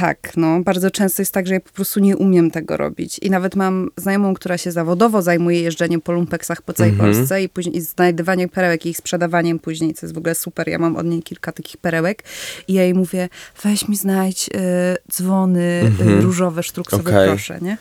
Tak, 0.01 0.37
no 0.37 0.61
bardzo 0.61 0.91
często 0.91 1.23
jest 1.23 1.33
tak, 1.35 1.47
że 1.47 1.55
ja 1.55 1.61
po 1.61 1.71
prostu 1.71 2.01
nie 2.01 2.17
umiem 2.17 2.51
tego 2.51 2.77
robić. 2.77 3.19
I 3.19 3.31
nawet 3.31 3.55
mam 3.57 3.91
znajomą, 3.97 4.35
która 4.35 4.59
się 4.59 4.73
zawodowo 4.73 5.23
zajmuje 5.23 5.61
jeżdżeniem 5.61 6.01
po 6.01 6.13
lumpeksach 6.13 6.63
po 6.63 6.73
całej 6.73 6.93
Mhm. 6.93 7.13
Polsce 7.15 7.43
i 7.43 7.49
później 7.49 7.77
i 7.77 7.81
znajdywaniem 7.81 8.49
perełek 8.49 8.87
i 8.87 8.89
ich 8.89 8.97
sprzedawaniem 8.97 9.59
później, 9.59 9.95
co 9.95 10.07
jest 10.07 10.15
w 10.15 10.19
ogóle 10.19 10.35
super. 10.35 10.69
Ja 10.69 10.79
mam 10.79 10.97
od 10.97 11.07
niej 11.07 11.23
kilka 11.23 11.53
takich 11.53 11.77
perełek 11.77 12.23
i 12.69 12.73
ja 12.75 12.83
jej 12.83 12.95
mówię, 12.95 13.29
weź 13.65 13.89
mi 13.89 13.97
znajdź 13.97 14.49
y, 14.49 15.13
dzwony 15.13 15.93
y, 16.19 16.21
różowe, 16.21 16.63
sztruksowe, 16.63 17.11
Mhm. 17.11 17.17
Okej. 17.17 17.29
proszę, 17.29 17.59
nie? 17.63 17.77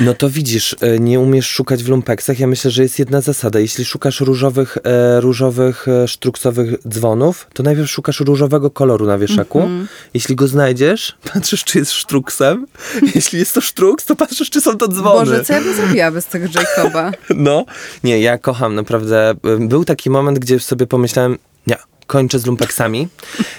No 0.00 0.14
to 0.14 0.30
widzisz, 0.30 0.76
e, 0.80 0.98
nie 0.98 1.20
umiesz 1.20 1.46
szukać 1.48 1.84
w 1.84 1.88
lumpeksach. 1.88 2.38
Ja 2.40 2.46
myślę, 2.46 2.70
że 2.70 2.82
jest 2.82 2.98
jedna 2.98 3.20
zasada. 3.20 3.60
Jeśli 3.60 3.84
szukasz 3.84 4.20
różowych, 4.20 4.78
e, 4.84 5.20
różowych 5.20 5.88
e, 5.88 6.08
sztruksowych 6.08 6.70
dzwonów, 6.88 7.46
to 7.54 7.62
najpierw 7.62 7.90
szukasz 7.90 8.20
różowego 8.20 8.70
koloru 8.70 9.06
na 9.06 9.18
wieszaku. 9.18 9.58
Mhm. 9.60 9.88
Jeśli 10.14 10.36
go 10.36 10.48
znajdziesz, 10.48 11.16
patrzysz, 11.32 11.64
czy 11.64 11.78
jest 11.78 11.92
sztruksem. 11.92 12.66
Jeśli 13.14 13.38
jest 13.38 13.54
to 13.54 13.60
sztruks, 13.60 14.04
to 14.04 14.16
patrzysz, 14.16 14.50
czy 14.50 14.60
są 14.60 14.76
to 14.78 14.88
dzwony. 14.88 15.18
Boże, 15.30 15.44
co 15.44 15.52
ja 15.52 15.60
bym 15.60 15.74
zrobiła 15.74 16.10
bez 16.10 16.26
tego 16.26 16.46
Jacoba? 16.54 17.12
No, 17.36 17.64
nie, 18.04 18.20
ja 18.20 18.38
kocham 18.38 18.74
naprawdę. 18.74 19.34
Był 19.60 19.84
taki 19.84 20.10
moment, 20.10 20.38
gdzie 20.38 20.60
sobie 20.60 20.86
pomyślałem, 20.86 21.38
nie, 21.66 21.76
kończę 22.06 22.38
z 22.38 22.46
lumpeksami. 22.46 23.08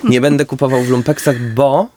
Nie 0.04 0.22
będę 0.22 0.46
kupował 0.46 0.84
w 0.84 0.90
lumpeksach, 0.90 1.54
bo 1.54 1.88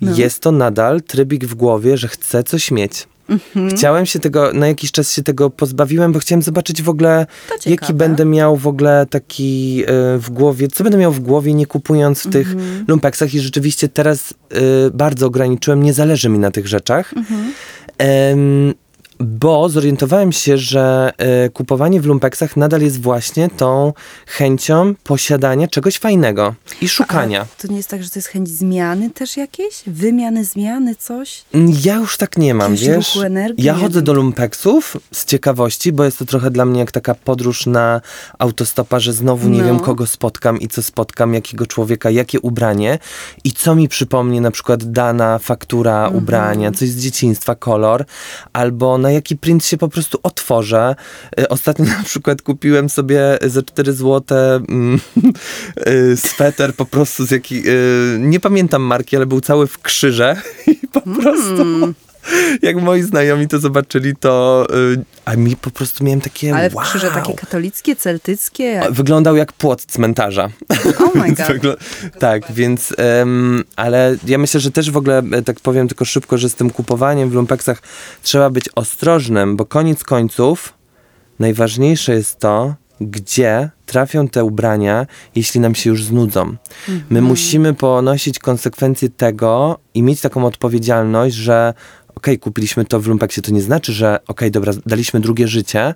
No. 0.00 0.16
jest 0.16 0.40
to 0.40 0.52
nadal 0.52 1.02
trybik 1.02 1.44
w 1.44 1.54
głowie, 1.54 1.96
że 1.96 2.08
chcę 2.08 2.44
coś 2.44 2.70
mieć. 2.70 3.06
Mhm. 3.28 3.70
Chciałem 3.76 4.06
się 4.06 4.18
tego, 4.18 4.52
na 4.52 4.68
jakiś 4.68 4.92
czas 4.92 5.12
się 5.12 5.22
tego 5.22 5.50
pozbawiłem, 5.50 6.12
bo 6.12 6.18
chciałem 6.18 6.42
zobaczyć 6.42 6.82
w 6.82 6.88
ogóle, 6.88 7.26
jaki 7.66 7.94
będę 7.94 8.24
miał 8.24 8.56
w 8.56 8.66
ogóle 8.66 9.06
taki 9.10 9.82
e, 9.86 10.18
w 10.18 10.30
głowie, 10.30 10.68
co 10.68 10.84
będę 10.84 10.98
miał 10.98 11.12
w 11.12 11.20
głowie, 11.20 11.54
nie 11.54 11.66
kupując 11.66 12.22
w 12.22 12.30
tych 12.32 12.52
Mhm. 12.52 12.84
lumpeksach 12.88 13.34
i 13.34 13.40
rzeczywiście 13.40 13.88
teraz 13.88 14.34
e, 14.50 14.56
bardzo 14.94 15.26
ograniczyłem, 15.26 15.82
nie 15.82 15.92
zależy 15.92 16.28
mi 16.28 16.38
na 16.38 16.50
tych 16.50 16.66
rzeczach. 16.66 17.14
Mhm. 17.16 17.52
Bo 19.20 19.68
zorientowałem 19.68 20.32
się, 20.32 20.58
że 20.58 21.12
e, 21.18 21.48
kupowanie 21.48 22.00
w 22.00 22.06
lumpeksach 22.06 22.56
nadal 22.56 22.80
jest 22.80 23.00
właśnie 23.00 23.48
tą 23.50 23.92
chęcią 24.26 24.94
posiadania 25.04 25.68
czegoś 25.68 25.98
fajnego 25.98 26.54
i 26.80 26.88
szukania. 26.88 27.40
A 27.58 27.62
to 27.62 27.68
nie 27.68 27.76
jest 27.76 27.88
tak, 27.88 28.02
że 28.04 28.10
to 28.10 28.18
jest 28.18 28.28
chęć 28.28 28.48
zmiany 28.48 29.10
też 29.10 29.36
jakiejś? 29.36 29.82
Wymiany, 29.86 30.44
zmiany, 30.44 30.94
coś? 30.94 31.44
Ja 31.84 31.94
już 31.94 32.16
tak 32.16 32.38
nie 32.38 32.54
mam, 32.54 32.72
Jakiegoś 32.74 33.14
wiesz. 33.14 33.24
energii, 33.24 33.64
Ja 33.64 33.74
chodzę 33.74 34.02
do 34.02 34.12
lumpeksów 34.14 34.96
z 35.12 35.24
ciekawości, 35.24 35.92
bo 35.92 36.04
jest 36.04 36.18
to 36.18 36.24
trochę 36.24 36.50
dla 36.50 36.64
mnie 36.64 36.80
jak 36.80 36.92
taka 36.92 37.14
podróż 37.14 37.66
na 37.66 38.00
autostopa, 38.38 39.00
że 39.00 39.12
znowu 39.12 39.48
nie 39.48 39.58
No. 39.58 39.64
wiem, 39.64 39.80
kogo 39.80 40.06
spotkam 40.06 40.60
i 40.60 40.68
co 40.68 40.82
spotkam, 40.82 41.34
jakiego 41.34 41.66
człowieka, 41.66 42.10
jakie 42.10 42.40
ubranie 42.40 42.98
i 43.44 43.52
co 43.52 43.74
mi 43.74 43.88
przypomni 43.88 44.40
na 44.40 44.50
przykład 44.50 44.84
dana 44.84 45.38
faktura 45.38 45.96
Mhm. 46.04 46.16
ubrania, 46.22 46.72
coś 46.72 46.88
z 46.88 47.02
dzieciństwa, 47.02 47.54
kolor, 47.54 48.04
albo 48.52 48.98
na 49.06 49.12
jaki 49.12 49.36
print 49.36 49.64
się 49.64 49.76
po 49.76 49.88
prostu 49.88 50.18
otworzę. 50.22 50.96
Y, 51.40 51.48
Ostatnio 51.48 51.84
na 51.98 52.02
przykład 52.04 52.42
kupiłem 52.42 52.88
sobie 52.88 53.38
za 53.46 53.62
4 53.62 53.92
złote 53.92 54.60
mm, 54.68 55.00
y, 56.12 56.16
sweter 56.16 56.74
po 56.74 56.84
prostu 56.84 57.26
z 57.26 57.30
jaki, 57.30 57.62
y, 57.68 58.18
nie 58.20 58.40
pamiętam 58.40 58.82
marki, 58.82 59.16
ale 59.16 59.26
był 59.26 59.40
cały 59.40 59.66
w 59.66 59.78
krzyże 59.78 60.36
i 60.66 60.86
po 60.92 61.00
prostu 61.00 61.56
Hmm. 61.56 62.05
Jak 62.62 62.76
moi 62.76 63.02
znajomi 63.02 63.48
to 63.48 63.58
zobaczyli, 63.58 64.16
to 64.16 64.66
y, 64.94 65.04
a 65.24 65.36
mi 65.36 65.56
po 65.56 65.70
prostu 65.70 66.04
miałem 66.04 66.20
takie 66.20 66.54
Ale 66.54 66.70
w 66.70 66.74
wow. 66.74 66.84
krzyże 66.84 67.10
takie 67.10 67.34
katolickie, 67.34 67.96
celtyckie. 67.96 68.82
Wyglądał 68.90 69.36
jak 69.36 69.52
płot 69.52 69.84
cmentarza. 69.84 70.48
Oh 70.98 71.10
my 71.14 71.28
god. 71.34 71.46
Wygl- 71.46 71.76
tak, 72.18 72.52
więc, 72.52 72.94
em, 72.98 73.64
ale 73.76 74.16
ja 74.26 74.38
myślę, 74.38 74.60
że 74.60 74.70
też 74.70 74.90
w 74.90 74.96
ogóle, 74.96 75.22
e, 75.32 75.42
tak 75.42 75.60
powiem 75.60 75.88
tylko 75.88 76.04
szybko, 76.04 76.38
że 76.38 76.48
z 76.48 76.54
tym 76.54 76.70
kupowaniem 76.70 77.30
w 77.30 77.34
lumpeksach 77.34 77.82
trzeba 78.22 78.50
być 78.50 78.64
ostrożnym, 78.74 79.56
bo 79.56 79.64
koniec 79.64 80.04
końców 80.04 80.74
najważniejsze 81.38 82.12
jest 82.12 82.38
to, 82.38 82.74
gdzie 83.00 83.70
trafią 83.86 84.28
te 84.28 84.44
ubrania, 84.44 85.06
jeśli 85.34 85.60
nam 85.60 85.74
się 85.74 85.90
już 85.90 86.04
znudzą. 86.04 86.56
My 87.10 87.22
musimy 87.22 87.74
ponosić 87.74 88.38
konsekwencje 88.38 89.08
tego 89.08 89.78
i 89.94 90.02
mieć 90.02 90.20
taką 90.20 90.46
odpowiedzialność, 90.46 91.36
że 91.36 91.74
okej, 92.16 92.38
kupiliśmy 92.38 92.84
to 92.84 93.00
w 93.00 93.06
lumpeksie, 93.06 93.42
to 93.42 93.50
nie 93.52 93.62
znaczy, 93.62 93.92
że 93.92 94.18
okej, 94.28 94.50
dobra, 94.50 94.72
daliśmy 94.86 95.20
drugie 95.20 95.48
życie, 95.48 95.94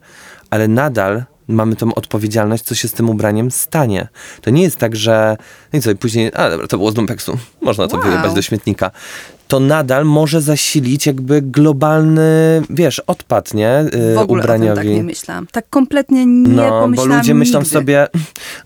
ale 0.51 0.69
nadal 0.69 1.25
mamy 1.49 1.77
tą 1.77 1.95
odpowiedzialność, 1.95 2.65
co 2.65 2.75
się 2.75 2.89
z 2.89 2.93
tym 2.93 3.11
ubraniem 3.11 3.51
stanie. 3.51 4.09
To 4.41 4.51
nie 4.51 4.63
jest 4.63 4.77
tak, 4.77 4.97
że 4.97 5.37
no 5.73 5.79
i 5.79 5.83
co, 5.83 5.91
i 5.91 5.97
później, 5.97 6.31
a 6.35 6.51
dobra, 6.51 6.67
to 6.67 6.77
było 6.79 6.93
z 6.93 6.97
lumpeksu, 6.97 7.39
można 7.61 7.89
to 7.89 7.97
Wow. 7.97 8.07
wyjebać 8.07 8.35
do 8.35 8.43
śmietnika. 8.43 8.91
To 9.49 9.61
nadal 9.61 10.05
może 10.05 10.41
zasilić 10.41 11.07
jakby 11.07 11.43
globalny, 11.43 12.63
wiesz, 12.71 12.99
odpad, 12.99 13.55
nie? 13.55 13.85
Yy, 13.93 14.15
W 14.15 14.19
ogóle 14.19 14.21
o 14.21 14.27
tym 14.27 14.31
ubraniowi. 14.55 14.77
tak 14.77 14.87
nie 14.87 15.03
myślałam. 15.05 15.47
Tak 15.53 15.65
kompletnie 15.71 16.27
nie 16.27 16.49
No, 16.49 16.71
bo 16.71 16.81
pomyślałam 16.81 17.19
ludzie 17.19 17.35
myślą 17.35 17.59
nigdy. 17.61 17.73
sobie, 17.73 18.07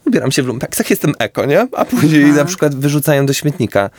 ubieram 0.06 0.32
się 0.32 0.42
w 0.42 0.46
lumpeksach, 0.46 0.90
jestem 0.90 1.12
eko, 1.18 1.44
nie? 1.46 1.68
A 1.76 1.84
później 1.84 2.24
Aha. 2.24 2.36
na 2.36 2.44
przykład 2.44 2.74
wyrzucają 2.74 3.26
do 3.26 3.32
śmietnika. 3.32 3.90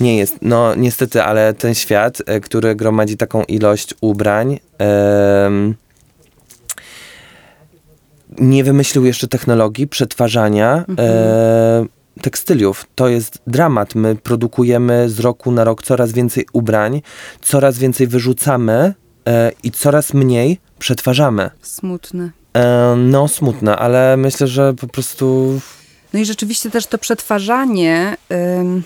Nie 0.00 0.16
jest, 0.16 0.38
no 0.42 0.74
niestety, 0.74 1.22
ale 1.22 1.54
ten 1.54 1.74
świat, 1.74 2.22
e, 2.26 2.40
który 2.40 2.74
gromadzi 2.74 3.16
taką 3.16 3.42
ilość 3.42 3.94
ubrań, 4.00 4.58
nie 8.38 8.64
wymyślił 8.64 9.04
jeszcze 9.04 9.28
technologii 9.28 9.88
przetwarzania 9.88 10.84
Mhm. 10.88 10.98
e, 10.98 11.86
tekstyliów. 12.22 12.86
To 12.94 13.08
jest 13.08 13.38
dramat. 13.46 13.94
My 13.94 14.16
produkujemy 14.16 15.08
z 15.10 15.20
roku 15.20 15.52
na 15.52 15.64
rok 15.64 15.82
coraz 15.82 16.12
więcej 16.12 16.46
ubrań, 16.52 17.02
coraz 17.42 17.78
więcej 17.78 18.06
wyrzucamy 18.06 18.94
e, 19.28 19.50
i 19.62 19.70
coraz 19.70 20.14
mniej 20.14 20.58
przetwarzamy. 20.78 21.50
Smutne. 21.62 22.30
E, 22.56 22.94
no, 22.98 23.28
smutne, 23.28 23.76
ale 23.76 24.16
myślę, 24.16 24.46
że 24.46 24.74
po 24.74 24.86
prostu. 24.86 25.60
No 26.12 26.20
i 26.20 26.24
rzeczywiście 26.24 26.70
też 26.70 26.86
to 26.86 26.98
przetwarzanie 26.98 28.16
ym, 28.60 28.82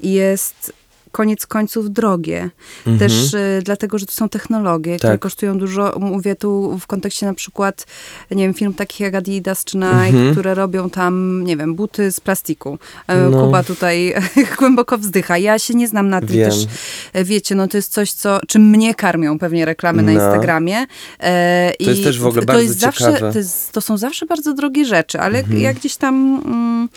jest 0.00 0.72
koniec 1.12 1.46
końców 1.46 1.90
drogie. 1.92 2.50
Też 2.98 3.34
y, 3.34 3.60
dlatego, 3.64 3.98
że 3.98 4.06
to 4.06 4.12
są 4.12 4.28
technologie, 4.28 4.96
które 4.96 5.08
Mhm. 5.08 5.14
Tak. 5.18 5.20
kosztują 5.22 5.58
dużo. 5.58 5.94
Mówię 6.00 6.34
tu 6.36 6.78
w 6.78 6.86
kontekście 6.86 7.26
na 7.26 7.34
przykład, 7.34 7.86
nie 8.30 8.44
wiem, 8.44 8.54
firm 8.54 8.72
takich 8.74 9.00
jak 9.00 9.14
Adidas 9.14 9.64
czy 9.64 9.76
Nike, 9.76 9.88
Mhm. 10.06 10.32
które 10.32 10.54
robią 10.54 10.90
tam, 10.90 11.44
nie 11.44 11.56
wiem, 11.56 11.74
buty 11.74 12.12
z 12.12 12.20
plastiku. 12.20 12.78
E, 13.08 13.16
No. 13.30 13.44
Kuba 13.44 13.62
tutaj 13.62 14.14
głęboko 14.58 14.98
wzdycha. 14.98 15.38
Ja 15.38 15.58
się 15.58 15.74
nie 15.74 15.88
znam 15.88 16.08
na 16.08 16.20
tym 16.20 16.28
Wiem. 16.28 16.50
też. 16.50 16.66
e, 17.12 17.24
Wiecie, 17.24 17.54
no 17.54 17.68
to 17.68 17.76
jest 17.78 17.92
coś, 17.92 18.12
co, 18.12 18.40
czym 18.48 18.62
mnie 18.70 18.94
karmią 18.94 19.38
pewnie 19.38 19.64
reklamy 19.64 20.02
na 20.02 20.12
No. 20.12 20.18
Instagramie. 20.20 20.86
E, 21.20 21.72
To 21.84 21.90
jest 21.90 22.02
też 22.04 22.18
w 22.20 22.26
ogóle 22.26 22.42
to 22.42 22.46
bardzo 22.46 22.62
jest 22.62 22.78
zawsze, 22.78 23.04
ciekawe. 23.12 23.32
to, 23.32 23.38
jest, 23.38 23.72
to 23.72 23.80
są 23.80 23.96
zawsze 23.98 24.26
bardzo 24.26 24.54
drogie 24.54 24.84
rzeczy, 24.84 25.20
ale 25.20 25.38
Mhm. 25.38 25.60
ja 25.60 25.72
gdzieś 25.74 25.96
tam 25.96 26.14
mm, 26.46 26.88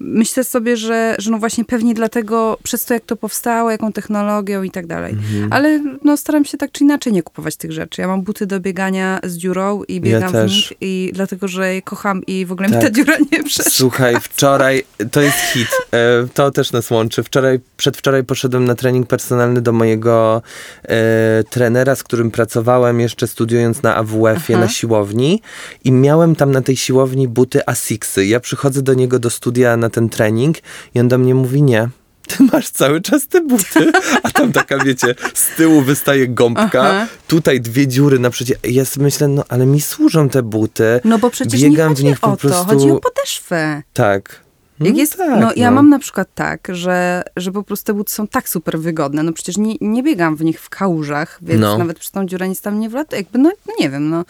myślę 0.00 0.44
sobie, 0.44 0.76
że, 0.76 1.16
że 1.18 1.30
no 1.30 1.38
właśnie 1.38 1.64
pewnie 1.64 1.94
dlatego, 1.94 2.58
przez 2.62 2.84
to 2.84 2.94
jak 2.94 3.04
to 3.04 3.16
powstało, 3.16 3.70
jaką 3.70 3.92
technologią 3.92 4.62
i 4.62 4.70
tak 4.70 4.86
dalej. 4.86 5.12
Mhm. 5.12 5.52
Ale 5.52 5.80
no 6.04 6.16
staram 6.16 6.44
się 6.44 6.58
tak 6.58 6.72
czy 6.72 6.84
inaczej 6.84 7.12
nie 7.12 7.22
kupować 7.22 7.56
tych 7.56 7.72
rzeczy. 7.72 8.00
Ja 8.00 8.08
mam 8.08 8.22
buty 8.22 8.46
do 8.46 8.60
biegania 8.60 9.20
z 9.24 9.36
dziurą 9.36 9.82
i 9.88 10.00
biegam 10.00 10.28
w 10.28 10.32
też. 10.32 10.52
nich 10.52 10.72
i 10.80 11.10
dlatego, 11.14 11.48
że 11.48 11.74
je 11.74 11.82
kocham 11.82 12.22
i 12.26 12.46
w 12.46 12.52
ogóle 12.52 12.68
mi 12.68 12.74
Tak. 12.74 12.82
ta 12.82 12.90
dziura 12.90 13.16
nie 13.32 13.44
przeszkadza. 13.44 13.70
Słuchaj, 13.70 14.16
wczoraj 14.20 14.84
to 15.10 15.20
jest 15.20 15.38
hit. 15.38 15.68
E, 15.92 16.26
to 16.34 16.50
też 16.50 16.72
nas 16.72 16.90
łączy. 16.90 17.22
Wczoraj, 17.22 17.60
przedwczoraj 17.76 18.24
poszedłem 18.24 18.64
na 18.64 18.74
trening 18.74 19.06
personalny 19.06 19.60
do 19.60 19.72
mojego 19.72 20.42
e, 20.82 21.44
trenera, 21.50 21.94
z 21.94 22.02
którym 22.02 22.30
pracowałem 22.30 23.00
jeszcze 23.00 23.26
studiując 23.26 23.82
na 23.82 23.96
AWF-ie 23.96 24.58
na 24.58 24.68
siłowni 24.68 25.42
i 25.84 25.92
miałem 25.92 26.36
tam 26.36 26.52
na 26.52 26.62
tej 26.62 26.76
siłowni 26.76 27.28
buty 27.28 27.60
Asicsy. 27.66 28.26
Ja 28.26 28.40
przychodzę 28.40 28.82
do 28.82 28.94
niego 28.94 29.18
do 29.18 29.30
studia 29.30 29.76
na 29.76 29.87
ten 29.90 30.08
trening 30.08 30.56
i 30.94 31.00
on 31.00 31.08
do 31.08 31.18
mnie 31.18 31.34
mówi 31.34 31.62
nie. 31.62 31.88
Ty 32.28 32.42
masz 32.52 32.70
cały 32.70 33.00
czas 33.00 33.26
te 33.28 33.40
buty, 33.40 33.92
a 34.22 34.30
tam 34.30 34.52
taka, 34.52 34.78
wiecie, 34.84 35.14
z 35.34 35.56
tyłu 35.56 35.80
wystaje 35.82 36.28
gąbka, 36.28 36.80
Aha. 36.82 37.06
tutaj 37.28 37.60
dwie 37.60 37.86
dziury 37.88 38.18
na 38.18 38.30
przecie. 38.30 38.54
Ja 38.64 38.84
sobie 38.84 39.04
myślę, 39.04 39.28
no 39.28 39.44
ale 39.48 39.66
mi 39.66 39.80
służą 39.80 40.28
te 40.28 40.42
buty. 40.42 41.00
No 41.04 41.18
bo 41.18 41.30
przecież 41.30 41.60
Biegam 41.62 41.70
nie 41.70 41.84
w 41.84 41.88
chodzi 41.88 42.04
nich 42.04 42.20
po 42.20 42.26
o 42.26 42.30
to, 42.30 42.36
prostu- 42.36 42.64
chodzi 42.64 42.90
o 42.90 43.00
podeszwę. 43.00 43.82
Tak. 43.92 44.40
Jak 44.80 44.92
No 44.92 44.98
jest, 44.98 45.16
tak, 45.16 45.40
no, 45.40 45.52
ja 45.56 45.70
mam 45.70 45.88
na 45.88 45.98
przykład 45.98 46.28
tak, 46.34 46.68
że, 46.72 47.22
że 47.36 47.52
po 47.52 47.62
prostu 47.62 47.86
te 47.86 47.94
buty 47.94 48.12
są 48.12 48.26
tak 48.28 48.48
super 48.48 48.78
wygodne. 48.80 49.22
No 49.22 49.32
przecież 49.32 49.56
nie, 49.56 49.74
nie 49.80 50.02
biegam 50.02 50.36
w 50.36 50.44
nich 50.44 50.60
w 50.60 50.68
kałużach, 50.68 51.38
więc 51.42 51.60
No. 51.60 51.78
nawet 51.78 51.98
przez 51.98 52.10
tą 52.12 52.26
dziurę 52.26 52.48
nic 52.48 52.60
tam 52.60 52.80
nie 52.80 52.88
wlatuje. 52.88 53.22
Jakby, 53.22 53.38
no, 53.38 53.50
no 53.66 53.72
nie 53.80 53.90
wiem, 53.90 54.10
no. 54.10 54.24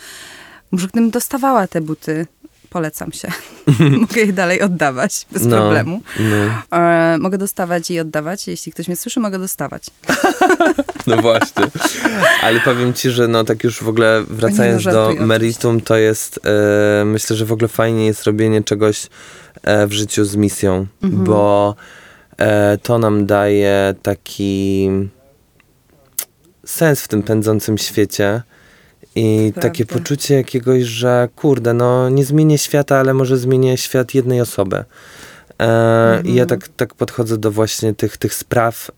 Może 0.70 0.86
gdybym 0.86 1.10
dostawała 1.10 1.66
te 1.66 1.80
buty, 1.80 2.26
polecam 2.70 3.12
się. 3.12 3.28
Mogę 4.00 4.20
je 4.20 4.32
dalej 4.32 4.62
oddawać 4.62 5.26
bez 5.32 5.44
No, 5.44 5.56
problemu. 5.56 6.02
No, 6.20 6.78
E, 6.78 7.18
mogę 7.18 7.38
dostawać 7.38 7.90
i 7.90 8.00
oddawać. 8.00 8.48
Jeśli 8.48 8.72
ktoś 8.72 8.88
mnie 8.88 8.96
słyszy, 8.96 9.20
mogę 9.20 9.38
dostawać. 9.38 9.82
no 11.06 11.16
właśnie. 11.16 11.64
Ale 12.42 12.60
powiem 12.60 12.94
ci, 12.94 13.10
że 13.10 13.28
no 13.28 13.44
tak 13.44 13.64
już 13.64 13.82
w 13.82 13.88
ogóle 13.88 14.24
wracając 14.28 14.84
no, 14.84 14.92
do 14.92 15.14
meritum, 15.20 15.80
to 15.80 15.96
jest, 15.96 16.40
e, 17.00 17.04
myślę, 17.04 17.36
że 17.36 17.44
w 17.46 17.52
ogóle 17.52 17.68
fajnie 17.68 18.06
jest 18.06 18.24
robienie 18.24 18.62
czegoś 18.62 19.06
e, 19.62 19.86
w 19.86 19.92
życiu 19.92 20.24
z 20.24 20.36
misją, 20.36 20.86
Mhm. 21.02 21.24
bo 21.24 21.74
e, 22.38 22.78
to 22.82 22.98
nam 22.98 23.26
daje 23.26 23.94
taki 24.02 24.88
sens 26.66 27.02
w 27.02 27.08
tym 27.08 27.22
pędzącym 27.22 27.78
świecie. 27.78 28.42
I 29.18 29.52
Prawda. 29.52 29.68
takie 29.68 29.86
poczucie 29.86 30.34
jakiegoś, 30.34 30.82
że 30.82 31.28
kurde, 31.36 31.74
no 31.74 32.08
nie 32.08 32.24
zmienię 32.24 32.58
świata, 32.58 32.96
ale 32.96 33.14
może 33.14 33.38
zmienię 33.38 33.76
świat 33.76 34.14
jednej 34.14 34.40
osoby. 34.40 34.84
E, 35.62 36.22
I 36.24 36.34
ja 36.34 36.46
tak, 36.46 36.68
tak 36.68 36.94
podchodzę 36.94 37.38
do 37.38 37.50
właśnie 37.50 37.94
tych, 37.94 38.16
tych 38.16 38.34
spraw, 38.34 38.90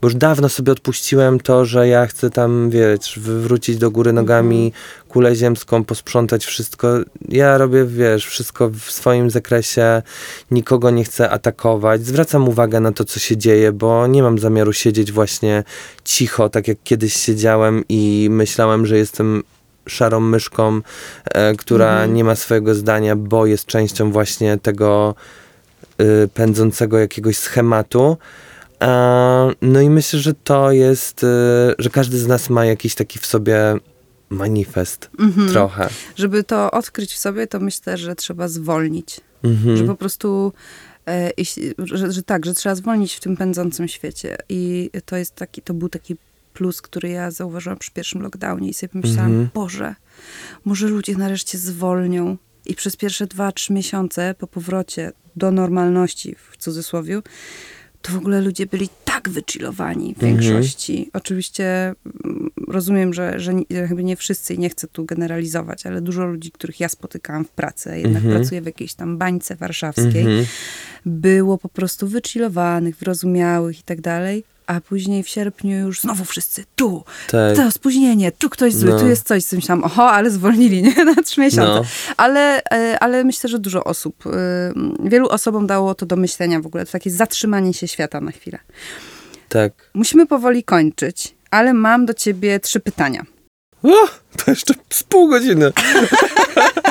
bo 0.00 0.08
już 0.08 0.14
dawno 0.14 0.48
sobie 0.48 0.72
odpuściłem 0.72 1.40
to, 1.40 1.64
że 1.64 1.88
ja 1.88 2.06
chcę 2.06 2.30
tam, 2.30 2.70
wiesz, 2.70 3.18
wywrócić 3.18 3.76
do 3.76 3.90
góry 3.90 4.12
nogami 4.12 4.72
kulę 5.08 5.36
ziemską, 5.36 5.84
posprzątać 5.84 6.44
wszystko. 6.44 6.88
Ja 7.28 7.58
robię, 7.58 7.84
wiesz, 7.84 8.26
wszystko 8.26 8.68
w 8.68 8.92
swoim 8.92 9.30
zakresie, 9.30 10.02
nikogo 10.50 10.90
nie 10.90 11.04
chcę 11.04 11.30
atakować. 11.30 12.06
Zwracam 12.06 12.48
uwagę 12.48 12.80
na 12.80 12.92
to, 12.92 13.04
co 13.04 13.20
się 13.20 13.36
dzieje, 13.36 13.72
bo 13.72 14.06
nie 14.06 14.22
mam 14.22 14.38
zamiaru 14.38 14.72
siedzieć 14.72 15.12
właśnie 15.12 15.64
cicho, 16.04 16.48
tak 16.48 16.68
jak 16.68 16.78
kiedyś 16.84 17.14
siedziałem 17.16 17.84
i 17.88 18.28
myślałem, 18.30 18.86
że 18.86 18.98
jestem 18.98 19.42
szarą 19.88 20.20
myszką, 20.20 20.80
e, 21.24 21.54
która 21.54 22.06
nie 22.06 22.24
ma 22.24 22.34
swojego 22.34 22.74
zdania, 22.74 23.16
bo 23.16 23.46
jest 23.46 23.66
częścią 23.66 24.12
właśnie 24.12 24.58
tego 24.58 25.14
pędzącego 26.34 26.98
jakiegoś 26.98 27.36
schematu. 27.36 28.16
No 29.62 29.80
i 29.80 29.90
myślę, 29.90 30.18
że 30.18 30.34
to 30.34 30.72
jest, 30.72 31.24
y, 31.24 31.26
że 31.78 31.90
każdy 31.90 32.18
z 32.18 32.26
nas 32.26 32.50
ma 32.50 32.64
jakiś 32.64 32.94
taki 32.94 33.18
w 33.18 33.26
sobie 33.26 33.74
manifest 34.30 35.10
trochę. 35.52 35.88
Żeby 36.16 36.44
to 36.44 36.70
odkryć 36.70 37.12
w 37.12 37.18
sobie, 37.18 37.46
to 37.46 37.60
myślę, 37.60 37.96
że 37.96 38.14
trzeba 38.14 38.48
zwolnić. 38.48 39.20
Mhm. 39.44 39.76
Że 39.76 39.84
po 39.84 39.94
prostu, 39.94 40.52
e, 41.08 41.30
że, 41.78 42.12
że 42.12 42.22
tak, 42.22 42.46
że 42.46 42.54
trzeba 42.54 42.74
zwolnić 42.74 43.14
w 43.14 43.20
tym 43.20 43.36
pędzącym 43.36 43.88
świecie. 43.88 44.36
I 44.48 44.90
to 45.04 45.16
jest 45.16 45.34
taki, 45.34 45.62
to 45.62 45.74
był 45.74 45.88
taki 45.88 46.16
plus, 46.54 46.82
który 46.82 47.08
ja 47.08 47.30
zauważyłam 47.30 47.78
przy 47.78 47.90
pierwszym 47.90 48.22
lockdownie 48.22 48.68
i 48.68 48.74
sobie 48.74 48.88
pomyślałam, 48.88 49.30
Mhm. 49.30 49.48
Boże, 49.54 49.94
może 50.64 50.88
ludzie 50.88 51.16
nareszcie 51.16 51.58
zwolnią 51.58 52.36
i 52.66 52.74
przez 52.74 52.96
pierwsze 52.96 53.26
dwa, 53.26 53.52
trzy 53.52 53.72
miesiące 53.72 54.34
po 54.38 54.46
powrocie 54.46 55.12
do 55.36 55.50
normalności, 55.50 56.34
w 56.50 56.56
cudzysłowie, 56.56 57.20
to 58.02 58.12
w 58.12 58.16
ogóle 58.16 58.40
ludzie 58.40 58.66
byli 58.66 58.88
tak 59.04 59.28
wychillowani 59.28 60.14
w 60.14 60.22
Mhm. 60.24 60.32
większości. 60.42 61.10
Oczywiście 61.12 61.64
mm, 62.24 62.50
rozumiem, 62.68 63.14
że, 63.14 63.40
że 63.40 63.52
chyba 63.88 64.02
nie 64.02 64.16
wszyscy 64.16 64.54
i 64.54 64.58
nie 64.58 64.70
chcę 64.70 64.88
tu 64.88 65.04
generalizować, 65.04 65.86
ale 65.86 66.00
dużo 66.00 66.26
ludzi, 66.26 66.50
których 66.50 66.80
ja 66.80 66.88
spotykałam 66.88 67.44
w 67.44 67.50
pracy, 67.50 67.98
jednak 67.98 68.22
Mhm. 68.24 68.40
pracuję 68.40 68.62
w 68.62 68.66
jakiejś 68.66 68.94
tam 68.94 69.18
bańce 69.18 69.56
warszawskiej, 69.56 70.20
Mhm. 70.22 70.46
było 71.06 71.58
po 71.58 71.68
prostu 71.68 72.08
wychillowanych, 72.08 72.96
wyrozumiałych 72.96 73.80
i 73.80 73.82
tak 73.82 74.00
dalej, 74.00 74.44
a 74.66 74.80
później 74.80 75.22
w 75.22 75.28
sierpniu 75.28 75.76
już 75.78 76.00
znowu 76.00 76.24
wszyscy 76.24 76.64
tu, 76.76 77.04
Tak. 77.30 77.56
to 77.56 77.70
spóźnienie, 77.70 78.32
tu 78.32 78.50
ktoś 78.50 78.74
zły, 78.74 78.90
No. 78.90 78.98
tu 79.00 79.08
jest 79.08 79.26
coś, 79.28 79.44
z 79.44 79.50
czymś 79.50 79.66
tam, 79.66 79.84
oho, 79.84 80.10
ale 80.10 80.30
zwolnili, 80.30 80.82
nie, 80.82 81.04
na 81.16 81.22
trzy 81.22 81.40
miesiące. 81.40 81.74
No. 81.74 82.14
Ale, 82.16 82.62
e, 82.72 82.98
ale 83.00 83.24
myślę, 83.24 83.50
że 83.50 83.58
dużo 83.58 83.84
osób, 83.84 84.26
y, 84.26 84.30
wielu 85.04 85.28
osobom 85.28 85.66
dało 85.66 85.94
to 85.94 86.06
do 86.06 86.16
myślenia 86.16 86.60
w 86.60 86.66
ogóle, 86.66 86.86
to 86.86 86.92
takie 86.92 87.10
zatrzymanie 87.10 87.74
się 87.74 87.88
świata 87.88 88.20
na 88.20 88.32
chwilę. 88.32 88.58
Tak. 89.48 89.72
Musimy 89.94 90.26
powoli 90.26 90.64
kończyć, 90.64 91.34
ale 91.50 91.72
mam 91.74 92.06
do 92.06 92.14
ciebie 92.14 92.60
trzy 92.60 92.80
pytania. 92.80 93.22
O, 93.82 93.88
to 94.36 94.50
jeszcze 94.50 94.74
z 94.90 95.02
pół 95.02 95.28
godziny. 95.28 95.72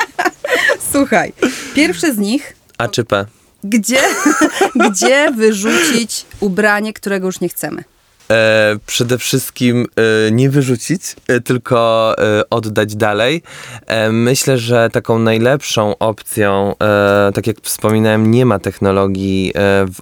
Słuchaj, 0.92 1.32
pierwsze 1.74 2.14
z 2.14 2.18
nich, 2.18 2.56
A 2.78 2.88
czy 2.88 3.04
P? 3.04 3.26
Gdzie, 3.64 4.00
gdzie 4.90 5.30
wyrzucić 5.36 6.26
ubranie, 6.40 6.92
którego 6.92 7.26
już 7.26 7.40
nie 7.40 7.48
chcemy? 7.48 7.84
E, 8.32 8.76
przede 8.86 9.18
wszystkim 9.18 9.86
e, 9.96 10.30
nie 10.30 10.50
wyrzucić, 10.50 11.02
e, 11.28 11.40
tylko 11.40 12.14
e, 12.18 12.42
oddać 12.50 12.96
dalej. 12.96 13.42
E, 13.86 14.12
myślę, 14.12 14.58
że 14.58 14.90
taką 14.92 15.18
najlepszą 15.18 15.98
opcją, 15.98 16.74
e, 16.82 17.32
tak 17.34 17.46
jak 17.46 17.56
wspominałem, 17.62 18.30
nie 18.30 18.46
ma 18.46 18.58
technologii 18.58 19.52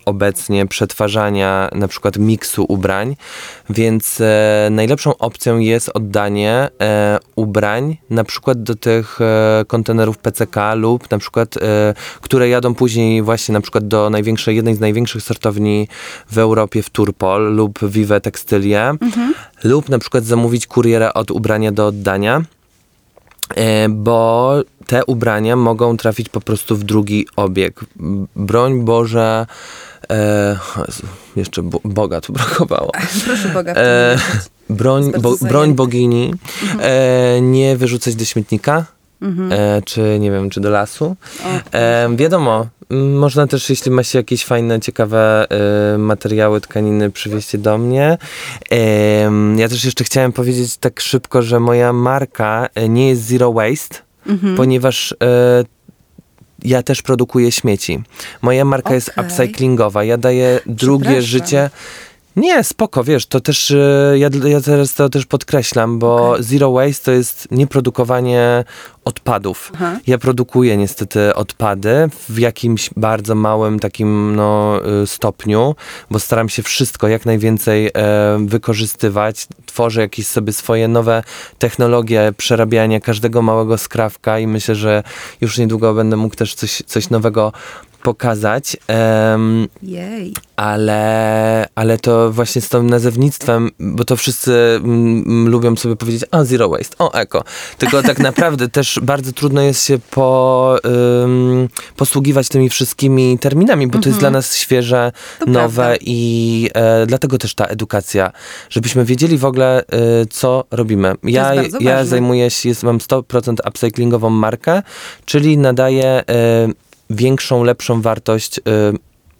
obecnie 0.05 0.67
przetwarzania 0.67 1.69
na 1.73 1.89
przykład 1.89 2.17
miksu 2.17 2.65
ubrań, 2.69 3.17
więc 3.71 4.23
najlepszą 4.71 5.17
opcją 5.17 5.59
jest 5.59 5.91
oddanie 5.95 6.69
ubrań 7.37 7.97
na 8.11 8.25
przykład 8.25 8.63
do 8.63 8.75
tych 8.75 9.19
kontenerów 9.67 10.19
PCK 10.19 10.75
lub 10.75 11.11
na 11.11 11.19
przykład, 11.19 11.55
które 12.21 12.49
jadą 12.49 12.75
później 12.75 13.23
właśnie 13.23 13.53
na 13.53 13.61
przykład 13.61 13.89
do 13.89 14.11
największej, 14.11 14.57
jednej 14.57 14.75
z 14.75 14.81
największych 14.81 15.23
sortowni 15.23 15.89
w 16.31 16.39
Europie 16.39 16.83
w 16.83 16.91
Turpol 16.91 17.55
lub 17.55 17.79
Vive 17.89 18.20
Textilie 18.21 18.93
lub 19.65 19.89
na 19.89 19.99
przykład 19.99 20.25
zamówić 20.25 20.67
kuriera 20.67 21.13
od 21.13 21.31
ubrania 21.31 21.73
do 21.73 21.87
oddania. 21.87 22.43
E, 23.57 23.89
bo 23.89 24.55
te 24.87 25.05
ubrania 25.05 25.57
mogą 25.57 25.97
trafić 25.97 26.29
po 26.29 26.41
prostu 26.41 26.77
w 26.77 26.85
drugi 26.85 27.27
obieg. 27.37 27.81
Broń 28.37 28.85
Boże, 28.85 29.47
e, 30.11 30.59
Jezu, 30.87 31.03
jeszcze 31.37 31.63
bo, 31.63 31.81
Boga 31.85 32.21
tu 32.21 32.33
brakowało. 32.33 32.91
Proszę 33.25 33.49
Boga. 33.49 33.73
E, 33.75 34.17
broń, 34.71 35.13
bo, 35.21 35.37
broń 35.41 35.75
bogini 35.75 36.35
e, 36.81 37.41
nie 37.41 37.77
wyrzucać 37.77 38.15
do 38.15 38.25
śmietnika, 38.25 38.85
Mhm. 39.23 39.53
e, 39.53 39.83
czy 39.83 40.19
nie 40.21 40.31
wiem, 40.31 40.51
czy 40.51 40.61
do 40.61 40.71
lasu. 40.71 41.17
O, 41.45 41.77
E, 41.79 42.09
wiadomo, 42.17 42.67
można 42.91 43.47
też, 43.47 43.71
jeśli 43.71 43.91
ma 43.91 44.03
się 44.03 44.19
jakieś 44.19 44.45
fajne, 44.45 44.81
ciekawe 44.81 45.47
e, 45.95 45.99
materiały, 45.99 46.61
tkaniny, 46.61 47.11
przywieźcie 47.11 47.59
do 47.59 47.79
mnie. 47.79 48.19
Em, 48.71 49.59
ja 49.59 49.69
też 49.69 49.85
jeszcze 49.85 50.05
chciałem 50.05 50.33
powiedzieć 50.33 50.77
tak 50.77 51.01
szybko, 51.01 51.43
że 51.43 51.61
moja 51.61 51.93
marka 51.93 52.69
e, 52.75 52.89
nie 52.89 53.09
jest 53.09 53.23
Zero 53.23 53.53
Waste, 53.53 53.97
Mhm. 54.27 54.57
ponieważ 54.57 55.13
e, 55.23 55.65
ja 56.65 56.83
też 56.83 57.03
produkuję 57.03 57.53
śmieci. 57.53 58.03
Moja 58.43 58.65
marka 58.65 58.95
jest 58.95 59.09
Okej. 59.09 59.25
upcyclingowa. 59.25 60.05
Ja 60.05 60.17
daję 60.17 60.61
drugie 60.67 61.23
życie. 61.23 61.71
Nie, 62.37 62.65
spoko, 62.65 63.05
wiesz, 63.05 63.27
to 63.27 63.41
też, 63.41 63.71
e, 63.71 64.15
ja, 64.19 64.29
ja 64.45 64.61
teraz 64.61 64.95
to 64.95 65.09
też 65.09 65.27
podkreślam, 65.27 65.99
bo 65.99 66.31
Okej. 66.31 66.43
zero 66.43 66.73
waste 66.73 67.05
to 67.05 67.13
jest 67.13 67.49
nieprodukowanie 67.51 68.65
odpadów. 69.05 69.73
Aha. 69.75 69.99
Ja 70.07 70.19
produkuję 70.19 70.77
niestety 70.77 71.35
odpady 71.35 72.11
w 72.29 72.39
jakimś 72.39 72.91
bardzo 72.97 73.35
małym 73.35 73.79
takim 73.79 74.37
no, 74.37 74.81
y, 75.03 75.07
stopniu, 75.07 75.75
bo 76.11 76.19
staram 76.19 76.49
się 76.49 76.63
wszystko 76.63 77.09
jak 77.09 77.27
najwięcej 77.27 77.87
e, 77.87 77.91
wykorzystywać. 78.47 79.47
Tworzę 79.67 80.01
jakieś 80.01 80.27
sobie 80.27 80.53
swoje 80.53 80.89
nowe 80.89 81.23
technologie 81.59 82.33
przerabiania 82.37 83.01
każdego 83.01 83.43
małego 83.43 83.79
skrawka 83.79 84.39
i 84.39 84.47
myślę, 84.47 84.75
że 84.75 85.03
już 85.41 85.59
niedługo 85.59 85.95
będę 85.95 86.17
mógł 86.17 86.37
też 86.37 86.55
coś, 86.55 86.83
coś 86.87 87.11
nowego 87.11 87.53
pokazać. 88.03 88.77
Em, 88.87 89.69
Jej. 89.83 90.35
ale, 90.57 91.67
ale 91.75 91.99
to 91.99 92.33
właśnie 92.33 92.63
z 92.63 92.69
tym 92.69 92.91
nazewnictwem, 92.91 93.71
bo 93.81 94.05
to 94.05 94.17
wszyscy 94.17 94.53
mm, 94.85 95.25
mm, 95.27 95.49
lubią 95.49 95.77
sobie 95.77 95.97
powiedzieć, 95.97 96.25
o 96.31 96.45
zero 96.45 96.69
waste, 96.69 96.97
o 96.99 97.13
eko. 97.13 97.45
Tylko 97.79 98.03
tak 98.03 98.19
naprawdę 98.31 98.69
też 98.69 99.01
bardzo 99.03 99.33
trudno 99.33 99.63
jest 99.63 99.87
się 99.87 99.99
po, 100.11 100.77
ym, 101.25 101.69
posługiwać 101.97 102.49
tymi 102.49 102.69
wszystkimi 102.69 103.39
terminami, 103.39 103.87
bo 103.87 103.99
to 103.99 104.09
jest 104.09 104.21
dla 104.21 104.31
nas 104.31 104.57
świeże, 104.57 105.13
To 105.39 105.47
nowe 105.47 105.75
prawda. 105.75 105.97
i 106.01 106.71
e, 106.75 107.07
dlatego 107.07 107.39
też 107.39 107.55
ta 107.55 107.65
edukacja, 107.67 108.33
żebyśmy 108.71 109.05
wiedzieli 109.05 109.39
w 109.39 109.45
ogóle, 109.45 109.83
y, 110.23 110.27
co 110.31 110.65
robimy. 110.71 111.15
Ja, 111.23 111.55
ja 111.55 111.63
ważne. 111.63 112.07
zajmuję 112.07 112.51
się, 112.51 112.69
jest, 112.69 112.83
mam 112.83 112.99
100% 112.99 113.55
upcyclingową 113.69 114.31
markę, 114.31 114.83
czyli 115.25 115.59
nadaję 115.59 116.23
y, 116.69 116.90
większą, 117.11 117.65
lepszą 117.65 118.03
wartość 118.03 118.59
y, 118.59 118.63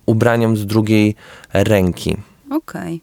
ubraniom 0.07 0.57
z 0.57 0.67
drugiej 0.67 1.15
ręki. 1.53 2.17
Okej. 2.51 3.01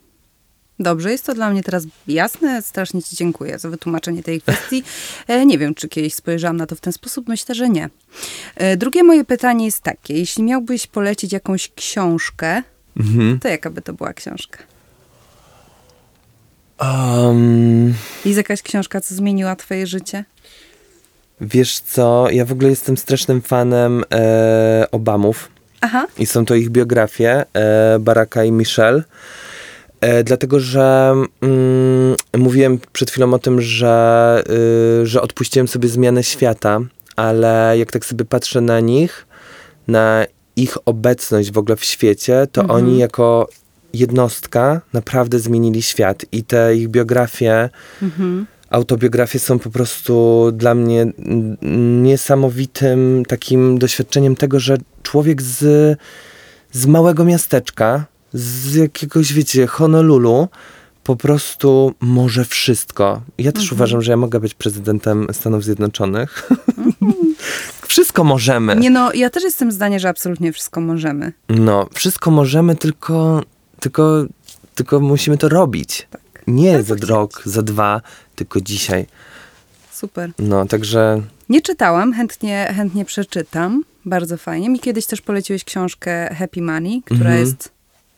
Dobrze, 0.79 1.11
jest 1.11 1.25
to 1.25 1.33
dla 1.33 1.49
mnie 1.49 1.63
teraz 1.63 1.83
jasne. 2.07 2.61
Strasznie 2.61 3.03
Ci 3.03 3.15
dziękuję 3.15 3.59
za 3.59 3.69
wytłumaczenie 3.69 4.23
tej 4.23 4.41
kwestii. 4.41 4.83
E, 5.27 5.45
nie 5.45 5.57
wiem, 5.57 5.75
czy 5.75 5.87
kiedyś 5.89 6.13
spojrzałam 6.13 6.57
na 6.57 6.65
to 6.65 6.75
w 6.75 6.79
ten 6.79 6.93
sposób. 6.93 7.27
Myślę, 7.27 7.55
że 7.55 7.69
nie. 7.69 7.89
E, 8.55 8.77
drugie 8.77 9.03
moje 9.03 9.25
pytanie 9.25 9.65
jest 9.65 9.83
takie. 9.83 10.13
Jeśli 10.13 10.43
miałbyś 10.43 10.87
polecić 10.87 11.33
jakąś 11.33 11.71
książkę, 11.75 12.63
to 13.41 13.47
jaka 13.47 13.69
by 13.69 13.81
to 13.81 13.93
była 13.93 14.13
książka? 14.13 14.59
Um, 16.81 17.93
Jest 18.25 18.37
jakaś 18.37 18.61
książka, 18.61 19.01
co 19.01 19.15
zmieniła 19.15 19.55
Twoje 19.55 19.87
życie? 19.87 20.25
Wiesz 21.41 21.79
co, 21.79 22.27
ja 22.31 22.45
w 22.45 22.51
ogóle 22.51 22.69
jestem 22.69 22.97
strasznym 22.97 23.41
fanem 23.41 24.03
e, 24.13 24.85
Obamów 24.91 25.49
Aha. 25.81 26.07
i 26.19 26.25
są 26.25 26.45
to 26.45 26.55
ich 26.55 26.69
biografie, 26.69 27.45
e, 27.53 27.99
Baracka 27.99 28.43
i 28.43 28.51
Michelle. 28.51 29.03
E, 30.01 30.23
dlatego, 30.23 30.59
że 30.59 31.13
mm, 31.41 32.15
mówiłem 32.37 32.79
przed 32.93 33.11
chwilą 33.11 33.33
o 33.33 33.39
tym, 33.39 33.61
że, 33.61 34.43
y, 35.01 35.05
że 35.05 35.21
odpuściłem 35.21 35.67
sobie 35.67 35.89
zmianę 35.89 36.23
świata, 36.23 36.79
ale 37.15 37.75
jak 37.77 37.91
tak 37.91 38.05
sobie 38.05 38.25
patrzę 38.25 38.61
na 38.61 38.79
nich, 38.79 39.27
na 39.87 40.25
ich 40.55 40.77
obecność 40.85 41.51
w 41.51 41.57
ogóle 41.57 41.75
w 41.75 41.83
świecie, 41.85 42.47
to 42.51 42.61
Mhm. 42.61 42.79
oni 42.85 42.97
jako 42.97 43.49
jednostka 43.93 44.81
naprawdę 44.93 45.39
zmienili 45.39 45.81
świat 45.81 46.25
i 46.31 46.43
te 46.43 46.75
ich 46.75 46.87
biografie, 46.87 47.69
Mhm. 48.01 48.45
Autobiografie 48.69 49.39
są 49.39 49.59
po 49.59 49.69
prostu 49.69 50.43
dla 50.53 50.75
mnie 50.75 51.05
niesamowitym 52.01 53.23
takim 53.27 53.79
doświadczeniem 53.79 54.35
tego, 54.35 54.59
że 54.59 54.77
człowiek 55.03 55.41
z, 55.41 55.97
z 56.71 56.85
małego 56.85 57.25
miasteczka, 57.25 58.05
z 58.33 58.75
jakiegoś, 58.75 59.33
wiecie, 59.33 59.67
Honolulu, 59.67 60.47
po 61.03 61.15
prostu 61.15 61.93
może 61.99 62.45
wszystko. 62.45 63.21
Ja 63.37 63.51
też 63.51 63.71
uważam, 63.71 64.01
że 64.01 64.11
ja 64.11 64.17
mogę 64.17 64.39
być 64.39 64.53
prezydentem 64.53 65.27
Stanów 65.31 65.63
Zjednoczonych. 65.63 66.49
wszystko 67.87 68.23
możemy. 68.23 68.75
Nie 68.75 68.89
no, 68.89 69.13
ja 69.13 69.29
też 69.29 69.43
jestem 69.43 69.71
zdania, 69.71 69.99
że 69.99 70.09
absolutnie 70.09 70.53
wszystko 70.53 70.81
możemy. 70.81 71.33
No, 71.49 71.87
wszystko 71.93 72.31
możemy, 72.31 72.75
tylko, 72.75 73.43
tylko, 73.79 74.25
tylko 74.75 74.99
musimy 74.99 75.37
to 75.37 75.49
robić. 75.49 76.07
Nie 76.47 76.83
za 76.83 76.95
rok, 77.07 77.41
za 77.45 77.61
dwa, 77.61 78.01
tylko 78.35 78.61
dzisiaj. 78.61 79.05
Super. 79.91 80.31
No, 80.39 80.65
także 80.65 81.21
Nie 81.49 81.61
czytałam, 81.61 82.13
chętnie, 82.13 82.73
chętnie 82.75 83.05
przeczytam. 83.05 83.83
Bardzo 84.05 84.37
fajnie. 84.37 84.69
Mi 84.69 84.79
kiedyś 84.79 85.05
też 85.05 85.21
poleciłeś 85.21 85.63
książkę 85.63 86.35
Happy 86.35 86.61
Money, 86.61 87.01
która 87.05 87.19
Mhm. 87.29 87.39
jest 87.39 87.71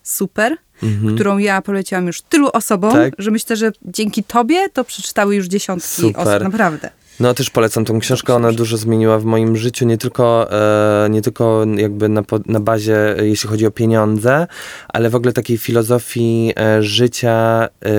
super, 0.03 0.57
Mhm. 0.83 1.15
którą 1.15 1.37
ja 1.37 1.61
poleciłam 1.61 2.07
już 2.07 2.21
tylu 2.21 2.49
osobom, 2.53 2.91
Tak? 2.93 3.13
że 3.17 3.31
myślę, 3.31 3.55
że 3.55 3.71
dzięki 3.85 4.23
tobie 4.23 4.69
to 4.69 4.83
przeczytały 4.83 5.35
już 5.35 5.45
dziesiątki 5.47 5.89
Super. 6.01 6.27
osób. 6.27 6.43
Naprawdę. 6.43 6.89
No 7.19 7.33
też 7.33 7.49
polecam 7.49 7.85
tą 7.85 7.99
książkę, 7.99 8.35
ona 8.35 8.51
dużo 8.51 8.77
zmieniła 8.77 9.19
w 9.19 9.25
moim 9.25 9.57
życiu, 9.57 9.85
nie 9.85 9.97
tylko, 9.97 10.51
e, 10.51 11.09
nie 11.09 11.21
tylko 11.21 11.65
jakby 11.75 12.09
na, 12.09 12.21
na 12.45 12.59
bazie, 12.59 13.15
jeśli 13.21 13.49
chodzi 13.49 13.65
o 13.65 13.71
pieniądze, 13.71 14.47
ale 14.87 15.09
w 15.09 15.15
ogóle 15.15 15.33
takiej 15.33 15.57
filozofii 15.57 16.53
e, 16.57 16.83
życia, 16.83 17.67
e, 17.85 17.89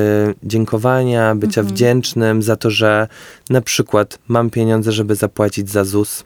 dziękowania, 0.43 1.35
bycia 1.35 1.63
wdzięcznym 1.63 2.43
za 2.43 2.57
to, 2.57 2.71
że 2.71 3.09
na 3.51 3.61
przykład 3.61 4.19
mam 4.29 4.51
pieniądze, 4.51 4.93
żeby 4.93 5.15
zapłacić 5.15 5.71
za 5.71 5.85
ZUS, 5.85 6.25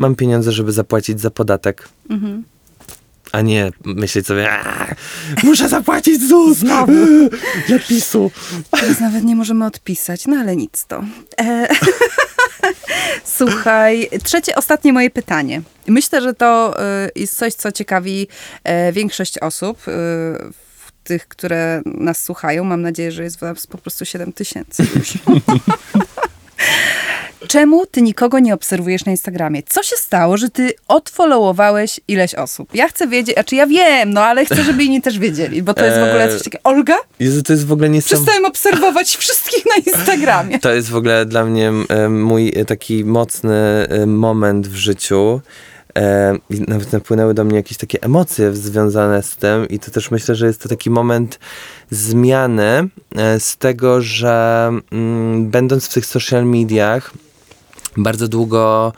mam 0.00 0.14
pieniądze, 0.14 0.52
żeby 0.52 0.72
zapłacić 0.72 1.20
za 1.20 1.30
podatek. 1.30 1.88
Mhm. 2.10 2.44
A 3.32 3.40
nie 3.40 3.70
myśleć 3.84 4.26
sobie, 4.26 4.50
"A, 4.52 4.94
muszę 5.44 5.68
zapłacić 5.68 6.28
ZUS 6.28 6.58
Znowu. 6.58 6.92
dla 7.68 7.78
PiSu. 7.88 8.30
Teraz 8.70 9.00
nawet 9.00 9.24
nie 9.24 9.36
możemy 9.36 9.66
odpisać, 9.66 10.26
no 10.26 10.36
ale 10.36 10.56
nic 10.56 10.86
to. 10.86 11.04
E, 11.40 11.68
Słuchaj, 13.24 14.08
trzecie, 14.24 14.54
ostatnie 14.54 14.92
moje 14.92 15.10
pytanie. 15.10 15.62
Myślę, 15.86 16.20
że 16.20 16.34
to 16.34 16.80
e, 16.82 17.08
jest 17.16 17.36
coś, 17.36 17.54
co 17.54 17.72
ciekawi 17.72 18.28
e, 18.64 18.92
większość 18.92 19.38
osób, 19.38 19.78
w 19.82 20.92
tych, 21.04 21.28
które 21.28 21.82
nas 21.84 22.22
słuchają. 22.22 22.64
Mam 22.64 22.82
nadzieję, 22.82 23.12
że 23.12 23.22
jest 23.22 23.38
was 23.38 23.66
po 23.66 23.78
prostu 23.78 24.04
7 24.04 24.32
tysięcy 24.32 24.86
już. 24.96 25.12
Czemu 27.48 27.86
ty 27.86 28.02
nikogo 28.02 28.38
nie 28.38 28.54
obserwujesz 28.54 29.04
na 29.04 29.12
Instagramie? 29.12 29.62
Co 29.62 29.82
się 29.82 29.96
stało, 29.96 30.36
że 30.36 30.50
ty 30.50 30.72
odfollowowałeś 30.88 32.00
ileś 32.08 32.34
osób? 32.34 32.74
Ja 32.74 32.88
chcę 32.88 33.08
wiedzieć, 33.08 33.38
a 33.38 33.44
czy 33.44 33.56
ja 33.56 33.66
wiem, 33.66 34.12
no 34.12 34.24
ale 34.24 34.44
chcę, 34.44 34.64
żeby 34.64 34.84
inni 34.84 35.02
też 35.02 35.18
wiedzieli, 35.18 35.62
bo 35.62 35.74
to 35.74 35.84
jest 35.84 35.98
w 35.98 36.02
ogóle 36.02 36.28
coś 36.28 36.42
takiego. 36.42 36.62
Olga? 36.64 36.96
Jezu, 37.20 37.42
to 37.42 37.52
jest 37.52 37.66
w 37.66 37.72
ogóle 37.72 37.88
niesamowite. 37.88 38.24
Przestałem 38.24 38.50
obserwować 38.50 39.16
wszystkich 39.22 39.64
na 39.66 39.92
Instagramie. 39.92 40.58
To 40.58 40.72
jest 40.72 40.90
w 40.90 40.96
ogóle 40.96 41.26
dla 41.26 41.44
mnie 41.44 41.72
e, 41.88 42.08
mój 42.08 42.52
e, 42.56 42.64
taki 42.64 43.04
mocny 43.04 43.56
e, 43.88 44.06
moment 44.06 44.68
w 44.68 44.74
życiu. 44.74 45.40
E, 45.98 46.38
nawet 46.50 46.92
napłynęły 46.92 47.34
do 47.34 47.44
mnie 47.44 47.56
jakieś 47.56 47.78
takie 47.78 48.02
emocje 48.02 48.52
związane 48.52 49.22
z 49.22 49.36
tym 49.36 49.68
i 49.68 49.78
to 49.78 49.90
też 49.90 50.10
myślę, 50.10 50.34
że 50.34 50.46
jest 50.46 50.62
to 50.62 50.68
taki 50.68 50.90
moment 50.90 51.38
zmiany 51.90 52.88
e, 53.16 53.40
z 53.40 53.56
tego, 53.56 54.00
że 54.00 54.70
mm, 54.92 55.50
będąc 55.50 55.86
w 55.86 55.94
tych 55.94 56.06
social 56.06 56.46
mediach 56.46 57.12
bardzo 57.96 58.28
długo 58.28 58.92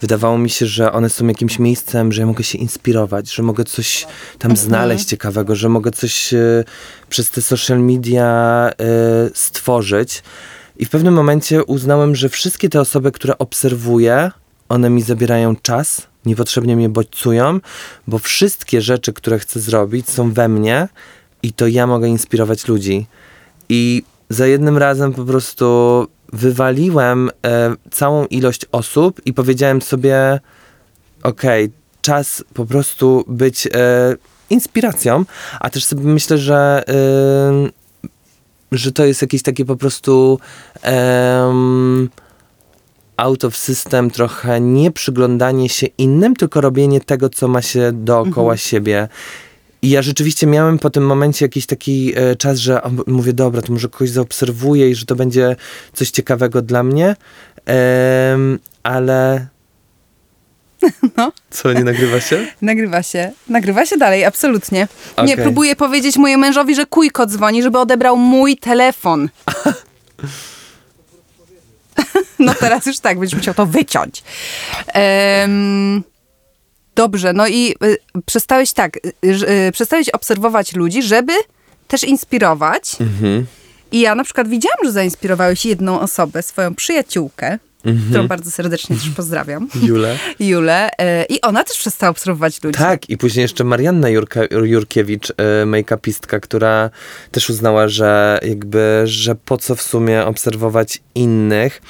wydawało 0.00 0.38
mi 0.38 0.50
się, 0.50 0.66
że 0.66 0.92
one 0.92 1.10
są 1.10 1.26
jakimś 1.26 1.58
miejscem, 1.58 2.12
że 2.12 2.20
ja 2.20 2.26
mogę 2.26 2.44
się 2.44 2.58
inspirować, 2.58 3.34
że 3.34 3.42
mogę 3.42 3.64
coś 3.64 4.06
tam 4.38 4.56
znaleźć 4.56 5.04
ciekawego, 5.04 5.56
że 5.56 5.68
mogę 5.68 5.90
coś 5.90 6.34
e, 6.34 6.64
przez 7.08 7.30
te 7.30 7.42
social 7.42 7.80
media 7.80 8.26
e, 8.70 8.74
stworzyć. 9.34 10.22
I 10.78 10.84
w 10.84 10.90
pewnym 10.90 11.14
momencie 11.14 11.64
uznałem, 11.64 12.16
że 12.16 12.28
wszystkie 12.28 12.68
te 12.68 12.80
osoby, 12.80 13.12
które 13.12 13.38
obserwuję, 13.38 14.30
one 14.68 14.90
mi 14.90 15.02
zabierają 15.02 15.56
czas, 15.56 16.06
niepotrzebnie 16.26 16.76
mnie 16.76 16.88
bodźcują, 16.88 17.60
bo 18.06 18.18
wszystkie 18.18 18.82
rzeczy, 18.82 19.12
które 19.12 19.38
chcę 19.38 19.60
zrobić, 19.60 20.10
są 20.10 20.32
we 20.32 20.48
mnie 20.48 20.88
i 21.42 21.52
to 21.52 21.66
ja 21.66 21.86
mogę 21.86 22.08
inspirować 22.08 22.68
ludzi. 22.68 23.06
I 23.68 24.02
za 24.30 24.46
jednym 24.46 24.78
razem 24.78 25.12
po 25.12 25.24
prostu 25.24 26.06
wywaliłem 26.32 27.30
e, 27.46 27.74
całą 27.90 28.26
ilość 28.26 28.66
osób 28.72 29.20
i 29.26 29.32
powiedziałem 29.32 29.82
sobie: 29.82 30.40
Okej, 31.22 31.70
czas 32.02 32.44
po 32.54 32.66
prostu 32.66 33.24
być 33.28 33.66
e, 33.66 33.70
inspiracją, 34.50 35.24
a 35.60 35.70
też 35.70 35.84
sobie 35.84 36.02
myślę, 36.02 36.38
że. 36.38 36.84
E, 36.88 37.78
że 38.72 38.92
to 38.92 39.04
jest 39.04 39.22
jakieś 39.22 39.42
takie 39.42 39.64
po 39.64 39.76
prostu 39.76 40.38
out 43.16 43.44
of 43.44 43.56
system, 43.56 44.10
trochę 44.10 44.60
nie 44.60 44.90
przyglądanie 44.90 45.68
się 45.68 45.86
innym, 45.98 46.36
tylko 46.36 46.60
robienie 46.60 47.00
tego, 47.00 47.28
co 47.28 47.48
ma 47.48 47.62
się 47.62 47.90
dookoła 47.92 48.56
siebie. 48.56 49.08
I 49.82 49.90
ja 49.90 50.02
rzeczywiście 50.02 50.46
miałem 50.46 50.78
po 50.78 50.90
tym 50.90 51.06
momencie 51.06 51.44
jakiś 51.44 51.66
taki 51.66 52.12
e, 52.16 52.36
czas, 52.36 52.58
że 52.58 52.80
mówię, 53.06 53.32
dobra, 53.32 53.62
to 53.62 53.72
może 53.72 53.88
kogoś 53.88 54.10
zaobserwuję 54.10 54.90
i 54.90 54.94
że 54.94 55.06
to 55.06 55.16
będzie 55.16 55.56
coś 55.92 56.10
ciekawego 56.10 56.62
dla 56.62 56.82
mnie, 56.82 57.16
ale... 58.82 59.46
No. 61.16 61.32
Co, 61.50 61.72
nie 61.72 61.84
nagrywa 61.84 62.20
się? 62.20 62.46
Nagrywa 62.62 63.02
się. 63.02 63.32
Nagrywa 63.48 63.86
się 63.86 63.96
dalej, 63.96 64.24
absolutnie. 64.24 64.88
Nie, 65.24 65.32
Okej. 65.32 65.44
próbuję 65.44 65.76
powiedzieć 65.76 66.16
mojemu 66.16 66.40
mężowi, 66.40 66.74
że 66.74 66.86
kujko 66.86 67.26
dzwoni, 67.26 67.62
żeby 67.62 67.78
odebrał 67.78 68.16
mój 68.16 68.56
telefon. 68.56 69.28
no 72.38 72.54
teraz 72.54 72.86
już 72.86 72.98
tak, 72.98 73.18
będziesz 73.18 73.38
musiał 73.38 73.54
to 73.54 73.66
wyciąć. 73.66 74.22
Em, 74.86 76.02
dobrze, 76.98 77.32
no 77.32 77.48
i 77.48 77.74
y, 77.84 78.22
przestałeś 78.26 78.72
tak, 78.72 78.96
y, 78.96 79.12
y, 79.68 79.72
przestałeś 79.72 80.08
obserwować 80.08 80.74
ludzi, 80.74 81.02
żeby 81.02 81.32
też 81.88 82.04
inspirować. 82.04 82.96
Mhm. 83.00 83.46
I 83.92 84.00
ja 84.00 84.14
na 84.14 84.24
przykład 84.24 84.48
widziałam, 84.48 84.78
że 84.84 84.92
zainspirowałeś 84.92 85.66
jedną 85.66 86.00
osobę, 86.00 86.42
swoją 86.42 86.74
przyjaciółkę, 86.74 87.58
którą 88.08 88.28
bardzo 88.28 88.50
serdecznie 88.50 88.96
też 88.96 89.10
pozdrawiam. 89.10 89.68
Jule? 89.88 90.18
Julę. 90.40 90.90
e, 90.98 91.24
I 91.24 91.40
ona 91.40 91.64
też 91.64 91.78
przestała 91.78 92.10
obserwować 92.10 92.62
ludzi. 92.62 92.78
Tak, 92.78 93.10
i 93.10 93.18
później 93.18 93.42
jeszcze 93.42 93.64
Marianna 93.64 94.08
Jurka, 94.08 94.40
Jurkiewicz, 94.50 95.30
e, 95.30 95.34
make-upistka, 95.66 96.40
która 96.40 96.90
też 97.30 97.50
uznała, 97.50 97.88
że 97.88 98.38
jakby, 98.42 99.02
że 99.04 99.34
po 99.34 99.56
co 99.56 99.74
w 99.74 99.82
sumie 99.82 100.26
obserwować 100.26 101.00
innych. 101.14 101.82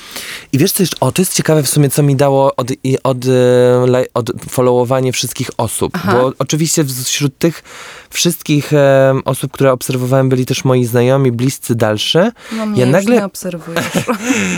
I 0.53 0.59
wiesz 0.59 0.73
co 0.73 0.83
jeszcze, 0.83 0.97
o 1.01 1.13
to 1.13 1.23
jest 1.23 1.35
ciekawe 1.35 1.63
w 1.63 1.69
sumie, 1.69 1.91
co 1.91 2.03
mi 2.03 2.17
dało 2.17 2.57
od, 2.57 2.71
od, 3.03 3.25
e, 3.27 4.05
od 4.15 4.31
followowanie 4.49 5.13
wszystkich 5.13 5.51
osób, 5.57 5.93
Aha. 5.95 6.13
bo 6.13 6.33
oczywiście 6.39 6.85
wśród 6.85 7.39
tych 7.39 7.63
wszystkich 8.11 8.73
e, 8.73 9.15
osób, 9.25 9.53
które 9.53 9.73
obserwowałem, 9.73 10.29
byli 10.29 10.47
też 10.47 10.65
moi 10.65 10.85
znajomi, 10.85 11.33
bliscy, 11.33 11.75
dalszy. 11.75 12.31
No 12.53 12.67
mnie 12.67 12.81
ja 12.81 12.87
nagle 12.87 13.17
nie 13.17 13.25
obserwujesz. 13.25 13.85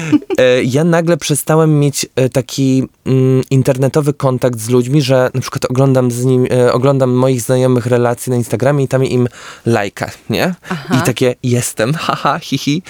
ja 0.77 0.85
nagle 0.85 1.17
przestałem 1.21 1.81
mieć 1.81 2.07
e, 2.17 2.29
taki 2.29 2.89
mm, 3.07 3.43
internetowy 3.51 4.13
kontakt 4.15 4.61
z 4.61 4.69
ludźmi, 4.69 5.03
że 5.03 5.31
na 5.35 5.41
przykład 5.41 5.65
oglądam 5.65 6.11
z 6.11 6.25
nim, 6.25 6.47
e, 6.51 6.73
oglądam 6.73 7.11
moich 7.11 7.41
znajomych 7.41 7.87
relacje 7.87 8.31
na 8.31 8.37
Instagramie 8.37 8.85
i 8.85 8.89
tam 8.89 9.05
im 9.05 9.29
lajka, 9.67 10.11
nie? 10.31 10.55
Aha. 10.71 10.99
I 10.99 11.07
takie 11.07 11.35
jestem, 11.43 11.95
haha, 12.05 12.39
hihi. 12.39 12.83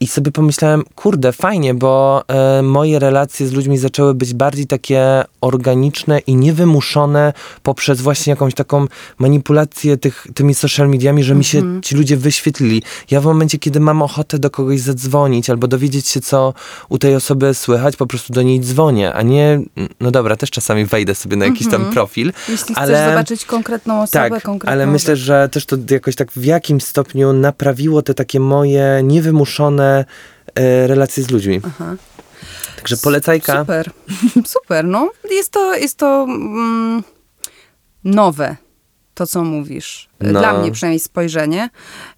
I 0.00 0.06
sobie 0.06 0.32
pomyślałem, 0.32 0.82
kurde, 0.94 1.32
fajnie, 1.32 1.74
bo 1.74 2.22
e, 2.28 2.62
moje 2.62 2.98
relacje 2.98 3.46
z 3.46 3.52
ludźmi 3.52 3.78
zaczęły 3.78 4.14
być 4.14 4.34
bardziej 4.34 4.66
takie 4.66 5.24
organiczne 5.40 6.18
i 6.18 6.36
niewymuszone 6.36 7.32
poprzez 7.62 8.00
właśnie 8.00 8.30
jakąś 8.30 8.54
taką 8.54 8.86
manipulację 9.18 9.96
tych, 9.96 10.26
tymi 10.34 10.54
social 10.54 10.88
mediami, 10.88 11.24
że 11.24 11.34
mi 11.34 11.44
się 11.44 11.62
ci 11.82 11.94
ludzie 11.94 12.16
wyświetlili. 12.16 12.82
Ja 13.10 13.20
w 13.20 13.24
momencie, 13.24 13.58
kiedy 13.58 13.80
mam 13.80 14.02
ochotę 14.02 14.38
do 14.38 14.50
kogoś 14.50 14.80
zadzwonić 14.80 15.50
albo 15.50 15.68
dowiedzieć 15.68 16.08
się, 16.08 16.20
co 16.20 16.54
u 16.88 16.98
tej 16.98 17.14
osoby 17.14 17.54
słychać, 17.54 17.96
po 17.96 18.06
prostu 18.06 18.32
do 18.32 18.42
niej 18.42 18.60
dzwonię, 18.60 19.12
a 19.12 19.22
nie, 19.22 19.60
no 20.00 20.10
dobra, 20.10 20.36
też 20.36 20.50
czasami 20.50 20.84
wejdę 20.84 21.14
sobie 21.14 21.36
na 21.36 21.44
jakiś 21.44 21.70
tam 21.70 21.90
profil, 21.92 22.32
Jeśli 22.48 22.74
chcesz 22.74 22.84
ale... 22.84 23.10
zobaczyć 23.10 23.44
konkretną 23.44 24.02
osobę, 24.02 24.30
Tak, 24.30 24.42
konkretną 24.42 24.72
ale 24.72 24.86
myślę, 24.86 25.16
że 25.16 25.48
też 25.48 25.66
to 25.66 25.76
jakoś 25.90 26.16
tak 26.16 26.32
w 26.32 26.44
jakimś 26.44 26.84
stopniu 26.84 27.32
naprawiło 27.32 28.02
te 28.02 28.14
takie 28.14 28.40
moje 28.40 29.00
niewymuszone 29.04 29.87
e, 30.54 30.86
relacje 30.86 31.22
z 31.22 31.30
ludźmi. 31.30 31.60
Aha. 31.64 31.96
Także 32.76 32.96
polecajka. 32.96 33.60
Super, 33.60 33.90
super, 34.56 34.84
no. 34.84 35.10
Jest 35.30 35.52
to, 35.52 35.74
jest 35.74 35.96
to 35.96 36.26
mm, 36.28 37.02
nowe, 38.04 38.56
to 39.14 39.26
co 39.26 39.44
mówisz. 39.44 40.08
No. 40.20 40.40
Dla 40.40 40.58
mnie 40.58 40.72
przynajmniej 40.72 41.00
spojrzenie. 41.00 41.70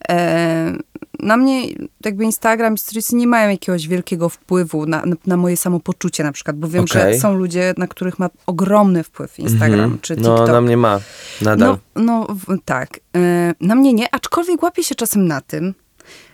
E, 0.09 0.73
na 1.19 1.37
mnie 1.37 1.63
jakby 2.05 2.25
Instagram 2.25 2.75
i 2.75 2.79
Storiesy 2.79 3.17
nie 3.17 3.27
mają 3.27 3.51
jakiegoś 3.51 3.89
wielkiego 3.89 4.29
wpływu 4.29 4.87
na, 4.87 5.03
na, 5.07 5.17
na 5.27 5.37
moje 5.37 5.57
samopoczucie 5.57 6.25
na 6.25 6.33
przykład, 6.33 6.57
bo 6.57 6.69
wiem, 6.69 6.85
Okej. 6.85 7.15
że 7.15 7.21
są 7.21 7.35
ludzie, 7.35 7.75
na 7.77 7.87
których 7.87 8.19
ma 8.19 8.31
ogromny 8.47 9.05
wpływ 9.05 9.39
Instagram 9.39 9.81
Mhm. 9.81 9.99
czy 10.01 10.15
TikTok. 10.17 10.39
No, 10.49 10.53
na 10.53 10.61
mnie 10.61 10.77
ma. 10.77 11.01
Nadal. 11.43 11.79
No, 11.97 12.27
no 12.49 12.57
tak. 12.65 13.01
E, 13.17 13.55
Na 13.61 13.75
mnie 13.75 13.93
nie, 13.93 14.15
aczkolwiek 14.15 14.63
łapię 14.63 14.85
się 14.85 14.95
czasem 14.95 15.29
na 15.29 15.41
tym, 15.41 15.75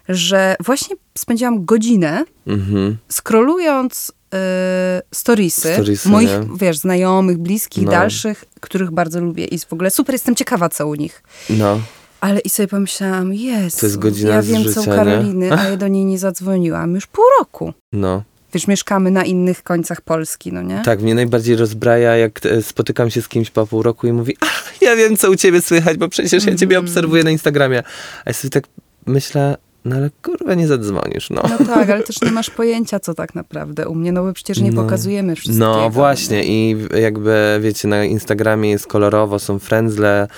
że 0.09 0.57
właśnie 0.65 0.97
spędziłam 1.19 1.65
godzinę 1.65 2.25
Mhm. 2.47 2.97
scrollując 3.13 4.13
e, 4.35 5.03
storiesy, 5.15 5.73
Storiesy, 5.75 6.09
moich, 6.09 6.29
nie? 6.31 6.49
wiesz, 6.61 6.79
znajomych, 6.79 7.39
bliskich, 7.39 7.85
No. 7.85 7.91
dalszych, 7.91 8.45
których 8.61 8.91
bardzo 8.91 9.21
lubię 9.21 9.45
i 9.45 9.59
w 9.59 9.73
ogóle 9.73 9.91
super 9.91 10.15
jestem 10.15 10.35
ciekawa 10.35 10.69
co 10.69 10.87
u 10.87 10.95
nich. 10.95 11.23
No. 11.51 11.81
Ale 12.21 12.41
i 12.41 12.49
sobie 12.51 12.69
pomyślałam, 12.69 13.35
jest, 13.35 13.81
To 13.81 13.87
jest 13.87 13.99
godzina 13.99 14.31
ja 14.35 14.43
wiem 14.43 14.63
co 14.65 14.69
u 14.71 14.73
życia, 14.73 14.91
nie? 14.91 14.97
Karoliny, 14.97 15.53
a 15.53 15.65
ja 15.69 15.77
do 15.77 15.89
niej 15.89 16.05
nie 16.05 16.19
zadzwoniłam 16.19 16.95
już 16.95 17.07
pół 17.07 17.25
roku. 17.39 17.73
No. 17.93 18.23
Wiesz, 18.55 18.67
mieszkamy 18.67 19.11
na 19.11 19.25
innych 19.25 19.63
końcach 19.63 20.01
Polski, 20.01 20.53
no 20.53 20.63
nie? 20.63 20.83
Tak, 20.85 21.01
mnie 21.03 21.15
najbardziej 21.15 21.57
rozbraja, 21.57 22.17
jak 22.17 22.47
e, 22.47 22.63
spotykam 22.63 23.11
się 23.11 23.23
z 23.23 23.29
kimś 23.29 23.51
po 23.51 23.67
pół 23.67 23.83
roku 23.83 24.07
i 24.07 24.13
mówi, 24.13 24.37
ach, 24.41 24.75
ja 24.81 24.97
wiem, 24.97 25.17
co 25.17 25.31
u 25.31 25.37
ciebie 25.37 25.63
słychać, 25.63 25.97
bo 25.99 26.09
przecież 26.09 26.45
ja 26.45 26.55
ciebie 26.55 26.77
Mhm. 26.77 26.85
obserwuję 26.85 27.25
na 27.25 27.31
Instagramie. 27.31 27.79
A 28.25 28.31
ja 28.31 28.33
sobie 28.33 28.51
tak 28.51 28.65
myślę, 29.07 29.57
no 29.85 29.97
ale 29.97 30.11
kurwa, 30.23 30.55
nie 30.55 30.67
zadzwonisz, 30.67 31.31
no. 31.31 31.43
No 31.61 31.67
tak, 31.67 31.91
ale 31.91 32.03
też 32.03 32.23
nie 32.23 32.31
masz 32.31 32.51
pojęcia, 32.51 33.01
co 33.01 33.15
tak 33.15 33.35
naprawdę 33.35 33.89
u 33.89 33.95
mnie, 33.95 34.13
no 34.13 34.23
bo 34.25 34.33
przecież 34.33 34.61
nie 34.61 34.71
No. 34.71 34.83
pokazujemy 34.83 35.37
wszystkiego. 35.37 35.67
No 35.77 35.91
właśnie 35.91 36.45
i 36.47 36.77
jakby 37.01 37.59
wiecie, 37.63 37.89
na 37.89 38.05
Instagramie 38.05 38.71
jest 38.71 38.87
kolorowo, 38.87 39.39
są 39.39 39.59
frędzle, 39.59 40.29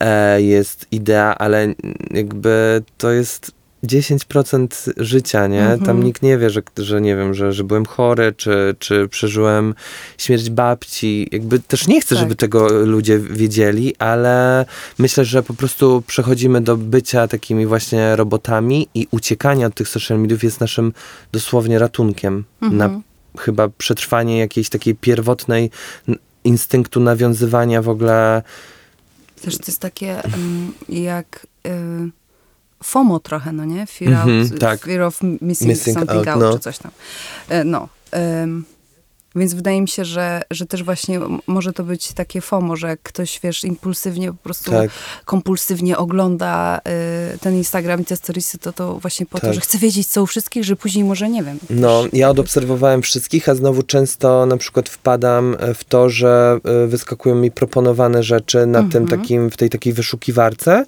e, 0.00 0.42
jest 0.42 0.86
idea, 0.90 1.34
ale 1.38 1.74
jakby 2.10 2.82
to 2.98 3.10
jest 3.10 3.57
10% 3.84 4.92
życia, 4.96 5.46
nie? 5.46 5.60
Mhm. 5.62 5.80
Tam 5.80 6.02
nikt 6.04 6.22
nie 6.22 6.38
wie, 6.38 6.50
że, 6.50 6.62
że 6.78 7.00
nie 7.00 7.16
wiem, 7.16 7.34
że, 7.34 7.52
że 7.52 7.64
byłem 7.64 7.86
chory, 7.86 8.34
czy, 8.36 8.76
czy 8.78 9.08
przeżyłem 9.08 9.74
śmierć 10.18 10.50
babci. 10.50 11.28
Jakby 11.32 11.58
też 11.58 11.86
nie 11.88 12.00
chcę, 12.00 12.14
Tak. 12.14 12.18
żeby 12.18 12.36
tego 12.36 12.68
ludzie 12.68 13.18
wiedzieli, 13.18 13.94
ale 13.98 14.66
myślę, 14.98 15.24
że 15.24 15.42
po 15.42 15.54
prostu 15.54 16.02
przechodzimy 16.06 16.60
do 16.60 16.76
bycia 16.76 17.28
takimi 17.28 17.66
właśnie 17.66 18.16
robotami 18.16 18.88
i 18.94 19.06
uciekanie 19.10 19.66
od 19.66 19.74
tych 19.74 19.88
social 19.88 20.18
mediów 20.20 20.44
jest 20.44 20.60
naszym 20.60 20.92
dosłownie 21.32 21.78
ratunkiem 21.78 22.44
na 22.60 22.84
Mhm. 22.84 23.02
chyba 23.38 23.68
przetrwanie 23.68 24.38
jakiejś 24.38 24.68
takiej 24.68 24.94
pierwotnej 24.94 25.70
instynktu 26.44 27.00
nawiązywania 27.00 27.82
w 27.82 27.88
ogóle. 27.88 28.42
Też 29.42 29.56
to 29.58 29.64
jest 29.66 29.80
takie 29.80 30.22
jak 30.88 31.46
y, 31.66 31.70
FOMO 32.82 33.20
trochę, 33.20 33.52
no 33.52 33.64
nie? 33.64 33.86
Fear, 33.86 34.12
Mhm, 34.12 34.42
out, 34.52 34.60
tak. 34.60 34.80
fear 34.80 35.02
of 35.02 35.22
missing, 35.22 35.68
Missing 35.70 35.98
something 35.98 36.18
out, 36.18 36.28
out, 36.28 36.40
no. 36.42 36.52
czy 36.52 36.58
coś 36.58 36.78
tam. 36.78 36.90
E, 37.48 37.64
no. 37.64 37.88
em, 38.12 38.64
więc 39.38 39.54
wydaje 39.54 39.80
mi 39.82 39.88
się, 39.88 40.04
że, 40.04 40.42
że 40.50 40.66
też 40.66 40.82
właśnie 40.82 41.20
może 41.46 41.72
to 41.72 41.84
być 41.84 42.12
takie 42.12 42.40
FOMO, 42.40 42.76
że 42.76 42.96
ktoś, 43.02 43.40
wiesz, 43.42 43.64
impulsywnie 43.64 44.28
po 44.32 44.38
prostu 44.38 44.70
Tak, 44.70 44.90
kompulsywnie 45.24 45.98
ogląda 45.98 46.78
y, 47.34 47.38
ten 47.38 47.54
Instagram 47.56 48.00
i 48.00 48.04
te 48.04 48.16
storiesy, 48.16 48.58
to 48.58 48.72
to 48.72 48.94
właśnie 48.98 49.26
po 49.26 49.38
to, 49.40 49.46
Tak. 49.46 49.54
że 49.54 49.60
chce 49.60 49.78
wiedzieć 49.78 50.06
co 50.06 50.22
u 50.22 50.26
wszystkich, 50.26 50.64
że 50.64 50.76
później 50.76 51.04
może 51.04 51.28
nie 51.28 51.42
wiem. 51.42 51.58
no 51.70 52.04
ja 52.12 52.30
odobserwowałem 52.30 53.02
wszystkich, 53.02 53.48
a 53.48 53.54
znowu 53.54 53.82
często 53.82 54.46
na 54.46 54.56
przykład 54.56 54.88
wpadam 54.88 55.56
e, 55.60 55.74
w 55.74 55.84
to, 55.84 56.10
że 56.10 56.58
e, 56.64 56.86
wyskakują 56.86 57.34
mi 57.34 57.50
proponowane 57.50 58.22
rzeczy 58.22 58.66
na 58.66 58.82
tym 58.82 59.02
Mhm. 59.02 59.20
takim, 59.20 59.50
w 59.50 59.56
tej 59.56 59.70
takiej 59.70 59.92
wyszukiwarce 59.92 60.84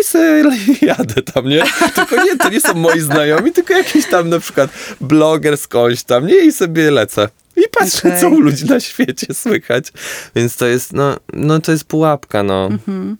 i 0.00 0.04
sobie 0.04 0.42
jadę 0.82 1.22
tam, 1.22 1.48
nie? 1.48 1.62
Tylko 1.94 2.24
nie, 2.24 2.36
to 2.36 2.48
nie 2.48 2.60
są 2.60 2.74
moi 2.74 3.00
znajomi, 3.00 3.52
tylko 3.52 3.74
jakiś 3.74 4.06
tam 4.10 4.28
na 4.28 4.38
przykład 4.40 4.70
bloger 5.00 5.58
skądś 5.58 6.02
tam, 6.02 6.26
nie? 6.26 6.38
I 6.46 6.52
sobie 6.52 6.90
lecę. 6.90 7.28
I 7.66 7.68
patrzę, 7.70 8.08
Okej. 8.08 8.20
co 8.20 8.28
u 8.28 8.40
ludzi 8.40 8.64
na 8.66 8.80
świecie 8.80 9.34
słychać. 9.34 9.92
Więc 10.36 10.56
to 10.56 10.66
jest, 10.66 10.92
no, 10.92 11.16
no 11.32 11.60
to 11.60 11.72
jest 11.72 11.84
pułapka, 11.84 12.42
no. 12.42 12.66
Mhm. 12.66 13.16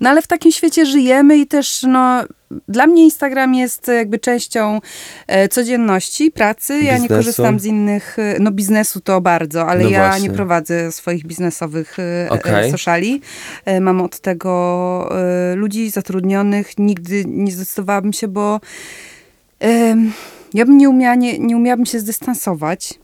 No 0.00 0.10
ale 0.10 0.22
w 0.22 0.26
takim 0.26 0.52
świecie 0.52 0.86
żyjemy 0.86 1.38
i 1.38 1.46
też 1.46 1.82
no, 1.88 2.24
dla 2.68 2.86
mnie 2.86 3.04
Instagram 3.04 3.54
jest 3.54 3.88
jakby 3.88 4.18
częścią 4.18 4.80
e, 5.26 5.48
codzienności, 5.48 6.30
pracy. 6.30 6.80
Ja 6.80 6.92
nie 6.94 7.00
Biznesu. 7.02 7.14
korzystam 7.14 7.60
z 7.60 7.64
innych, 7.64 8.18
e, 8.18 8.36
no 8.40 8.50
biznesu 8.50 9.00
to 9.00 9.20
bardzo, 9.20 9.66
ale 9.66 9.84
No 9.84 9.90
ja 9.90 10.08
właśnie. 10.08 10.28
nie 10.28 10.34
prowadzę 10.34 10.92
swoich 10.92 11.26
biznesowych 11.26 11.98
e, 11.98 12.28
e, 12.44 12.70
sociali. 12.70 13.20
E, 13.64 13.80
mam 13.80 14.00
od 14.00 14.20
tego 14.20 15.08
e, 15.52 15.54
ludzi 15.54 15.90
zatrudnionych. 15.90 16.78
Nigdy 16.78 17.24
nie 17.26 17.52
zdecydowałabym 17.52 18.12
się, 18.12 18.28
bo 18.28 18.60
ja 20.54 20.64
bym 20.64 20.78
nie 20.78 20.88
umiała, 20.88 21.14
nie, 21.14 21.38
nie 21.38 21.56
umiałabym 21.56 21.86
się 21.86 22.00
zdystansować. 22.00 22.99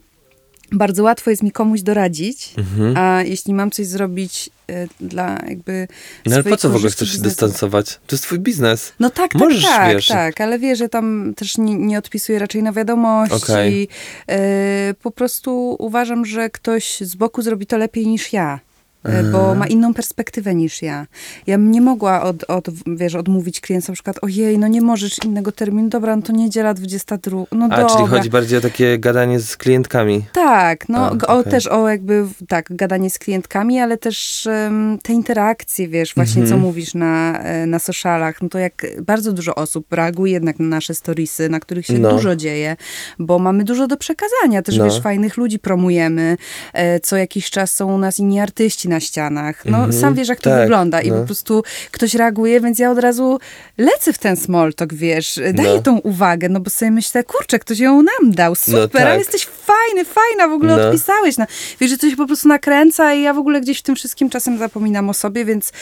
Bardzo 0.73 1.03
łatwo 1.03 1.31
jest 1.31 1.43
mi 1.43 1.53
komuś 1.53 1.83
doradzić, 1.83 2.55
Mhm. 2.59 2.97
a 2.97 3.23
jeśli 3.23 3.55
mam 3.55 3.71
coś 3.71 3.87
zrobić 3.87 4.51
e, 4.71 4.87
dla 5.01 5.39
jakby 5.49 5.89
No 6.27 6.35
ale 6.35 6.45
po 6.45 6.57
co 6.57 6.71
w 6.71 6.77
ogóle 6.77 6.91
chcesz 6.91 7.13
się 7.13 7.19
dystansować? 7.19 8.01
To 8.07 8.17
jest 8.17 8.25
twój 8.25 8.39
biznes. 8.39 8.93
No 9.01 9.11
tak, 9.11 9.33
tak, 9.33 9.43
Możesz, 9.43 9.63
tak, 9.65 9.95
wiesz. 9.95 10.07
tak, 10.07 10.41
ale 10.41 10.59
wie, 10.59 10.77
że 10.77 10.89
tam 10.89 11.33
też 11.37 11.59
nie, 11.59 11.75
nie 11.75 11.99
odpisuję 11.99 12.39
raczej 12.39 12.63
na 12.63 12.73
wiadomości. 12.73 13.37
Okej. 13.37 13.89
E, 14.29 14.95
po 15.03 15.11
prostu 15.11 15.77
uważam, 15.79 16.27
że 16.27 16.51
ktoś 16.51 17.01
z 17.01 17.15
boku 17.15 17.43
zrobi 17.43 17.67
to 17.67 17.79
lepiej 17.79 18.07
niż 18.07 18.33
ja. 18.33 18.61
E, 19.07 19.23
Bo 19.23 19.45
Aha. 19.47 19.55
ma 19.55 19.67
inną 19.67 19.95
perspektywę 19.95 20.55
niż 20.55 20.83
ja. 20.83 21.07
Ja 21.47 21.59
bym 21.59 21.71
nie 21.71 21.81
mogła 21.81 22.23
od, 22.23 22.45
od, 22.51 22.67
wiesz, 22.87 23.15
odmówić 23.15 23.61
klienta 23.61 23.87
na 23.89 23.95
przykład, 23.95 24.17
ojej, 24.23 24.59
no 24.59 24.69
nie 24.69 24.81
możesz 24.83 25.25
innego 25.25 25.53
terminu, 25.53 25.89
dobra, 25.89 26.17
no 26.17 26.23
to 26.23 26.33
niedziela 26.33 26.75
22, 26.75 27.37
no 27.53 27.67
A, 27.67 27.69
dobra. 27.69 27.87
czyli 27.97 28.09
chodzi 28.09 28.31
bardziej 28.31 28.59
o 28.59 28.61
takie 28.61 28.99
gadanie 28.99 29.41
z 29.41 29.57
klientkami. 29.57 30.25
Tak, 30.33 30.89
no 30.89 31.11
A, 31.29 31.33
o, 31.35 31.43
też 31.43 31.67
o 31.67 31.89
jakby, 31.89 32.25
tak, 32.49 32.67
gadanie 32.71 33.11
z 33.11 33.19
klientkami, 33.19 33.81
ale 33.81 33.97
też 33.99 34.47
em, 34.47 34.99
te 35.03 35.13
interakcje, 35.13 35.89
wiesz, 35.89 36.15
właśnie 36.15 36.43
Mhm. 36.43 36.61
co 36.61 36.67
mówisz 36.67 36.95
na, 36.95 37.39
e, 37.43 37.67
na 37.67 37.79
socialach, 37.79 38.43
no 38.43 38.49
to 38.49 38.59
jak 38.59 38.87
bardzo 39.03 39.33
dużo 39.33 39.55
osób 39.55 39.93
reaguje 39.93 40.33
jednak 40.33 40.59
na 40.59 40.67
nasze 40.67 40.95
storiesy, 40.95 41.49
na 41.49 41.61
których 41.61 41.87
się 41.87 41.99
No. 41.99 42.11
dużo 42.11 42.37
dzieje, 42.37 42.77
bo 43.19 43.39
mamy 43.39 43.65
dużo 43.65 43.87
do 43.87 43.97
przekazania, 43.97 44.63
też 44.63 44.77
No. 44.79 44.85
wiesz, 44.85 45.01
fajnych 45.01 45.37
ludzi 45.37 45.59
promujemy, 45.59 46.37
e, 46.73 47.01
co 47.01 47.17
jakiś 47.17 47.51
czas 47.51 47.75
są 47.75 47.95
u 47.95 47.99
nas 47.99 48.19
inni 48.19 48.41
artyści 48.41 48.89
na 48.89 48.96
ścianach, 49.01 49.65
no 49.65 49.77
Mhm. 49.79 50.01
sam 50.01 50.15
wiesz 50.15 50.29
jak 50.29 50.41
to 50.41 50.51
Tak, 50.51 50.61
wygląda 50.61 51.01
i 51.01 51.11
no. 51.11 51.17
po 51.21 51.25
prostu 51.27 51.63
ktoś 51.91 52.15
reaguje, 52.15 52.61
więc 52.61 52.79
ja 52.79 52.91
od 52.91 52.99
razu 52.99 53.39
lecę 53.79 54.13
w 54.13 54.19
ten 54.19 54.37
small 54.37 54.75
talk, 54.75 54.95
wiesz, 54.95 55.41
daję 55.55 55.75
No. 55.75 55.83
tą 55.83 55.99
uwagę, 55.99 56.49
no 56.49 56.61
bo 56.61 56.71
sobie 56.71 56.91
myślę, 56.91 57.25
kurczę, 57.25 57.59
ktoś 57.59 57.79
ją 57.79 58.03
nam 58.03 58.33
dał, 58.33 58.55
super, 58.55 58.91
tak. 58.91 59.03
ale 59.03 59.19
jesteś 59.19 59.47
fajny, 59.67 60.05
fajna, 60.05 60.49
w 60.49 60.53
ogóle 60.53 60.77
No. 60.77 60.87
odpisałeś. 60.89 61.39
No. 61.39 61.47
Wiesz, 61.81 61.91
że 61.91 61.99
to 61.99 62.11
się 62.11 62.17
po 62.17 62.27
prostu 62.27 62.49
nakręca 62.49 63.15
i 63.15 63.23
ja 63.23 63.35
w 63.35 63.39
ogóle 63.39 63.61
gdzieś 63.61 63.79
w 63.79 63.83
tym 63.83 63.97
wszystkim 63.97 64.31
czasem 64.31 64.59
zapominam 64.59 65.11
o 65.11 65.15
sobie, 65.15 65.45
więc 65.45 65.73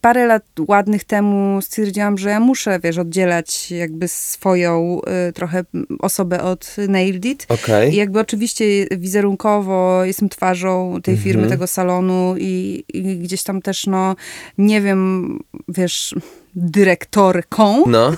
parę 0.00 0.26
lat 0.26 0.42
ładnych 0.68 1.04
temu 1.04 1.62
stwierdziłam, 1.62 2.18
że 2.18 2.30
ja 2.30 2.40
muszę, 2.40 2.80
wiesz, 2.82 2.98
oddzielać 2.98 3.70
jakby 3.70 4.08
swoją 4.08 5.00
e, 5.06 5.32
trochę 5.32 5.64
osobę 6.00 6.42
od 6.42 6.76
Nailed 6.88 7.24
It. 7.24 7.46
Okej. 7.48 7.92
I 7.92 7.96
jakby 7.96 8.20
oczywiście 8.20 8.64
wizerunkowo 8.90 10.04
jestem 10.04 10.28
twarzą 10.28 10.98
tej 11.02 11.16
firmy, 11.16 11.42
Mhm. 11.42 11.50
tego 11.50 11.66
salonu 11.66 12.34
i, 12.38 12.84
i 12.94 13.18
gdzieś 13.18 13.42
tam 13.42 13.62
też, 13.62 13.86
no, 13.86 14.16
nie 14.58 14.80
wiem, 14.80 15.38
wiesz, 15.68 16.14
dyrektorką, 16.54 17.84
No, 17.86 18.12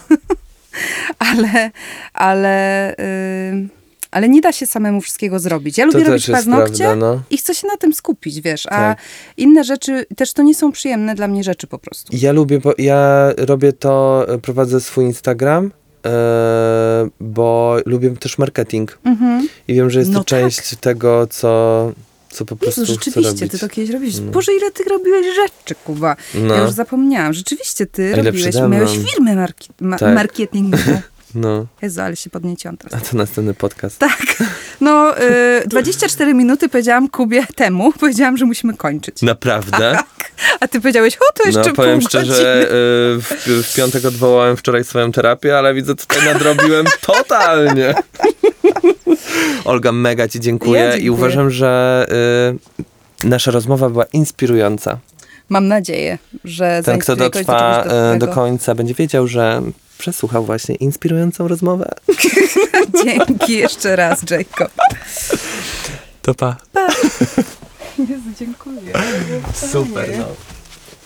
ale, 1.18 1.70
ale, 2.12 2.90
y, 2.92 3.68
ale 4.12 4.28
nie 4.28 4.40
da 4.40 4.52
się 4.52 4.66
samemu 4.66 5.00
wszystkiego 5.00 5.38
zrobić. 5.38 5.78
Ja 5.78 5.84
to 5.90 5.98
lubię 5.98 6.10
robić 6.10 6.30
paznokcie 6.30 6.84
prawda, 6.84 7.06
no. 7.06 7.22
i 7.30 7.38
chcę 7.38 7.54
się 7.54 7.66
na 7.66 7.76
tym 7.76 7.92
skupić, 7.94 8.40
wiesz, 8.40 8.66
a 8.66 8.70
Tak. 8.70 8.98
inne 9.36 9.64
rzeczy 9.64 10.06
też 10.16 10.32
to 10.32 10.42
nie 10.42 10.54
są 10.54 10.72
przyjemne 10.72 11.14
dla 11.14 11.28
mnie 11.28 11.44
rzeczy 11.44 11.66
po 11.66 11.78
prostu. 11.78 12.16
Ja 12.16 12.32
lubię, 12.32 12.60
ja 12.78 13.32
robię 13.36 13.72
to, 13.72 14.24
e, 14.28 14.38
prowadzę 14.38 14.80
swój 14.80 15.04
Instagram, 15.04 15.70
e, 16.06 16.10
bo 17.20 17.76
lubię 17.86 18.10
też 18.10 18.38
marketing. 18.38 18.98
Mhm. 19.04 19.48
I 19.68 19.74
wiem, 19.74 19.90
że 19.90 19.98
jest 19.98 20.10
No 20.10 20.18
to 20.18 20.24
część 20.24 20.76
tego, 20.76 21.26
co, 21.26 21.92
co 22.30 22.44
po 22.44 22.56
prostu 22.56 22.80
Jezu, 22.80 22.92
rzeczywiście, 22.94 23.48
ty 23.48 23.58
to 23.58 23.68
kiedyś 23.68 23.90
robiłeś. 23.90 24.18
No. 24.20 24.32
Boże, 24.32 24.52
ile 24.52 24.70
ty 24.70 24.84
robiłeś 24.84 25.26
rzeczy, 25.26 25.74
Kuba. 25.84 26.16
No, 26.34 26.54
Ja 26.54 26.62
już 26.62 26.70
zapomniałam. 26.72 27.32
Rzeczywiście 27.32 27.86
ty 27.86 28.12
A 28.12 28.16
robiłeś, 28.16 28.54
miałeś 28.70 28.90
firmę 29.10 29.34
marki- 29.36 29.70
ma- 29.80 29.98
Tak. 29.98 30.14
marketingową. 30.14 31.00
No. 31.34 31.66
Jezu, 31.82 32.00
ale 32.00 32.16
się 32.16 32.30
podnieciłam 32.30 32.76
teraz. 32.76 32.94
A 33.02 33.10
to 33.10 33.16
następny 33.16 33.54
podcast. 33.54 33.98
Tak. 33.98 34.22
No, 34.80 35.14
y, 35.20 35.68
24 35.68 36.34
minuty 36.34 36.68
powiedziałam 36.68 37.08
Kubie 37.08 37.46
temu, 37.54 37.92
powiedziałam, 37.92 38.36
że 38.36 38.44
musimy 38.44 38.76
kończyć. 38.76 39.22
Naprawdę? 39.22 39.98
A 40.60 40.68
ty 40.68 40.80
powiedziałeś, 40.80 41.16
o, 41.16 41.32
to 41.34 41.42
jeszcze 41.46 41.68
No, 41.68 41.74
powiem 41.74 41.98
pół 42.00 42.08
szczerze, 42.08 42.62
y, 42.62 42.68
w, 43.20 43.64
w 43.70 43.74
piątek 43.74 44.04
odwołałem 44.04 44.56
wczoraj 44.56 44.84
swoją 44.84 45.12
terapię, 45.12 45.58
ale 45.58 45.74
widzę, 45.74 45.94
tutaj 45.94 46.24
nadrobiłem 46.24 46.86
totalnie. 47.06 47.94
Olga, 49.64 49.92
mega 49.92 50.28
ci 50.28 50.40
dziękuję, 50.40 50.80
Ja 50.80 50.88
i 50.88 50.90
dziękuję. 50.92 51.12
uważam, 51.12 51.50
że 51.50 52.06
y, 53.24 53.28
nasza 53.28 53.50
rozmowa 53.50 53.90
była 53.90 54.04
inspirująca. 54.04 54.98
Mam 55.48 55.68
nadzieję, 55.68 56.18
że 56.44 56.82
Ten, 56.84 56.98
kto 56.98 57.16
do 57.16 57.24
dotrwa 57.24 57.82
e, 57.82 57.88
do 57.88 58.12
dobrego. 58.12 58.32
końca, 58.34 58.74
będzie 58.74 58.94
wiedział, 58.94 59.26
że 59.26 59.62
przesłuchał 60.02 60.44
właśnie 60.44 60.74
inspirującą 60.74 61.48
rozmowę. 61.48 61.88
Dzięki 63.04 63.52
jeszcze 63.52 63.96
raz, 63.96 64.22
Jacob. 64.30 64.72
To 66.22 66.34
pa. 66.34 66.56
Jezu, 68.08 68.30
dziękuję. 68.38 68.92
Super, 69.72 70.08
no. 70.18 70.26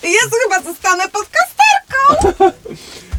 Jezu, 0.03 0.37
chyba 0.45 0.63
zostanę 0.63 1.05
podcasterką! 1.09 2.45